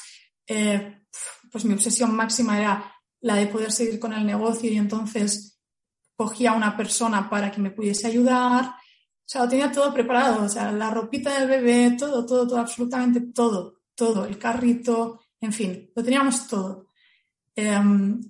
eh, 0.46 1.02
pues 1.50 1.64
mi 1.64 1.74
obsesión 1.74 2.14
máxima 2.14 2.58
era 2.58 2.92
la 3.20 3.34
de 3.34 3.46
poder 3.48 3.72
seguir 3.72 3.98
con 3.98 4.12
el 4.12 4.24
negocio 4.24 4.70
y 4.70 4.76
entonces 4.76 5.60
cogía 6.16 6.50
a 6.50 6.56
una 6.56 6.76
persona 6.76 7.28
para 7.28 7.50
que 7.50 7.60
me 7.60 7.70
pudiese 7.70 8.06
ayudar. 8.06 8.66
O 8.66 9.30
sea, 9.30 9.42
lo 9.42 9.48
tenía 9.48 9.72
todo 9.72 9.92
preparado, 9.92 10.44
o 10.44 10.48
sea, 10.48 10.70
la 10.72 10.90
ropita 10.90 11.38
del 11.38 11.48
bebé, 11.48 11.96
todo, 11.98 12.24
todo, 12.24 12.46
todo, 12.46 12.58
absolutamente 12.58 13.20
todo, 13.32 13.80
todo, 13.94 14.24
el 14.24 14.38
carrito, 14.38 15.20
en 15.40 15.52
fin, 15.52 15.90
lo 15.94 16.02
teníamos 16.02 16.46
todo. 16.46 16.86
Em, 17.54 18.20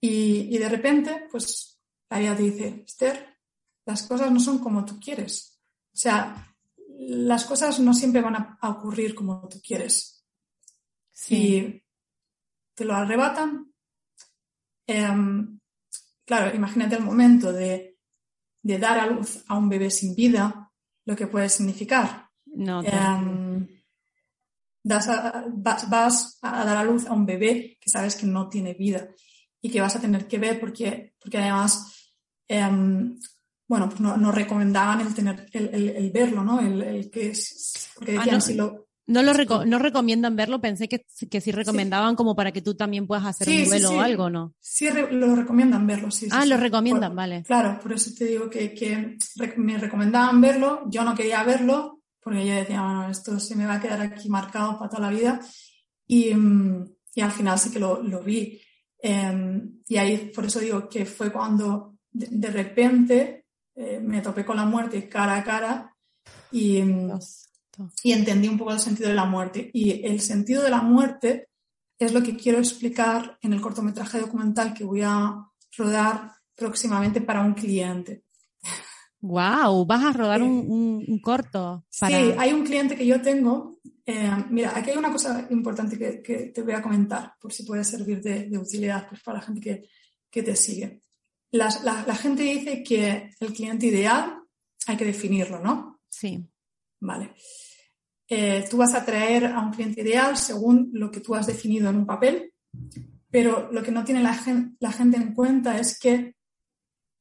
y, 0.00 0.54
y 0.54 0.58
de 0.58 0.68
repente, 0.68 1.28
pues 1.30 1.78
la 2.08 2.18
vida 2.18 2.36
te 2.36 2.42
dice, 2.42 2.84
Esther, 2.86 3.31
las 3.84 4.02
cosas 4.04 4.30
no 4.30 4.40
son 4.40 4.58
como 4.58 4.84
tú 4.84 4.98
quieres. 5.00 5.60
O 5.92 5.96
sea, 5.96 6.54
las 6.98 7.44
cosas 7.44 7.80
no 7.80 7.94
siempre 7.94 8.20
van 8.20 8.36
a, 8.36 8.58
ocurrir 8.62 9.14
como 9.14 9.48
tú 9.48 9.60
quieres. 9.60 10.24
Si 11.10 11.82
te 12.74 12.84
lo 12.84 12.94
arrebatan, 12.94 13.72
em, 14.86 15.58
claro, 16.24 16.54
imagínate 16.54 16.96
el 16.96 17.02
momento 17.02 17.52
de, 17.52 17.98
dar 18.62 19.00
a 19.00 19.06
luz 19.06 19.44
a 19.48 19.58
un 19.58 19.68
bebé 19.68 19.90
sin 19.90 20.14
vida, 20.14 20.70
lo 21.04 21.16
que 21.16 21.26
puede 21.26 21.48
significar. 21.48 22.28
No, 22.46 22.82
em, 22.84 23.66
vas, 24.84 25.88
vas, 25.90 26.38
a 26.42 26.64
dar 26.64 26.76
a 26.76 26.84
luz 26.84 27.06
a 27.06 27.12
un 27.12 27.26
bebé 27.26 27.78
que 27.80 27.90
sabes 27.90 28.16
que 28.16 28.26
no 28.26 28.48
tiene 28.48 28.74
vida 28.74 29.08
y 29.60 29.70
que 29.70 29.80
vas 29.80 29.96
a 29.96 30.00
tener 30.00 30.26
que 30.26 30.38
ver 30.38 30.60
porque, 30.60 31.14
porque 31.20 31.38
además 31.38 32.12
em, 32.48 33.18
bueno, 33.72 33.88
pues 33.88 34.00
no, 34.00 34.30
recomendaban 34.30 35.00
el 35.00 35.14
tener, 35.14 35.46
el, 35.50 36.10
verlo, 36.12 36.44
¿no? 36.44 36.60
El, 36.60 37.10
que 37.10 37.32
porque 37.94 38.12
decían, 38.12 38.42
si, 38.42 38.52
lo, 38.52 38.86
No 39.06 39.22
lo 39.22 39.32
no 39.64 39.78
recomiendan 39.78 40.36
verlo, 40.36 40.60
pensé 40.60 40.90
que, 40.90 41.06
que 41.30 41.40
sí 41.40 41.52
recomendaban 41.52 42.14
como 42.14 42.36
para 42.36 42.52
que 42.52 42.60
tú 42.60 42.74
también 42.74 43.06
puedas 43.06 43.24
hacer 43.24 43.48
un 43.48 43.64
duelo 43.70 43.92
o 43.92 44.00
algo, 44.02 44.28
¿no? 44.28 44.52
Sí, 44.60 44.90
lo 45.10 45.34
recomiendan 45.34 45.86
verlo, 45.86 46.10
sí. 46.10 46.28
Ah, 46.30 46.44
lo 46.44 46.58
recomiendan, 46.58 47.16
vale. 47.16 47.44
Claro, 47.44 47.78
por 47.80 47.94
eso 47.94 48.10
te 48.14 48.26
digo 48.26 48.50
que, 48.50 48.74
que, 48.74 49.16
me 49.56 49.78
recomendaban 49.78 50.38
verlo, 50.38 50.82
yo 50.90 51.02
no 51.02 51.14
quería 51.14 51.42
verlo, 51.42 52.02
porque 52.22 52.46
yo 52.46 52.54
decía, 52.54 52.82
bueno, 52.82 53.08
esto 53.08 53.40
se 53.40 53.56
me 53.56 53.64
va 53.64 53.76
a 53.76 53.80
quedar 53.80 54.02
aquí 54.02 54.28
marcado 54.28 54.76
para 54.76 54.90
toda 54.90 55.10
la 55.10 55.16
vida. 55.16 55.40
Y, 56.06 56.30
y 57.14 57.20
al 57.22 57.32
final 57.32 57.58
sí 57.58 57.70
que 57.70 57.78
lo, 57.78 58.02
lo 58.02 58.22
vi. 58.22 58.60
Em, 58.98 59.78
y 59.88 59.96
ahí, 59.96 60.30
por 60.34 60.44
eso 60.44 60.60
digo 60.60 60.90
que 60.90 61.06
fue 61.06 61.32
cuando 61.32 61.92
de, 62.12 62.50
repente 62.50 63.41
eh, 63.74 64.00
me 64.00 64.20
topé 64.20 64.44
con 64.44 64.56
la 64.56 64.64
muerte 64.64 65.08
cara 65.08 65.36
a 65.36 65.44
cara 65.44 65.96
y, 66.50 66.82
mm, 66.82 67.18
y 68.02 68.12
entendí 68.12 68.48
un 68.48 68.58
poco 68.58 68.72
el 68.72 68.80
sentido 68.80 69.08
de 69.08 69.14
la 69.14 69.24
muerte. 69.24 69.70
Y 69.72 70.04
el 70.06 70.20
sentido 70.20 70.62
de 70.62 70.70
la 70.70 70.82
muerte 70.82 71.48
es 71.98 72.12
lo 72.12 72.22
que 72.22 72.36
quiero 72.36 72.58
explicar 72.58 73.38
en 73.40 73.52
el 73.52 73.60
cortometraje 73.60 74.18
documental 74.20 74.74
que 74.74 74.84
voy 74.84 75.02
a 75.02 75.36
rodar 75.76 76.32
próximamente 76.54 77.20
para 77.20 77.42
un 77.42 77.54
cliente. 77.54 78.24
Wow, 79.20 79.86
vas 79.86 80.04
a 80.04 80.12
rodar 80.12 80.42
un, 80.42 81.20
corto. 81.22 81.84
Sí, 81.88 82.12
hay 82.12 82.52
un 82.52 82.64
cliente 82.64 82.96
que 82.96 83.06
yo 83.06 83.22
tengo. 83.22 83.78
Eh, 84.04 84.30
mira, 84.50 84.76
aquí 84.76 84.90
hay 84.90 84.96
una 84.96 85.12
cosa 85.12 85.46
importante 85.50 85.96
que, 85.96 86.50
te 86.52 86.62
voy 86.62 86.72
a 86.72 86.82
comentar, 86.82 87.34
por 87.40 87.52
si 87.52 87.62
puede 87.62 87.84
servir 87.84 88.20
de, 88.20 88.58
utilidad 88.58 89.08
pues, 89.08 89.22
para 89.22 89.38
la 89.38 89.44
gente 89.44 89.60
que, 89.60 89.88
que 90.28 90.42
te 90.42 90.56
sigue. 90.56 91.02
La, 91.52 92.14
gente 92.14 92.42
dice 92.42 92.82
que 92.82 93.30
el 93.38 93.52
cliente 93.52 93.86
ideal 93.86 94.42
hay 94.86 94.96
que 94.96 95.04
definirlo, 95.04 95.60
¿no? 95.60 96.00
Sí. 96.08 96.44
Vale. 97.00 97.34
Eh, 98.28 98.66
tú 98.70 98.78
vas 98.78 98.94
a 98.94 99.04
traer 99.04 99.46
a 99.46 99.60
un 99.60 99.72
cliente 99.72 100.00
ideal 100.00 100.36
según 100.36 100.90
lo 100.94 101.10
que 101.10 101.20
tú 101.20 101.34
has 101.34 101.46
definido 101.46 101.90
en 101.90 101.96
un 101.96 102.06
papel, 102.06 102.52
pero 103.30 103.70
lo 103.70 103.82
que 103.82 103.92
no 103.92 104.04
tiene 104.04 104.22
la 104.22 104.38
la 104.80 104.92
gente 104.92 105.16
en 105.16 105.34
cuenta 105.34 105.78
es 105.78 105.98
que 105.98 106.36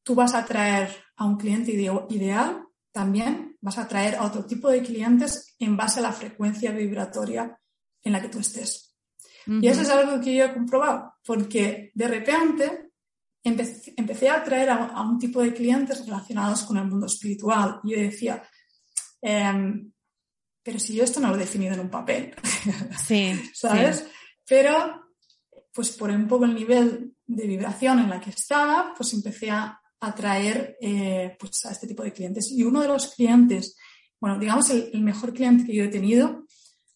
tú 0.04 0.16
vas 0.16 0.34
a 0.34 0.46
traer 0.46 0.90
a 1.18 1.26
un 1.26 1.38
cliente 1.38 1.72
ideal, 1.72 2.64
también 2.92 3.58
vas 3.62 3.78
a 3.78 3.84
atraer 3.84 4.16
a 4.16 4.26
otro 4.26 4.46
tipo 4.46 4.70
de 4.70 4.82
clientes 4.82 5.56
en 5.60 5.76
base 5.76 6.00
a 6.00 6.04
la 6.04 6.12
frecuencia 6.12 6.72
vibratoria 6.72 7.60
en 8.04 8.12
la 8.12 8.22
que 8.22 8.30
tú 8.30 8.40
estés. 8.40 8.96
Y 9.48 9.68
eso 9.68 9.82
es 9.82 9.90
algo 9.90 10.22
que 10.22 10.36
yo 10.36 10.46
he 10.46 10.54
comprobado, 10.54 11.16
porque 11.26 11.92
de 11.96 12.08
repente 12.08 12.91
empecé, 13.44 14.30
a 14.30 14.36
atraer 14.36 14.70
a, 14.70 15.02
un 15.02 15.18
tipo 15.18 15.42
de 15.42 15.54
clientes 15.54 16.06
relacionados 16.06 16.64
con 16.64 16.78
el 16.78 16.86
mundo 16.86 17.08
espiritual. 17.08 17.80
Y 17.84 17.92
yo 17.92 18.00
decía, 18.00 18.44
em, 19.22 19.92
pero 20.64 20.80
si 20.80 20.96
yo 20.96 21.04
esto 21.04 21.20
no 21.20 21.30
lo 21.30 21.36
he 21.36 21.40
definido 21.40 21.74
en 21.74 21.82
un 21.82 21.90
papel, 21.90 22.36
sí, 23.08 23.34
¿sabes? 23.54 24.06
Pero, 24.48 25.08
pues 25.74 25.92
por 25.92 26.10
un 26.10 26.28
poco 26.28 26.46
el 26.46 26.54
nivel 26.54 27.16
de 27.26 27.48
vibración 27.48 28.00
en 28.00 28.10
la 28.10 28.20
que 28.20 28.32
estaba, 28.32 28.94
pues 28.96 29.14
empecé 29.14 29.50
a 29.50 29.82
atraer 30.02 30.78
eh, 30.82 31.36
pues 31.40 31.66
a 31.66 31.72
este 31.72 31.88
tipo 31.88 32.04
de 32.04 32.12
clientes. 32.12 32.52
Y 32.52 32.64
uno 32.64 32.82
de 32.82 32.88
los 32.88 33.14
clientes, 33.14 33.78
bueno, 34.20 34.38
digamos 34.38 34.70
el, 34.70 35.02
mejor 35.02 35.34
cliente 35.34 35.66
que 35.66 35.76
yo 35.76 35.84
he 35.84 35.90
tenido 35.90 36.46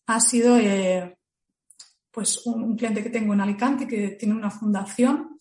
ha 0.08 0.20
sido 0.20 0.58
eh, 0.58 1.18
pues 2.12 2.46
un, 2.46 2.76
cliente 2.76 3.04
que 3.04 3.10
tengo 3.10 3.34
en 3.34 3.42
Alicante 3.42 3.88
que 3.88 4.10
tiene 4.10 4.36
una 4.36 4.52
fundación 4.52 5.35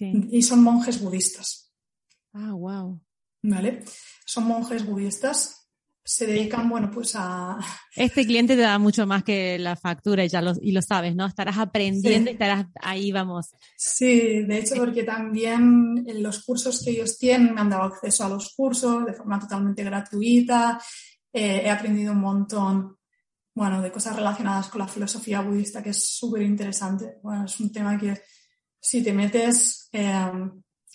y 0.00 0.42
son 0.42 0.62
monjes 0.62 1.00
budistas. 1.00 1.72
Ah, 2.32 2.52
wow. 2.52 3.00
¿Vale? 3.42 3.84
Son 4.24 4.44
monjes 4.44 4.86
budistas 4.86 5.62
se 6.04 6.26
dedican, 6.26 6.68
bueno, 6.68 6.90
pues 6.90 7.14
a... 7.14 7.58
Este 7.96 8.26
cliente 8.26 8.56
te 8.56 8.62
da 8.62 8.78
mucho 8.78 9.06
más 9.06 9.22
que 9.22 9.58
la 9.58 9.76
factura 9.76 10.24
y 10.24 10.28
ya 10.28 10.40
lo, 10.40 10.52
y 10.60 10.72
lo 10.72 10.82
sabes, 10.82 11.14
¿no? 11.14 11.26
Estarás 11.26 11.58
aprendiendo 11.58 12.30
y 12.30 12.32
estarás 12.32 12.66
ahí, 12.80 13.12
vamos. 13.12 13.50
Sí, 13.76 14.42
de 14.42 14.58
hecho, 14.58 14.76
porque 14.76 15.04
también 15.04 16.04
en 16.06 16.22
los 16.22 16.44
cursos 16.44 16.82
que 16.82 16.90
ellos 16.90 17.18
tienen 17.18 17.54
me 17.54 17.60
han 17.60 17.70
dado 17.70 17.84
acceso 17.84 18.24
a 18.24 18.28
los 18.28 18.54
cursos 18.54 19.04
de 19.06 19.12
forma 19.12 19.38
totalmente 19.38 19.84
gratuita. 19.84 20.80
Eh, 21.32 21.62
he 21.64 21.70
aprendido 21.70 22.12
un 22.12 22.20
montón, 22.20 22.96
bueno, 23.54 23.80
de 23.80 23.92
cosas 23.92 24.16
relacionadas 24.16 24.68
con 24.68 24.80
la 24.80 24.88
filosofía 24.88 25.40
budista, 25.42 25.82
que 25.82 25.90
es 25.90 26.16
súper 26.16 26.42
interesante. 26.42 27.18
Bueno, 27.22 27.44
es 27.44 27.60
un 27.60 27.70
tema 27.70 27.98
que 27.98 28.22
si 28.80 29.02
te 29.02 29.12
metes, 29.12 29.81
eh, 29.92 30.32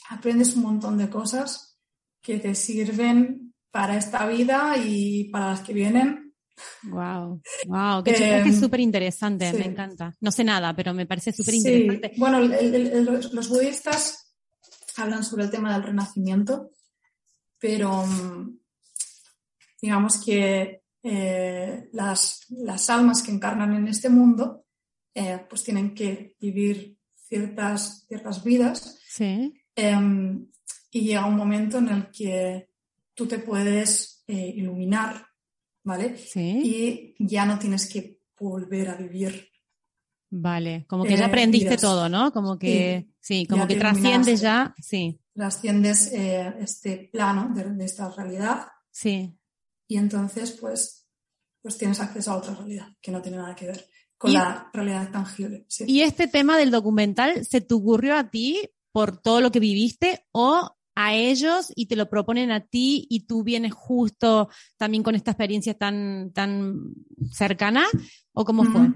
aprendes 0.09 0.55
un 0.55 0.63
montón 0.63 0.97
de 0.97 1.09
cosas 1.09 1.79
que 2.21 2.39
te 2.39 2.55
sirven 2.55 3.53
para 3.71 3.97
esta 3.97 4.25
vida 4.25 4.75
y 4.77 5.25
para 5.25 5.51
las 5.51 5.61
que 5.61 5.73
vienen. 5.73 6.33
Wow, 6.83 7.41
wow, 7.67 8.03
que 8.03 8.11
es 8.11 8.59
súper 8.59 8.79
interesante, 8.79 9.53
me 9.53 9.65
encanta. 9.65 10.15
No 10.19 10.31
sé 10.31 10.43
nada, 10.43 10.75
pero 10.75 10.93
me 10.93 11.05
parece 11.05 11.31
súper 11.31 11.53
interesante. 11.53 12.13
Bueno, 12.17 12.39
los 12.39 13.49
budistas 13.49 14.35
hablan 14.97 15.23
sobre 15.23 15.43
el 15.43 15.51
tema 15.51 15.73
del 15.73 15.83
renacimiento, 15.83 16.71
pero 17.59 18.03
mm, 18.05 18.59
digamos 19.81 20.23
que 20.23 20.81
eh, 21.03 21.89
las, 21.93 22.45
las, 22.49 22.89
almas 22.89 23.21
que 23.21 23.31
encarnan 23.31 23.75
en 23.75 23.87
este 23.87 24.09
mundo 24.09 24.65
eh, 25.13 25.45
pues 25.47 25.63
tienen 25.63 25.93
que 25.93 26.35
vivir 26.39 26.96
ciertas, 27.27 28.05
ciertas 28.07 28.43
vidas 28.43 28.99
sí. 29.07 29.53
Em, 29.75 30.47
y 30.91 31.01
llega 31.01 31.25
un 31.25 31.35
momento 31.35 31.77
en 31.77 31.89
el 31.89 32.11
que 32.11 32.69
tú 33.13 33.27
te 33.27 33.39
puedes 33.39 34.23
eh, 34.27 34.53
iluminar, 34.55 35.25
¿vale? 35.83 36.17
Sí. 36.17 37.15
Y 37.19 37.27
ya 37.27 37.45
no 37.45 37.59
tienes 37.59 37.87
que 37.91 38.21
volver 38.39 38.89
a 38.89 38.95
vivir. 38.95 39.49
Vale, 40.29 40.85
como 40.87 41.03
que 41.03 41.15
ya 41.15 41.23
eh, 41.23 41.27
aprendiste 41.27 41.77
todo, 41.77 42.09
¿no? 42.09 42.33
Como 42.33 42.57
que, 42.59 43.07
sí, 43.19 43.45
como 43.45 43.67
que 43.67 43.75
trasciendes 43.75 44.41
ya, 44.41 44.75
sí. 44.81 45.19
Trasciendes 45.33 46.11
eh, 46.11 46.55
este 46.59 47.09
plano 47.11 47.53
de, 47.53 47.85
esta 47.85 48.09
realidad. 48.09 48.67
Sí. 48.91 49.37
Y 49.87 49.97
entonces, 49.97 50.51
pues, 50.59 51.07
pues 51.61 51.77
tienes 51.77 51.99
acceso 51.99 52.31
a 52.31 52.37
otra 52.37 52.55
realidad 52.55 52.87
que 53.01 53.11
no 53.11 53.21
tiene 53.21 53.37
nada 53.37 53.55
que 53.55 53.67
ver 53.67 53.87
con 54.17 54.33
la 54.33 54.69
realidad 54.73 55.11
tangible. 55.11 55.65
¿Y 55.85 56.01
este 56.01 56.27
tema 56.27 56.57
del 56.57 56.71
documental 56.71 57.45
se 57.45 57.61
te 57.61 57.73
ocurrió 57.73 58.15
a 58.15 58.29
ti 58.29 58.69
por 58.91 59.17
todo 59.17 59.41
lo 59.41 59.51
que 59.51 59.59
viviste 59.59 60.25
o 60.31 60.75
a 60.95 61.13
ellos 61.13 61.71
y 61.75 61.85
te 61.85 61.95
lo 61.95 62.09
proponen 62.09 62.49
a 62.49 62.61
ti 62.61 63.05
y 63.09 63.27
tú 63.27 63.43
vienes 63.43 63.73
justo 63.73 64.49
también 64.77 65.03
con 65.03 65.13
esta 65.13 65.31
experiencia 65.31 65.75
tan, 65.75 66.31
tan 66.33 66.93
cercana? 67.31 67.85
¿O 68.33 68.43
cómo 68.43 68.63
fue? 68.63 68.91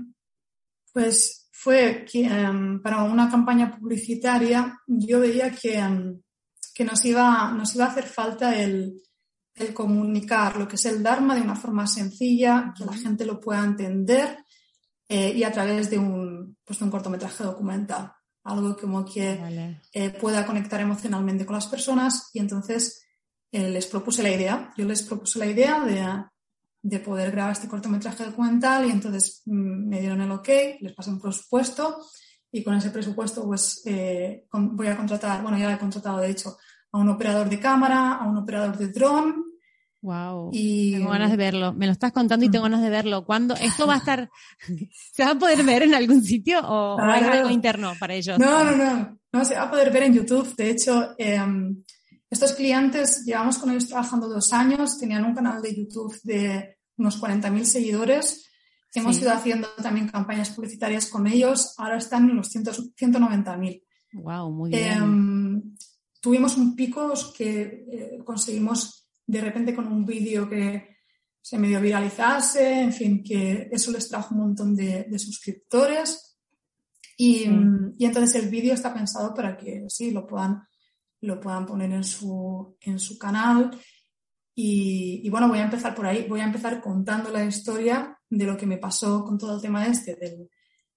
Pues 0.91 1.47
fue 1.51 2.03
que 2.11 2.25
em, 2.25 2.81
para 2.81 3.03
una 3.03 3.29
campaña 3.29 3.69
publicitaria 3.69 4.79
yo 4.87 5.19
veía 5.19 5.51
que, 5.51 5.77
em, 5.77 6.19
que 6.73 6.83
nos, 6.83 7.05
iba, 7.05 7.51
nos 7.51 7.75
iba 7.75 7.85
a 7.85 7.89
hacer 7.89 8.05
falta 8.05 8.59
el, 8.59 8.99
el, 9.53 9.71
comunicar 9.71 10.57
lo 10.57 10.67
que 10.67 10.77
es 10.77 10.85
el 10.85 11.03
Dharma 11.03 11.35
de 11.35 11.41
una 11.41 11.55
forma 11.55 11.85
sencilla, 11.85 12.73
que 12.75 12.83
la 12.83 12.93
gente 12.93 13.25
lo 13.25 13.39
pueda 13.39 13.63
entender 13.63 14.43
eh, 15.11 15.33
y 15.35 15.43
a 15.43 15.51
través 15.51 15.89
de 15.89 15.99
un, 15.99 16.57
pues 16.63 16.79
de 16.79 16.85
un 16.85 16.91
cortometraje 16.91 17.43
documental 17.43 18.13
algo 18.43 18.75
como 18.75 19.05
que 19.05 19.39
eh, 19.93 20.09
pueda 20.11 20.45
conectar 20.45 20.81
emocionalmente 20.81 21.45
con 21.45 21.55
las 21.55 21.67
personas 21.67 22.29
y 22.33 22.39
entonces 22.39 23.05
eh, 23.51 23.69
les 23.69 23.85
propuse 23.85 24.23
la 24.23 24.31
idea. 24.31 24.73
Yo 24.77 24.85
les 24.85 25.03
propuse 25.03 25.39
la 25.39 25.45
idea 25.45 25.83
de, 25.83 26.25
de, 26.81 26.99
poder 26.99 27.31
grabar 27.31 27.53
este 27.53 27.67
cortometraje 27.67 28.25
documental 28.25 28.87
y 28.87 28.91
entonces 28.91 29.43
mm, 29.45 29.89
me 29.89 29.99
dieron 29.99 30.21
el 30.21 30.31
ok, 30.31 30.49
les 30.79 30.93
pasé 30.93 31.11
un 31.11 31.21
presupuesto 31.21 32.03
y 32.51 32.63
con 32.63 32.75
ese 32.75 32.89
presupuesto 32.89 33.45
pues 33.45 33.81
eh, 33.85 34.47
voy 34.51 34.87
a 34.87 34.97
contratar, 34.97 35.41
bueno 35.41 35.57
ya 35.57 35.73
he 35.73 35.77
contratado 35.79 36.19
de 36.19 36.31
hecho 36.31 36.57
a 36.91 36.97
un 36.97 37.09
operador 37.09 37.47
de 37.47 37.59
cámara, 37.59 38.15
a 38.15 38.27
un 38.27 38.37
operador 38.37 38.77
de 38.77 38.87
dron, 38.87 39.45
Wow. 40.01 40.49
Y... 40.51 40.93
Tengo 40.93 41.11
ganas 41.11 41.31
de 41.31 41.37
verlo. 41.37 41.73
Me 41.73 41.85
lo 41.85 41.91
estás 41.91 42.11
contando 42.11 42.45
y 42.45 42.49
tengo 42.49 42.63
ganas 42.63 42.81
de 42.81 42.89
verlo. 42.89 43.23
¿Cuándo? 43.23 43.55
¿Esto 43.55 43.85
va 43.85 43.95
a 43.95 43.97
estar, 43.97 44.29
se 45.13 45.23
va 45.23 45.31
a 45.31 45.39
poder 45.39 45.63
ver 45.63 45.83
en 45.83 45.93
algún 45.93 46.23
sitio 46.23 46.59
o, 46.63 46.99
hay 46.99 47.23
algo 47.23 47.49
interno 47.49 47.93
para 47.99 48.15
ellos? 48.15 48.39
No, 48.39 48.63
no, 48.63 48.75
no. 48.75 49.19
No, 49.31 49.45
se 49.45 49.55
va 49.55 49.63
a 49.63 49.69
poder 49.69 49.91
ver 49.91 50.03
en 50.03 50.13
YouTube. 50.13 50.55
De 50.55 50.71
hecho, 50.71 51.15
em, 51.17 51.83
estos 52.29 52.53
clientes, 52.53 53.23
llevamos 53.25 53.57
con 53.59 53.69
ellos 53.69 53.87
trabajando 53.87 54.27
dos 54.27 54.51
años, 54.51 54.97
tenían 54.97 55.23
un 55.23 55.35
canal 55.35 55.61
de 55.61 55.75
YouTube 55.75 56.19
de 56.23 56.77
unos 56.97 57.21
40.000 57.21 57.63
seguidores. 57.63 58.47
Hemos 58.93 59.21
ido 59.21 59.31
haciendo 59.31 59.69
también 59.81 60.09
campañas 60.09 60.49
publicitarias 60.49 61.07
con 61.07 61.25
ellos. 61.27 61.75
Ahora 61.77 61.97
están 61.97 62.29
en 62.29 62.35
los 62.35 62.53
190.000. 62.53 63.83
Wow, 64.13 64.51
muy 64.51 64.69
bien. 64.69 64.91
Em, 64.91 65.75
tuvimos 66.19 66.57
un 66.57 66.75
pico 66.75 67.13
que 67.37 67.85
eh, 67.89 68.19
conseguimos 68.25 69.00
de 69.31 69.39
repente 69.39 69.73
con 69.73 69.87
un 69.87 70.05
vídeo 70.05 70.49
que 70.49 70.97
se 71.41 71.57
medio 71.57 71.79
viralizase, 71.79 72.81
en 72.81 72.91
fin, 72.91 73.23
que 73.23 73.69
eso 73.71 73.89
les 73.91 74.09
trajo 74.09 74.35
un 74.35 74.41
montón 74.41 74.75
de, 74.75 75.07
suscriptores. 75.17 76.37
Y, 77.17 77.45
entonces 77.45 78.43
el 78.43 78.49
vídeo 78.49 78.73
está 78.73 78.93
pensado 78.93 79.33
para 79.33 79.55
que 79.55 79.85
sí, 79.87 80.11
lo 80.11 80.27
puedan, 80.27 80.61
lo 81.21 81.39
puedan 81.39 81.65
poner 81.65 81.93
en 81.93 82.03
su, 82.03 82.75
en 82.81 82.99
su 82.99 83.17
canal. 83.17 83.71
Y, 84.53 85.29
bueno, 85.29 85.47
voy 85.47 85.59
a 85.59 85.63
empezar 85.63 85.95
por 85.95 86.05
ahí. 86.05 86.25
Voy 86.27 86.41
a 86.41 86.45
empezar 86.45 86.81
contando 86.81 87.31
la 87.31 87.45
historia 87.45 88.19
de 88.29 88.45
lo 88.45 88.57
que 88.57 88.65
me 88.65 88.79
pasó 88.79 89.23
con 89.23 89.37
todo 89.37 89.55
el 89.55 89.61
tema 89.61 89.87
este 89.87 90.15
del, 90.15 90.49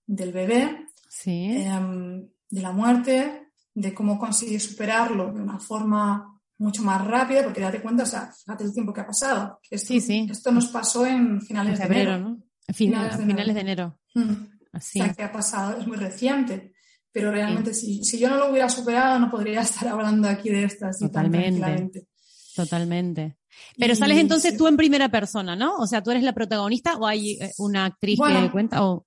del 0.05 0.33
bebé, 0.33 0.87
sí. 1.09 1.53
Em, 1.53 2.29
de 2.51 2.63
la 2.63 2.73
muerte, 2.73 3.53
de 3.73 3.95
cómo 3.95 4.19
conseguir 4.19 4.61
superarlo 4.61 5.33
de 5.33 5.41
una 5.41 5.61
forma 5.61 6.34
mucho 6.59 6.83
más 6.83 7.05
rápida, 7.07 7.43
porque 7.43 7.61
date 7.61 7.83
cuenta, 7.83 8.05
o 8.05 8.07
sea, 8.07 8.33
fíjate 8.33 8.65
el 8.65 8.73
tiempo 8.73 8.93
que 8.93 9.01
ha 9.01 9.07
pasado. 9.07 9.61
Esto, 9.71 9.89
sí, 9.89 10.01
sí. 10.01 10.29
Esto 10.31 10.53
nos 10.53 10.67
pasó 10.67 11.07
en 11.07 11.41
finales 11.43 11.79
de 11.79 11.85
febrero, 11.85 12.15
enero. 12.15 12.29
¿no? 12.29 12.43
finales, 12.73 13.19
de 13.19 13.27
finales 13.27 13.55
de 13.55 13.61
enero. 13.61 13.99
Mm. 14.15 14.33
Así. 14.73 15.01
O 15.01 15.05
sea, 15.05 15.15
que 15.15 15.23
ha 15.23 15.33
pasado, 15.33 15.79
es 15.79 15.87
muy 15.87 15.97
reciente. 15.97 16.73
Pero 17.13 17.31
realmente, 17.31 17.73
si, 17.75 18.03
si, 18.03 18.19
yo 18.19 18.29
no 18.29 18.37
lo 18.37 18.51
hubiera 18.51 18.69
superado, 18.69 19.21
no 19.21 19.31
podría 19.31 19.61
estar 19.63 19.87
hablando 19.89 20.29
aquí 20.29 20.51
de 20.51 20.65
estas. 20.65 20.99
Totalmente. 20.99 22.09
Totalmente. 22.55 23.37
Pero 23.79 23.95
sales 23.95 24.19
entonces 24.19 24.57
tú 24.57 24.67
en 24.67 24.77
primera 24.77 25.09
persona, 25.09 25.55
¿no? 25.57 25.77
O 25.77 25.87
sea, 25.87 26.03
tú 26.03 26.11
eres 26.11 26.23
la 26.23 26.33
protagonista 26.33 26.97
o 26.97 27.07
hay 27.07 27.33
eh, 27.41 27.53
una 27.59 27.87
actriz 27.87 28.19
que 28.21 28.51
cuenta 28.51 28.85
o... 28.85 29.07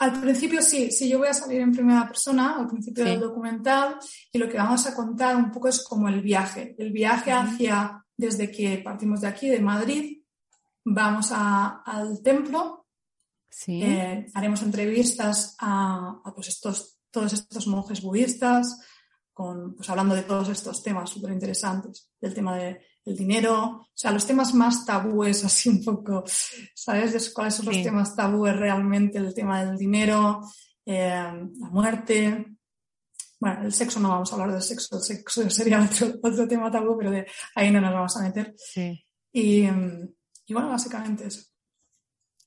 Al 0.00 0.20
principio 0.20 0.62
sí, 0.62 0.92
sí, 0.92 1.08
yo 1.08 1.18
voy 1.18 1.28
a 1.28 1.34
salir 1.34 1.60
en 1.60 1.72
primera 1.72 2.06
persona 2.06 2.56
al 2.56 2.68
principio 2.68 3.04
del 3.04 3.18
documental 3.18 3.96
y 4.32 4.38
lo 4.38 4.48
que 4.48 4.56
vamos 4.56 4.86
a 4.86 4.94
contar 4.94 5.36
un 5.36 5.50
poco 5.50 5.68
es 5.68 5.82
como 5.82 6.08
el 6.08 6.20
viaje, 6.20 6.76
el 6.78 6.92
viaje 6.92 7.32
hacia, 7.32 8.04
desde 8.16 8.50
que 8.50 8.78
partimos 8.78 9.22
de 9.22 9.26
aquí, 9.26 9.48
de 9.48 9.58
Madrid, 9.58 10.22
vamos 10.84 11.30
a, 11.32 11.82
al 11.84 12.22
templo, 12.22 12.86
sí. 13.50 13.82
Eh, 13.82 14.26
haremos 14.34 14.62
entrevistas 14.62 15.56
a, 15.58 16.20
a, 16.24 16.32
pues 16.32 16.48
estos, 16.48 17.00
todos 17.10 17.32
estos 17.32 17.66
monjes 17.66 18.00
budistas, 18.00 18.80
con, 19.32 19.74
pues 19.74 19.90
hablando 19.90 20.14
de 20.14 20.22
todos 20.22 20.48
estos 20.48 20.80
temas 20.80 21.10
súper 21.10 21.32
interesantes, 21.32 22.08
del 22.20 22.34
tema 22.34 22.56
de, 22.56 22.80
el 23.08 23.16
dinero, 23.16 23.64
o 23.64 23.88
sea, 23.94 24.10
los 24.10 24.26
temas 24.26 24.54
más 24.54 24.84
tabúes, 24.84 25.44
así 25.44 25.68
un 25.68 25.82
poco, 25.82 26.24
¿sabes? 26.74 27.30
¿Cuáles 27.30 27.54
son 27.54 27.66
los 27.66 27.82
temas 27.82 28.14
tabúes 28.14 28.54
realmente? 28.54 29.18
El 29.18 29.34
tema 29.34 29.64
del 29.64 29.78
dinero, 29.78 30.42
eh, 30.84 31.08
la 31.58 31.68
muerte. 31.70 32.46
Bueno, 33.40 33.62
el 33.62 33.72
sexo 33.72 34.00
no 34.00 34.10
vamos 34.10 34.30
a 34.30 34.34
hablar 34.34 34.52
del 34.52 34.62
sexo, 34.62 34.96
el 34.96 35.02
sexo 35.02 35.48
sería 35.50 35.82
otro, 35.82 36.14
otro 36.22 36.46
tema 36.46 36.70
tabú, 36.70 36.96
pero 36.98 37.10
de 37.10 37.26
ahí 37.54 37.70
no 37.70 37.80
nos 37.80 37.92
vamos 37.92 38.16
a 38.16 38.22
meter. 38.22 38.54
Sí. 38.56 39.04
Y, 39.32 39.64
y 39.64 40.52
bueno, 40.52 40.68
básicamente 40.68 41.26
eso. 41.26 41.42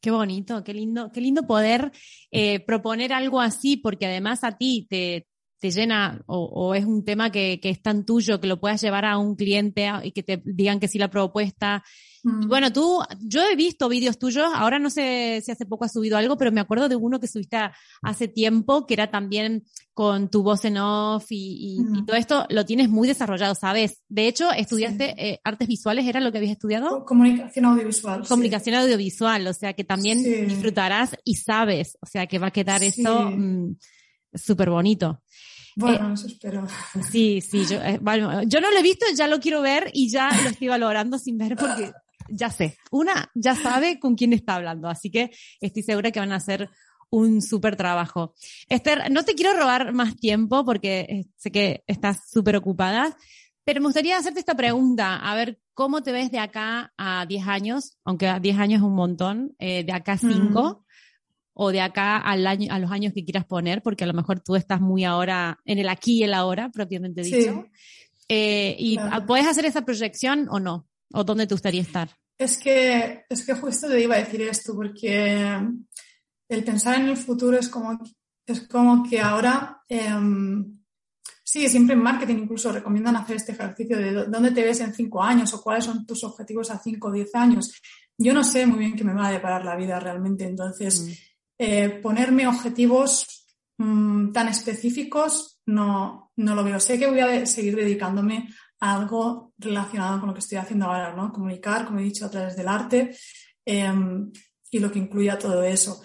Qué 0.02 0.10
bonito, 0.10 0.64
qué 0.64 0.74
lindo, 0.74 1.12
qué 1.12 1.22
lindo 1.22 1.46
poder 1.46 1.92
eh, 2.32 2.60
proponer 2.66 3.14
algo 3.14 3.40
así, 3.40 3.78
porque 3.78 4.08
además 4.08 4.44
a 4.44 4.58
ti 4.58 4.88
te, 4.90 5.28
te 5.62 5.70
llena 5.70 6.24
o, 6.26 6.74
es 6.74 6.86
un 6.86 7.06
tema 7.06 7.32
que, 7.32 7.60
que, 7.62 7.70
es 7.70 7.82
tan 7.84 8.04
tuyo 8.04 8.42
que 8.42 8.48
lo 8.48 8.60
puedas 8.60 8.82
llevar 8.82 9.06
a 9.06 9.20
un 9.20 9.36
cliente 9.36 9.90
y 10.04 10.12
que 10.12 10.24
te 10.24 10.42
digan 10.44 10.80
que 10.80 10.88
sí 10.88 10.98
la 10.98 11.10
propuesta. 11.12 11.84
Mm. 12.24 12.48
bueno, 12.48 12.72
tú, 12.74 13.00
yo 13.20 13.42
he 13.44 13.56
visto 13.56 13.88
vídeos 13.90 14.20
tuyos, 14.20 14.48
ahora 14.54 14.78
no 14.78 14.90
sé 14.92 15.42
si 15.44 15.52
hace 15.52 15.66
poco 15.66 15.86
has 15.86 15.94
subido 15.94 16.18
algo, 16.18 16.38
pero 16.38 16.52
me 16.52 16.62
acuerdo 16.62 16.88
de 16.90 16.96
uno 16.96 17.20
que 17.20 17.28
subiste 17.28 17.58
hace 18.04 18.28
tiempo, 18.28 18.86
que 18.86 18.94
era 18.96 19.10
también 19.10 19.64
con 19.94 20.30
tu 20.30 20.42
voz 20.44 20.66
en 20.66 20.78
off 20.78 21.26
y, 21.32 21.78
y, 21.78 21.80
Mm. 21.80 22.06
todo 22.06 22.18
esto 22.18 22.46
lo 22.50 22.66
tienes 22.66 22.90
muy 22.90 23.08
desarrollado, 23.08 23.54
¿sabes? 23.56 24.02
De 24.08 24.28
hecho, 24.28 24.52
estudiaste 24.52 25.14
eh, 25.18 25.40
artes 25.44 25.68
visuales, 25.68 26.06
¿era 26.08 26.20
lo 26.20 26.32
que 26.32 26.40
habías 26.40 26.54
estudiado? 26.54 27.06
Comunicación 27.06 27.66
audiovisual. 27.66 28.28
Comunicación 28.28 28.76
audiovisual, 28.76 29.46
o 29.48 29.54
sea 29.54 29.74
que 29.74 29.84
también 29.84 30.24
Sí. 30.24 30.46
disfrutarás 30.46 31.16
y 31.24 31.36
sabes, 31.36 31.98
o 32.02 32.06
sea 32.08 32.26
que 32.28 32.40
va 32.40 32.48
a 32.48 32.52
quedar 32.52 32.82
Sí. 32.82 32.88
esto 32.88 33.32
mm, 33.32 33.76
súper 34.34 34.70
bonito. 34.70 35.22
Bueno, 35.76 36.14
eso 36.14 36.28
espero. 36.28 36.68
Sí, 37.12 37.42
sí, 37.42 37.66
yo, 37.66 37.78
eh, 37.82 38.00
bueno, 38.02 38.44
yo 38.44 38.62
no 38.62 38.72
lo 38.72 38.78
he 38.78 38.84
visto, 38.84 39.06
ya 39.16 39.28
lo 39.28 39.40
quiero 39.40 39.62
ver 39.62 39.90
y 39.94 40.10
ya 40.10 40.30
lo 40.44 40.50
estoy 40.50 40.68
valorando 40.68 41.18
sin 41.18 41.38
ver 41.38 41.56
porque 41.56 41.92
ya 42.30 42.50
sé, 42.50 42.78
una 42.92 43.30
ya 43.36 43.56
sabe 43.56 44.00
con 44.00 44.16
quién 44.16 44.34
está 44.34 44.56
hablando, 44.56 44.88
así 44.88 45.10
que 45.10 45.32
estoy 45.60 45.84
segura 45.84 46.12
que 46.12 46.20
van 46.20 46.32
a 46.32 46.38
hacer 46.38 46.70
un 47.10 47.42
súper 47.42 47.76
trabajo. 47.76 48.34
Esther, 48.70 49.12
no 49.12 49.24
te 49.24 49.36
quiero 49.36 49.54
robar 49.54 49.94
más 49.94 50.16
tiempo 50.16 50.64
porque 50.64 51.02
eh, 51.02 51.26
sé 51.36 51.52
que 51.52 51.84
estás 51.88 52.30
súper 52.30 52.56
ocupada, 52.56 53.18
pero 53.64 53.82
me 53.82 53.88
gustaría 53.88 54.18
hacerte 54.18 54.40
esta 54.40 54.56
pregunta, 54.56 55.18
a 55.18 55.36
ver, 55.36 55.60
¿cómo 55.74 56.02
te 56.02 56.12
ves 56.12 56.32
de 56.32 56.40
acá 56.40 56.94
a 56.98 57.26
10 57.26 57.48
años? 57.48 57.98
Aunque 58.06 58.28
a 58.28 58.40
10 58.40 58.58
años 58.58 58.80
es 58.80 58.86
un 58.86 58.96
montón, 58.96 59.56
eh, 59.60 59.84
de 59.84 59.92
acá 59.92 60.14
a 60.14 60.18
5 60.18 60.86
o 61.64 61.72
de 61.72 61.80
acá 61.82 62.18
al 62.18 62.48
año, 62.48 62.74
a 62.74 62.80
los 62.80 62.92
años 62.92 63.14
que 63.14 63.24
quieras 63.24 63.46
poner, 63.46 63.84
porque 63.84 64.04
a 64.04 64.08
lo 64.08 64.14
mejor 64.14 64.40
tú 64.40 64.56
estás 64.56 64.82
muy 64.82 65.04
ahora 65.04 65.60
en 65.64 65.78
el 65.78 65.90
aquí 65.90 66.20
y 66.20 66.24
el 66.24 66.34
ahora, 66.34 66.70
propiamente 66.72 67.24
Sí. 67.24 67.36
dicho. 67.36 67.68
Eh, 68.28 68.76
¿Y 68.80 68.96
Claro. 68.96 69.26
puedes 69.28 69.46
hacer 69.46 69.66
esa 69.66 69.86
proyección 69.86 70.48
o 70.50 70.60
no? 70.60 70.88
¿O 71.14 71.24
dónde 71.24 71.46
te 71.46 71.54
gustaría 71.54 71.82
estar? 71.82 72.10
Es 72.40 72.58
que, 72.58 73.26
es 73.30 73.46
que 73.46 73.54
justo 73.54 73.88
te 73.88 74.02
iba 74.02 74.16
a 74.16 74.20
decir 74.24 74.42
esto, 74.42 74.74
porque 74.74 75.60
el 76.50 76.64
pensar 76.64 77.00
en 77.00 77.10
el 77.10 77.18
futuro 77.18 77.60
es 77.60 77.70
como, 77.70 78.00
es 78.48 78.62
como 78.68 79.04
que 79.08 79.20
ahora, 79.20 79.84
em, 79.88 80.80
sí, 81.44 81.70
siempre 81.70 81.94
en 81.94 82.02
marketing 82.02 82.38
incluso 82.44 82.72
recomiendan 82.72 83.18
hacer 83.18 83.36
este 83.36 83.52
ejercicio 83.52 83.98
de 83.98 84.12
dó- 84.14 84.26
dónde 84.26 84.50
te 84.52 84.64
ves 84.64 84.80
en 84.80 84.94
cinco 84.96 85.22
años 85.22 85.54
o 85.54 85.62
cuáles 85.62 85.86
son 85.86 86.08
tus 86.08 86.24
objetivos 86.24 86.72
a 86.72 86.80
cinco 86.80 87.10
o 87.10 87.12
diez 87.12 87.36
años. 87.36 87.72
Yo 88.18 88.34
no 88.34 88.44
sé 88.44 88.66
muy 88.66 88.80
bien 88.80 88.96
qué 88.96 89.04
me 89.04 89.14
va 89.14 89.28
a 89.28 89.32
deparar 89.32 89.64
la 89.64 89.76
vida 89.76 90.00
realmente, 90.00 90.46
entonces 90.46 91.02
Mm. 91.02 91.31
Eh, 91.64 92.00
ponerme 92.02 92.48
objetivos 92.48 93.46
mm, 93.78 94.32
tan 94.32 94.48
específicos 94.48 95.62
no, 95.68 96.32
no 96.38 96.56
lo 96.56 96.64
veo. 96.64 96.80
Sé 96.80 96.98
que 96.98 97.06
voy 97.06 97.20
a 97.20 97.46
seguir 97.46 97.76
dedicándome 97.76 98.50
a 98.80 98.96
algo 98.96 99.54
relacionado 99.60 100.20
con 100.20 100.30
lo 100.30 100.34
que 100.34 100.40
estoy 100.40 100.58
haciendo 100.58 100.88
ahora, 100.88 101.14
¿no? 101.16 101.32
Comunicar, 101.32 101.86
como 101.86 102.00
he 102.00 102.04
dicho, 102.04 102.26
a 102.26 102.32
través 102.32 102.56
del 102.56 102.68
arte 102.68 103.16
em, 103.64 104.32
y 104.72 104.80
lo 104.80 104.92
que 104.92 104.98
incluya 104.98 105.38
todo 105.38 105.62
eso. 105.62 106.02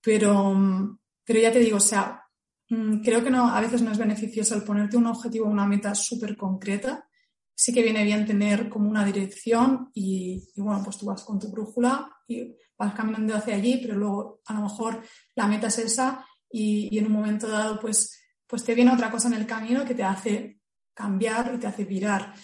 Pero, 0.00 0.54
mm, 0.54 0.98
pero 1.24 1.40
ya 1.40 1.50
te 1.50 1.58
digo, 1.58 1.78
o 1.78 1.80
sea, 1.80 2.22
mm, 2.68 3.02
creo 3.02 3.24
que 3.24 3.30
no, 3.30 3.48
a 3.52 3.60
veces 3.60 3.82
no 3.82 3.90
es 3.90 3.98
beneficioso 3.98 4.54
el 4.54 4.62
ponerte 4.62 4.96
un 4.96 5.08
objetivo, 5.08 5.46
una 5.46 5.66
meta 5.66 5.92
súper 5.92 6.36
concreta. 6.36 7.04
Sí 7.52 7.72
que 7.72 7.82
viene 7.82 8.04
bien 8.04 8.24
tener 8.24 8.68
como 8.68 8.88
una 8.88 9.04
dirección 9.04 9.90
y, 9.92 10.40
bueno, 10.56 10.82
pues 10.84 10.98
tú 10.98 11.06
vas 11.06 11.24
con 11.24 11.40
tu 11.40 11.50
brújula 11.50 12.08
y 12.28 12.54
vas 12.80 12.94
caminando 12.94 13.36
hacia 13.36 13.54
allí, 13.54 13.78
pero 13.80 13.94
luego 13.96 14.40
a 14.46 14.54
lo 14.54 14.62
mejor 14.62 15.02
la 15.36 15.46
meta 15.46 15.68
es 15.68 15.78
esa 15.78 16.26
y, 16.50 16.88
y 16.90 16.98
en 16.98 17.06
un 17.06 17.12
momento 17.12 17.46
dado 17.46 17.78
pues, 17.78 18.18
pues 18.46 18.64
te 18.64 18.74
viene 18.74 18.92
otra 18.92 19.10
cosa 19.10 19.28
en 19.28 19.34
el 19.34 19.46
camino 19.46 19.84
que 19.84 19.94
te 19.94 20.02
hace 20.02 20.58
cambiar 20.94 21.52
y 21.54 21.58
te 21.58 21.66
hace 21.66 21.84
virar. 21.84 22.34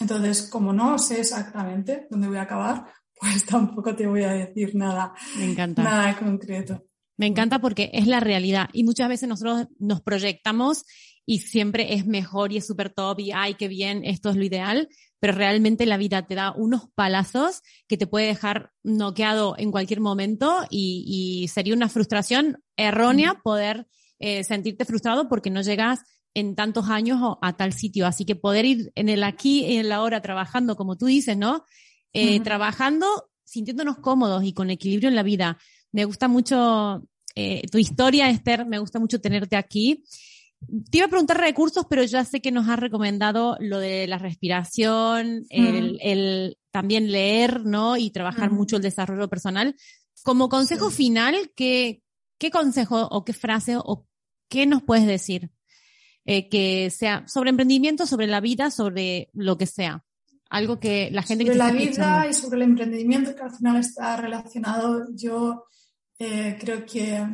Entonces, 0.00 0.48
como 0.50 0.72
no 0.72 0.98
sé 0.98 1.20
exactamente 1.20 2.06
dónde 2.10 2.28
voy 2.28 2.38
a 2.38 2.42
acabar, 2.42 2.86
pues 3.20 3.44
tampoco 3.44 3.94
te 3.94 4.06
voy 4.06 4.22
a 4.22 4.32
decir 4.32 4.74
nada, 4.74 5.12
Me 5.36 5.52
encanta. 5.52 5.82
nada 5.82 6.16
concreto. 6.18 6.82
Me 7.16 7.26
encanta 7.26 7.60
porque 7.60 7.90
es 7.92 8.08
la 8.08 8.18
realidad 8.18 8.68
y 8.72 8.82
muchas 8.82 9.08
veces 9.08 9.28
nosotros 9.28 9.68
nos 9.78 10.00
proyectamos 10.00 10.84
y 11.26 11.38
siempre 11.40 11.94
es 11.94 12.06
mejor 12.06 12.52
y 12.52 12.58
es 12.58 12.66
súper 12.66 12.90
top 12.90 13.20
y 13.20 13.32
ay, 13.32 13.54
qué 13.54 13.68
bien, 13.68 14.04
esto 14.04 14.30
es 14.30 14.36
lo 14.36 14.44
ideal, 14.44 14.88
pero 15.20 15.32
realmente 15.32 15.86
la 15.86 15.96
vida 15.96 16.26
te 16.26 16.34
da 16.34 16.52
unos 16.52 16.88
palazos 16.94 17.62
que 17.88 17.96
te 17.96 18.06
puede 18.06 18.26
dejar 18.26 18.72
noqueado 18.82 19.54
en 19.58 19.70
cualquier 19.70 20.00
momento 20.00 20.64
y, 20.70 21.04
y 21.06 21.48
sería 21.48 21.74
una 21.74 21.88
frustración 21.88 22.58
errónea 22.76 23.40
poder 23.42 23.86
eh, 24.18 24.44
sentirte 24.44 24.84
frustrado 24.84 25.28
porque 25.28 25.50
no 25.50 25.62
llegas 25.62 26.00
en 26.34 26.54
tantos 26.54 26.88
años 26.90 27.20
o 27.22 27.38
a 27.42 27.56
tal 27.56 27.72
sitio. 27.72 28.06
Así 28.06 28.24
que 28.24 28.36
poder 28.36 28.64
ir 28.64 28.92
en 28.94 29.08
el 29.08 29.24
aquí 29.24 29.64
y 29.64 29.76
en 29.76 29.88
la 29.88 29.96
ahora 29.96 30.20
trabajando, 30.20 30.76
como 30.76 30.96
tú 30.96 31.06
dices, 31.06 31.36
¿no? 31.36 31.64
Eh, 32.12 32.36
Ujú. 32.36 32.44
Trabajando, 32.44 33.06
sintiéndonos 33.44 33.98
cómodos 33.98 34.44
y 34.44 34.52
con 34.52 34.70
equilibrio 34.70 35.08
en 35.08 35.14
la 35.14 35.22
vida. 35.22 35.58
Me 35.92 36.04
gusta 36.04 36.28
mucho 36.28 37.06
eh, 37.34 37.62
tu 37.70 37.78
historia, 37.78 38.30
Esther, 38.30 38.66
me 38.66 38.78
gusta 38.78 38.98
mucho 38.98 39.20
tenerte 39.20 39.56
aquí. 39.56 40.04
Te 40.90 40.98
iba 40.98 41.06
a 41.06 41.10
preguntar 41.10 41.38
recursos, 41.38 41.86
pero 41.88 42.02
ya 42.04 42.24
sé 42.24 42.40
que 42.40 42.52
nos 42.52 42.68
has 42.68 42.78
recomendado 42.78 43.56
lo 43.60 43.78
de 43.78 44.06
la 44.06 44.18
respiración, 44.18 45.44
el, 45.50 45.98
el 46.00 46.58
también 46.70 47.10
leer, 47.12 47.64
¿no? 47.64 47.96
Y 47.96 48.10
trabajar 48.10 48.50
mucho 48.50 48.76
el 48.76 48.82
desarrollo 48.82 49.28
personal. 49.28 49.76
Como 50.22 50.48
consejo 50.48 50.90
Sí. 50.90 50.96
final, 50.96 51.52
¿qué, 51.54 52.02
¿qué 52.38 52.50
consejo 52.50 53.06
o 53.10 53.24
qué 53.24 53.32
frase 53.32 53.76
o 53.76 54.06
qué 54.48 54.66
nos 54.66 54.82
puedes 54.82 55.06
decir? 55.06 55.50
Eh, 56.26 56.48
que 56.48 56.88
sea 56.90 57.24
sobre 57.28 57.50
emprendimiento, 57.50 58.06
sobre 58.06 58.26
la 58.26 58.40
vida, 58.40 58.70
sobre 58.70 59.28
lo 59.34 59.58
que 59.58 59.66
sea. 59.66 60.04
Algo 60.48 60.80
que 60.80 61.10
la 61.10 61.22
gente 61.22 61.44
sobre 61.44 61.52
que 61.52 61.58
la 61.58 61.70
vida 61.72 61.84
escuchando. 61.90 62.28
y 62.30 62.32
sobre 62.34 62.56
el 62.56 62.62
emprendimiento 62.62 63.34
que 63.34 63.42
al 63.42 63.50
final 63.54 63.76
está 63.76 64.16
relacionado, 64.16 65.06
yo 65.14 65.64
eh, 66.18 66.56
creo 66.58 66.86
que 66.86 67.26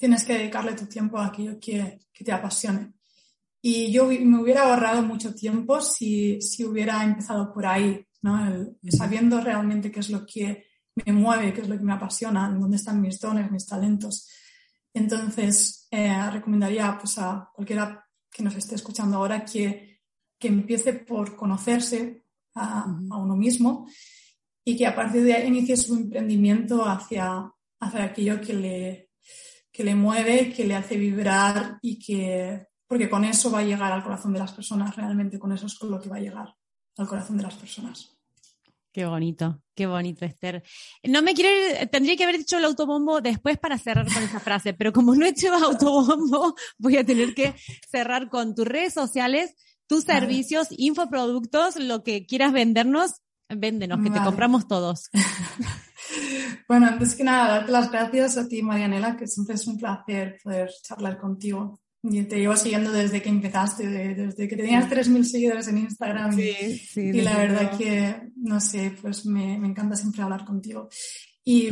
tienes 0.00 0.24
que 0.24 0.32
dedicarle 0.32 0.72
tu 0.72 0.86
tiempo 0.86 1.18
a 1.18 1.26
aquello 1.26 1.60
que, 1.60 2.00
que 2.10 2.24
te 2.24 2.32
apasione. 2.32 2.94
Y 3.60 3.92
yo 3.92 4.06
me 4.06 4.40
hubiera 4.40 4.62
ahorrado 4.62 5.02
mucho 5.02 5.34
tiempo 5.34 5.82
si, 5.82 6.40
si 6.40 6.64
hubiera 6.64 7.04
empezado 7.04 7.52
por 7.52 7.66
ahí, 7.66 8.02
¿no? 8.22 8.48
El- 8.48 8.78
sabiendo 8.90 9.42
realmente 9.42 9.90
qué 9.90 10.00
es 10.00 10.08
lo 10.08 10.24
que 10.24 10.64
me 11.04 11.12
mueve, 11.12 11.52
qué 11.52 11.60
es 11.60 11.68
lo 11.68 11.76
que 11.76 11.84
me 11.84 11.92
apasiona, 11.92 12.48
dónde 12.50 12.78
están 12.78 13.02
mis 13.02 13.20
dones, 13.20 13.50
mis 13.50 13.66
talentos. 13.66 14.26
Entonces, 14.94 15.86
eh, 15.90 16.30
recomendaría 16.32 16.96
pues, 16.98 17.18
a 17.18 17.50
cualquiera 17.52 18.02
que 18.30 18.42
nos 18.42 18.56
esté 18.56 18.76
escuchando 18.76 19.18
ahora 19.18 19.44
que, 19.44 20.00
que 20.38 20.48
empiece 20.48 20.94
por 20.94 21.36
conocerse, 21.36 22.24
a, 22.54 22.86
uno 22.86 23.36
mismo 23.36 23.86
y 24.64 24.76
que 24.76 24.86
a 24.86 24.94
partir 24.94 25.22
de 25.22 25.34
ahí 25.34 25.48
inicie 25.48 25.76
su 25.76 25.94
emprendimiento 25.94 26.84
hacia, 26.84 27.52
hacia 27.80 28.04
aquello 28.04 28.40
que 28.40 28.54
le, 28.54 29.10
que 29.80 29.84
le 29.84 29.94
mueve, 29.94 30.52
que 30.52 30.66
le 30.66 30.74
hace 30.74 30.98
vibrar 30.98 31.78
y 31.80 31.98
que, 31.98 32.66
porque 32.86 33.08
con 33.08 33.24
eso 33.24 33.50
va 33.50 33.60
a 33.60 33.64
llegar 33.64 33.90
al 33.90 34.02
corazón 34.02 34.34
de 34.34 34.38
las 34.38 34.52
personas, 34.52 34.94
realmente 34.94 35.38
con 35.38 35.52
eso 35.52 35.64
es 35.64 35.78
con 35.78 35.90
lo 35.90 35.98
que 35.98 36.10
va 36.10 36.16
a 36.16 36.20
llegar 36.20 36.54
al 36.98 37.08
corazón 37.08 37.38
de 37.38 37.44
las 37.44 37.54
personas. 37.54 38.14
Qué 38.92 39.06
bonito, 39.06 39.62
qué 39.74 39.86
bonito, 39.86 40.26
Esther. 40.26 40.62
No 41.04 41.22
me 41.22 41.32
quiero, 41.32 41.88
tendría 41.88 42.14
que 42.14 42.24
haber 42.24 42.36
dicho 42.36 42.58
el 42.58 42.66
autobombo 42.66 43.22
después 43.22 43.56
para 43.56 43.78
cerrar 43.78 44.12
con 44.12 44.22
esa 44.22 44.38
frase, 44.38 44.74
pero 44.74 44.92
como 44.92 45.14
no 45.14 45.24
he 45.24 45.30
hecho 45.30 45.50
autobombo, 45.54 46.54
voy 46.76 46.98
a 46.98 47.06
tener 47.06 47.32
que 47.32 47.54
cerrar 47.90 48.28
con 48.28 48.54
tus 48.54 48.66
redes 48.66 48.92
sociales, 48.92 49.54
tus 49.86 50.04
servicios, 50.04 50.68
infoproductos, 50.76 51.76
lo 51.76 52.02
que 52.04 52.26
quieras 52.26 52.52
vendernos, 52.52 53.22
véndenos, 53.56 54.00
que 54.02 54.10
te 54.10 54.22
compramos 54.22 54.66
todos. 54.68 55.10
bueno, 56.68 56.86
antes 56.86 57.14
que 57.14 57.24
nada, 57.24 57.48
darte 57.48 57.72
las 57.72 57.90
gracias 57.90 58.38
a 58.38 58.48
ti, 58.48 58.62
Marianela, 58.62 59.16
que 59.16 59.26
siempre 59.26 59.54
es 59.54 59.66
un 59.66 59.78
placer 59.78 60.38
poder 60.42 60.70
charlar 60.82 61.18
contigo. 61.18 61.80
Y 62.02 62.22
te 62.22 62.38
llevo 62.38 62.56
siguiendo 62.56 62.90
desde 62.92 63.20
que 63.20 63.28
empezaste, 63.28 63.86
desde 63.86 64.48
que 64.48 64.56
tenías 64.56 64.88
3.000 64.88 65.22
seguidores 65.22 65.68
en 65.68 65.78
Instagram. 65.78 66.34
Sí, 66.34 66.78
sí, 66.78 67.00
y 67.00 67.20
la 67.20 67.36
verdad 67.36 67.76
que, 67.76 68.32
no 68.36 68.58
sé, 68.58 68.96
pues 69.02 69.26
me, 69.26 69.58
me 69.58 69.68
encanta 69.68 69.96
siempre 69.96 70.22
hablar 70.22 70.46
contigo. 70.46 70.88
Y, 71.44 71.68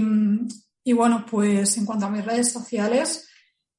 y, 0.84 0.92
bueno, 0.92 1.24
pues 1.24 1.78
en 1.78 1.86
cuanto 1.86 2.06
a 2.06 2.10
mis 2.10 2.24
redes 2.24 2.52
sociales, 2.52 3.26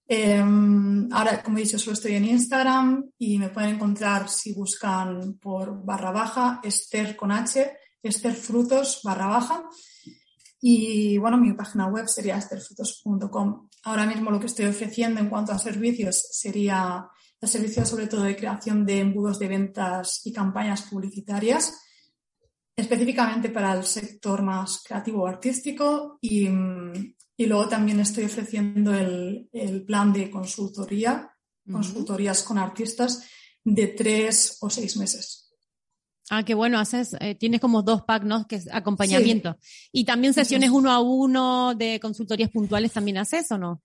em, 0.08 1.08
ahora, 1.14 1.44
como 1.44 1.60
he 1.60 1.62
dicho, 1.62 1.78
solo 1.78 1.94
estoy 1.94 2.16
en 2.16 2.26
Instagram 2.26 3.12
y 3.20 3.38
me 3.38 3.50
pueden 3.50 3.76
encontrar 3.76 4.28
si 4.28 4.52
buscan 4.54 5.34
por 5.34 5.86
barra 5.86 6.12
baja, 6.12 6.62
Esther 6.64 7.16
con 7.16 7.32
H, 7.32 7.72
Esther 8.02 8.34
Frutos 8.34 9.02
barra 9.04 9.28
baja. 9.28 9.64
Y 10.62 11.18
bueno, 11.18 11.38
mi 11.38 11.54
página 11.54 11.88
web 11.88 12.08
sería 12.08 12.38
esterfrutos.com. 12.38 13.70
Ahora 13.84 14.06
mismo 14.06 14.30
lo 14.32 14.40
que 14.40 14.48
estoy 14.48 14.66
ofreciendo 14.66 15.22
en 15.22 15.30
cuanto 15.30 15.54
a 15.54 15.60
servicios 15.60 16.22
sería 16.32 17.08
el 17.40 17.48
servicio 17.48 17.86
sobre 17.86 18.08
todo 18.08 18.24
de 18.24 18.36
creación 18.36 18.86
de 18.86 19.00
embudos 19.00 19.40
de 19.40 19.48
ventas 19.48 20.22
y 20.26 20.34
campañas 20.34 20.82
publicitarias, 20.84 21.82
específicamente 22.76 23.50
para 23.50 23.74
el 23.74 23.86
sector 23.86 24.42
más 24.42 24.84
creativo 24.86 25.24
o 25.24 25.28
artístico. 25.28 26.18
Y, 26.20 26.50
y 27.38 27.46
luego 27.46 27.70
también 27.70 28.02
estoy 28.02 28.26
ofreciendo 28.26 28.94
el, 28.94 29.48
el 29.54 29.86
plan 29.86 30.12
de 30.12 30.30
consultoría, 30.30 31.34
consultorías 31.72 32.44
con 32.44 32.58
artistas 32.58 33.26
de 33.64 33.88
tres 33.88 34.58
o 34.60 34.70
seis 34.70 34.98
meses. 34.98 35.49
Ah, 36.30 36.44
qué 36.44 36.54
bueno, 36.54 36.80
haces, 36.80 37.16
eh, 37.20 37.36
tienes 37.36 37.60
como 37.60 37.82
dos 37.82 38.04
packs, 38.04 38.26
¿no? 38.26 38.48
Que 38.48 38.58
es 38.58 38.70
acompañamiento. 38.72 39.58
Y 39.92 40.06
también 40.06 40.34
sesiones 40.34 40.70
uno 40.70 40.92
a 40.92 41.00
uno 41.00 41.74
de 41.76 42.00
consultorías 42.00 42.52
puntuales 42.52 42.92
también 42.92 43.18
haces 43.18 43.52
o 43.52 43.58
no? 43.58 43.82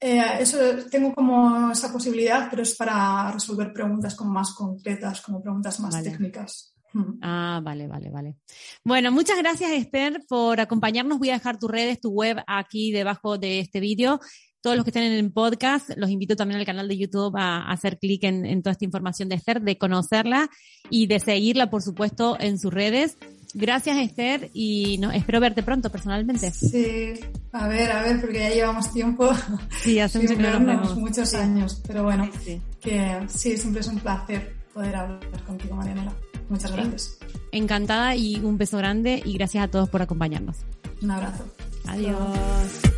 Eh, 0.00 0.22
eso 0.38 0.58
tengo 0.90 1.12
como 1.12 1.72
esa 1.72 1.92
posibilidad, 1.92 2.48
pero 2.48 2.62
es 2.62 2.76
para 2.76 3.32
resolver 3.32 3.72
preguntas 3.72 4.14
como 4.14 4.30
más 4.30 4.52
concretas, 4.52 5.20
como 5.20 5.42
preguntas 5.42 5.80
más 5.80 6.00
técnicas. 6.02 6.72
Hmm. 6.92 7.18
Ah, 7.20 7.60
vale, 7.62 7.88
vale, 7.88 8.08
vale. 8.10 8.36
Bueno, 8.84 9.10
muchas 9.10 9.36
gracias 9.38 9.72
Esther 9.72 10.24
por 10.28 10.60
acompañarnos. 10.60 11.18
Voy 11.18 11.30
a 11.30 11.34
dejar 11.34 11.58
tus 11.58 11.70
redes, 11.70 12.00
tu 12.00 12.10
web 12.10 12.38
aquí 12.46 12.92
debajo 12.92 13.38
de 13.38 13.60
este 13.60 13.80
vídeo 13.80 14.20
todos 14.68 14.76
los 14.76 14.84
que 14.84 14.90
estén 14.90 15.04
en 15.04 15.14
el 15.14 15.32
podcast, 15.32 15.88
los 15.96 16.10
invito 16.10 16.36
también 16.36 16.60
al 16.60 16.66
canal 16.66 16.88
de 16.88 16.98
YouTube 16.98 17.34
a, 17.38 17.70
hacer 17.70 17.98
clic 17.98 18.24
en, 18.24 18.62
toda 18.62 18.72
esta 18.72 18.84
información 18.84 19.30
de 19.30 19.36
Esther, 19.36 19.62
de 19.62 19.78
conocerla 19.78 20.50
y 20.90 21.06
de 21.06 21.20
seguirla, 21.20 21.70
por 21.70 21.80
supuesto, 21.80 22.36
en 22.38 22.58
sus 22.58 22.70
redes. 22.70 23.16
Gracias, 23.54 23.96
Esther, 23.96 24.50
y 24.52 24.98
no, 24.98 25.10
espero 25.10 25.40
verte 25.40 25.62
pronto 25.62 25.88
personalmente. 25.90 26.50
Sí, 26.50 27.14
a 27.52 27.66
ver, 27.66 27.90
a 27.90 28.02
ver, 28.02 28.20
porque 28.20 28.40
ya 28.40 28.50
llevamos 28.50 28.92
tiempo. 28.92 29.30
Sí, 29.80 29.98
hace 30.00 30.18
muchos 30.18 31.32
años, 31.32 31.82
pero 31.86 32.02
bueno, 32.02 32.30
que 32.82 33.20
sí, 33.28 33.56
siempre 33.56 33.80
es 33.80 33.88
un 33.88 34.00
placer 34.00 34.54
poder 34.74 34.96
hablar 34.96 35.44
contigo, 35.46 35.76
Marianela. 35.76 36.12
Muchas 36.50 36.72
gracias. 36.72 37.18
Encantada 37.52 38.16
y 38.16 38.36
un 38.36 38.58
beso 38.58 38.76
grande 38.76 39.22
y 39.24 39.32
gracias 39.32 39.64
a 39.64 39.68
todos 39.68 39.88
por 39.88 40.02
acompañarnos. 40.02 40.58
Un 41.00 41.10
abrazo. 41.10 41.46
Adiós. 41.86 42.97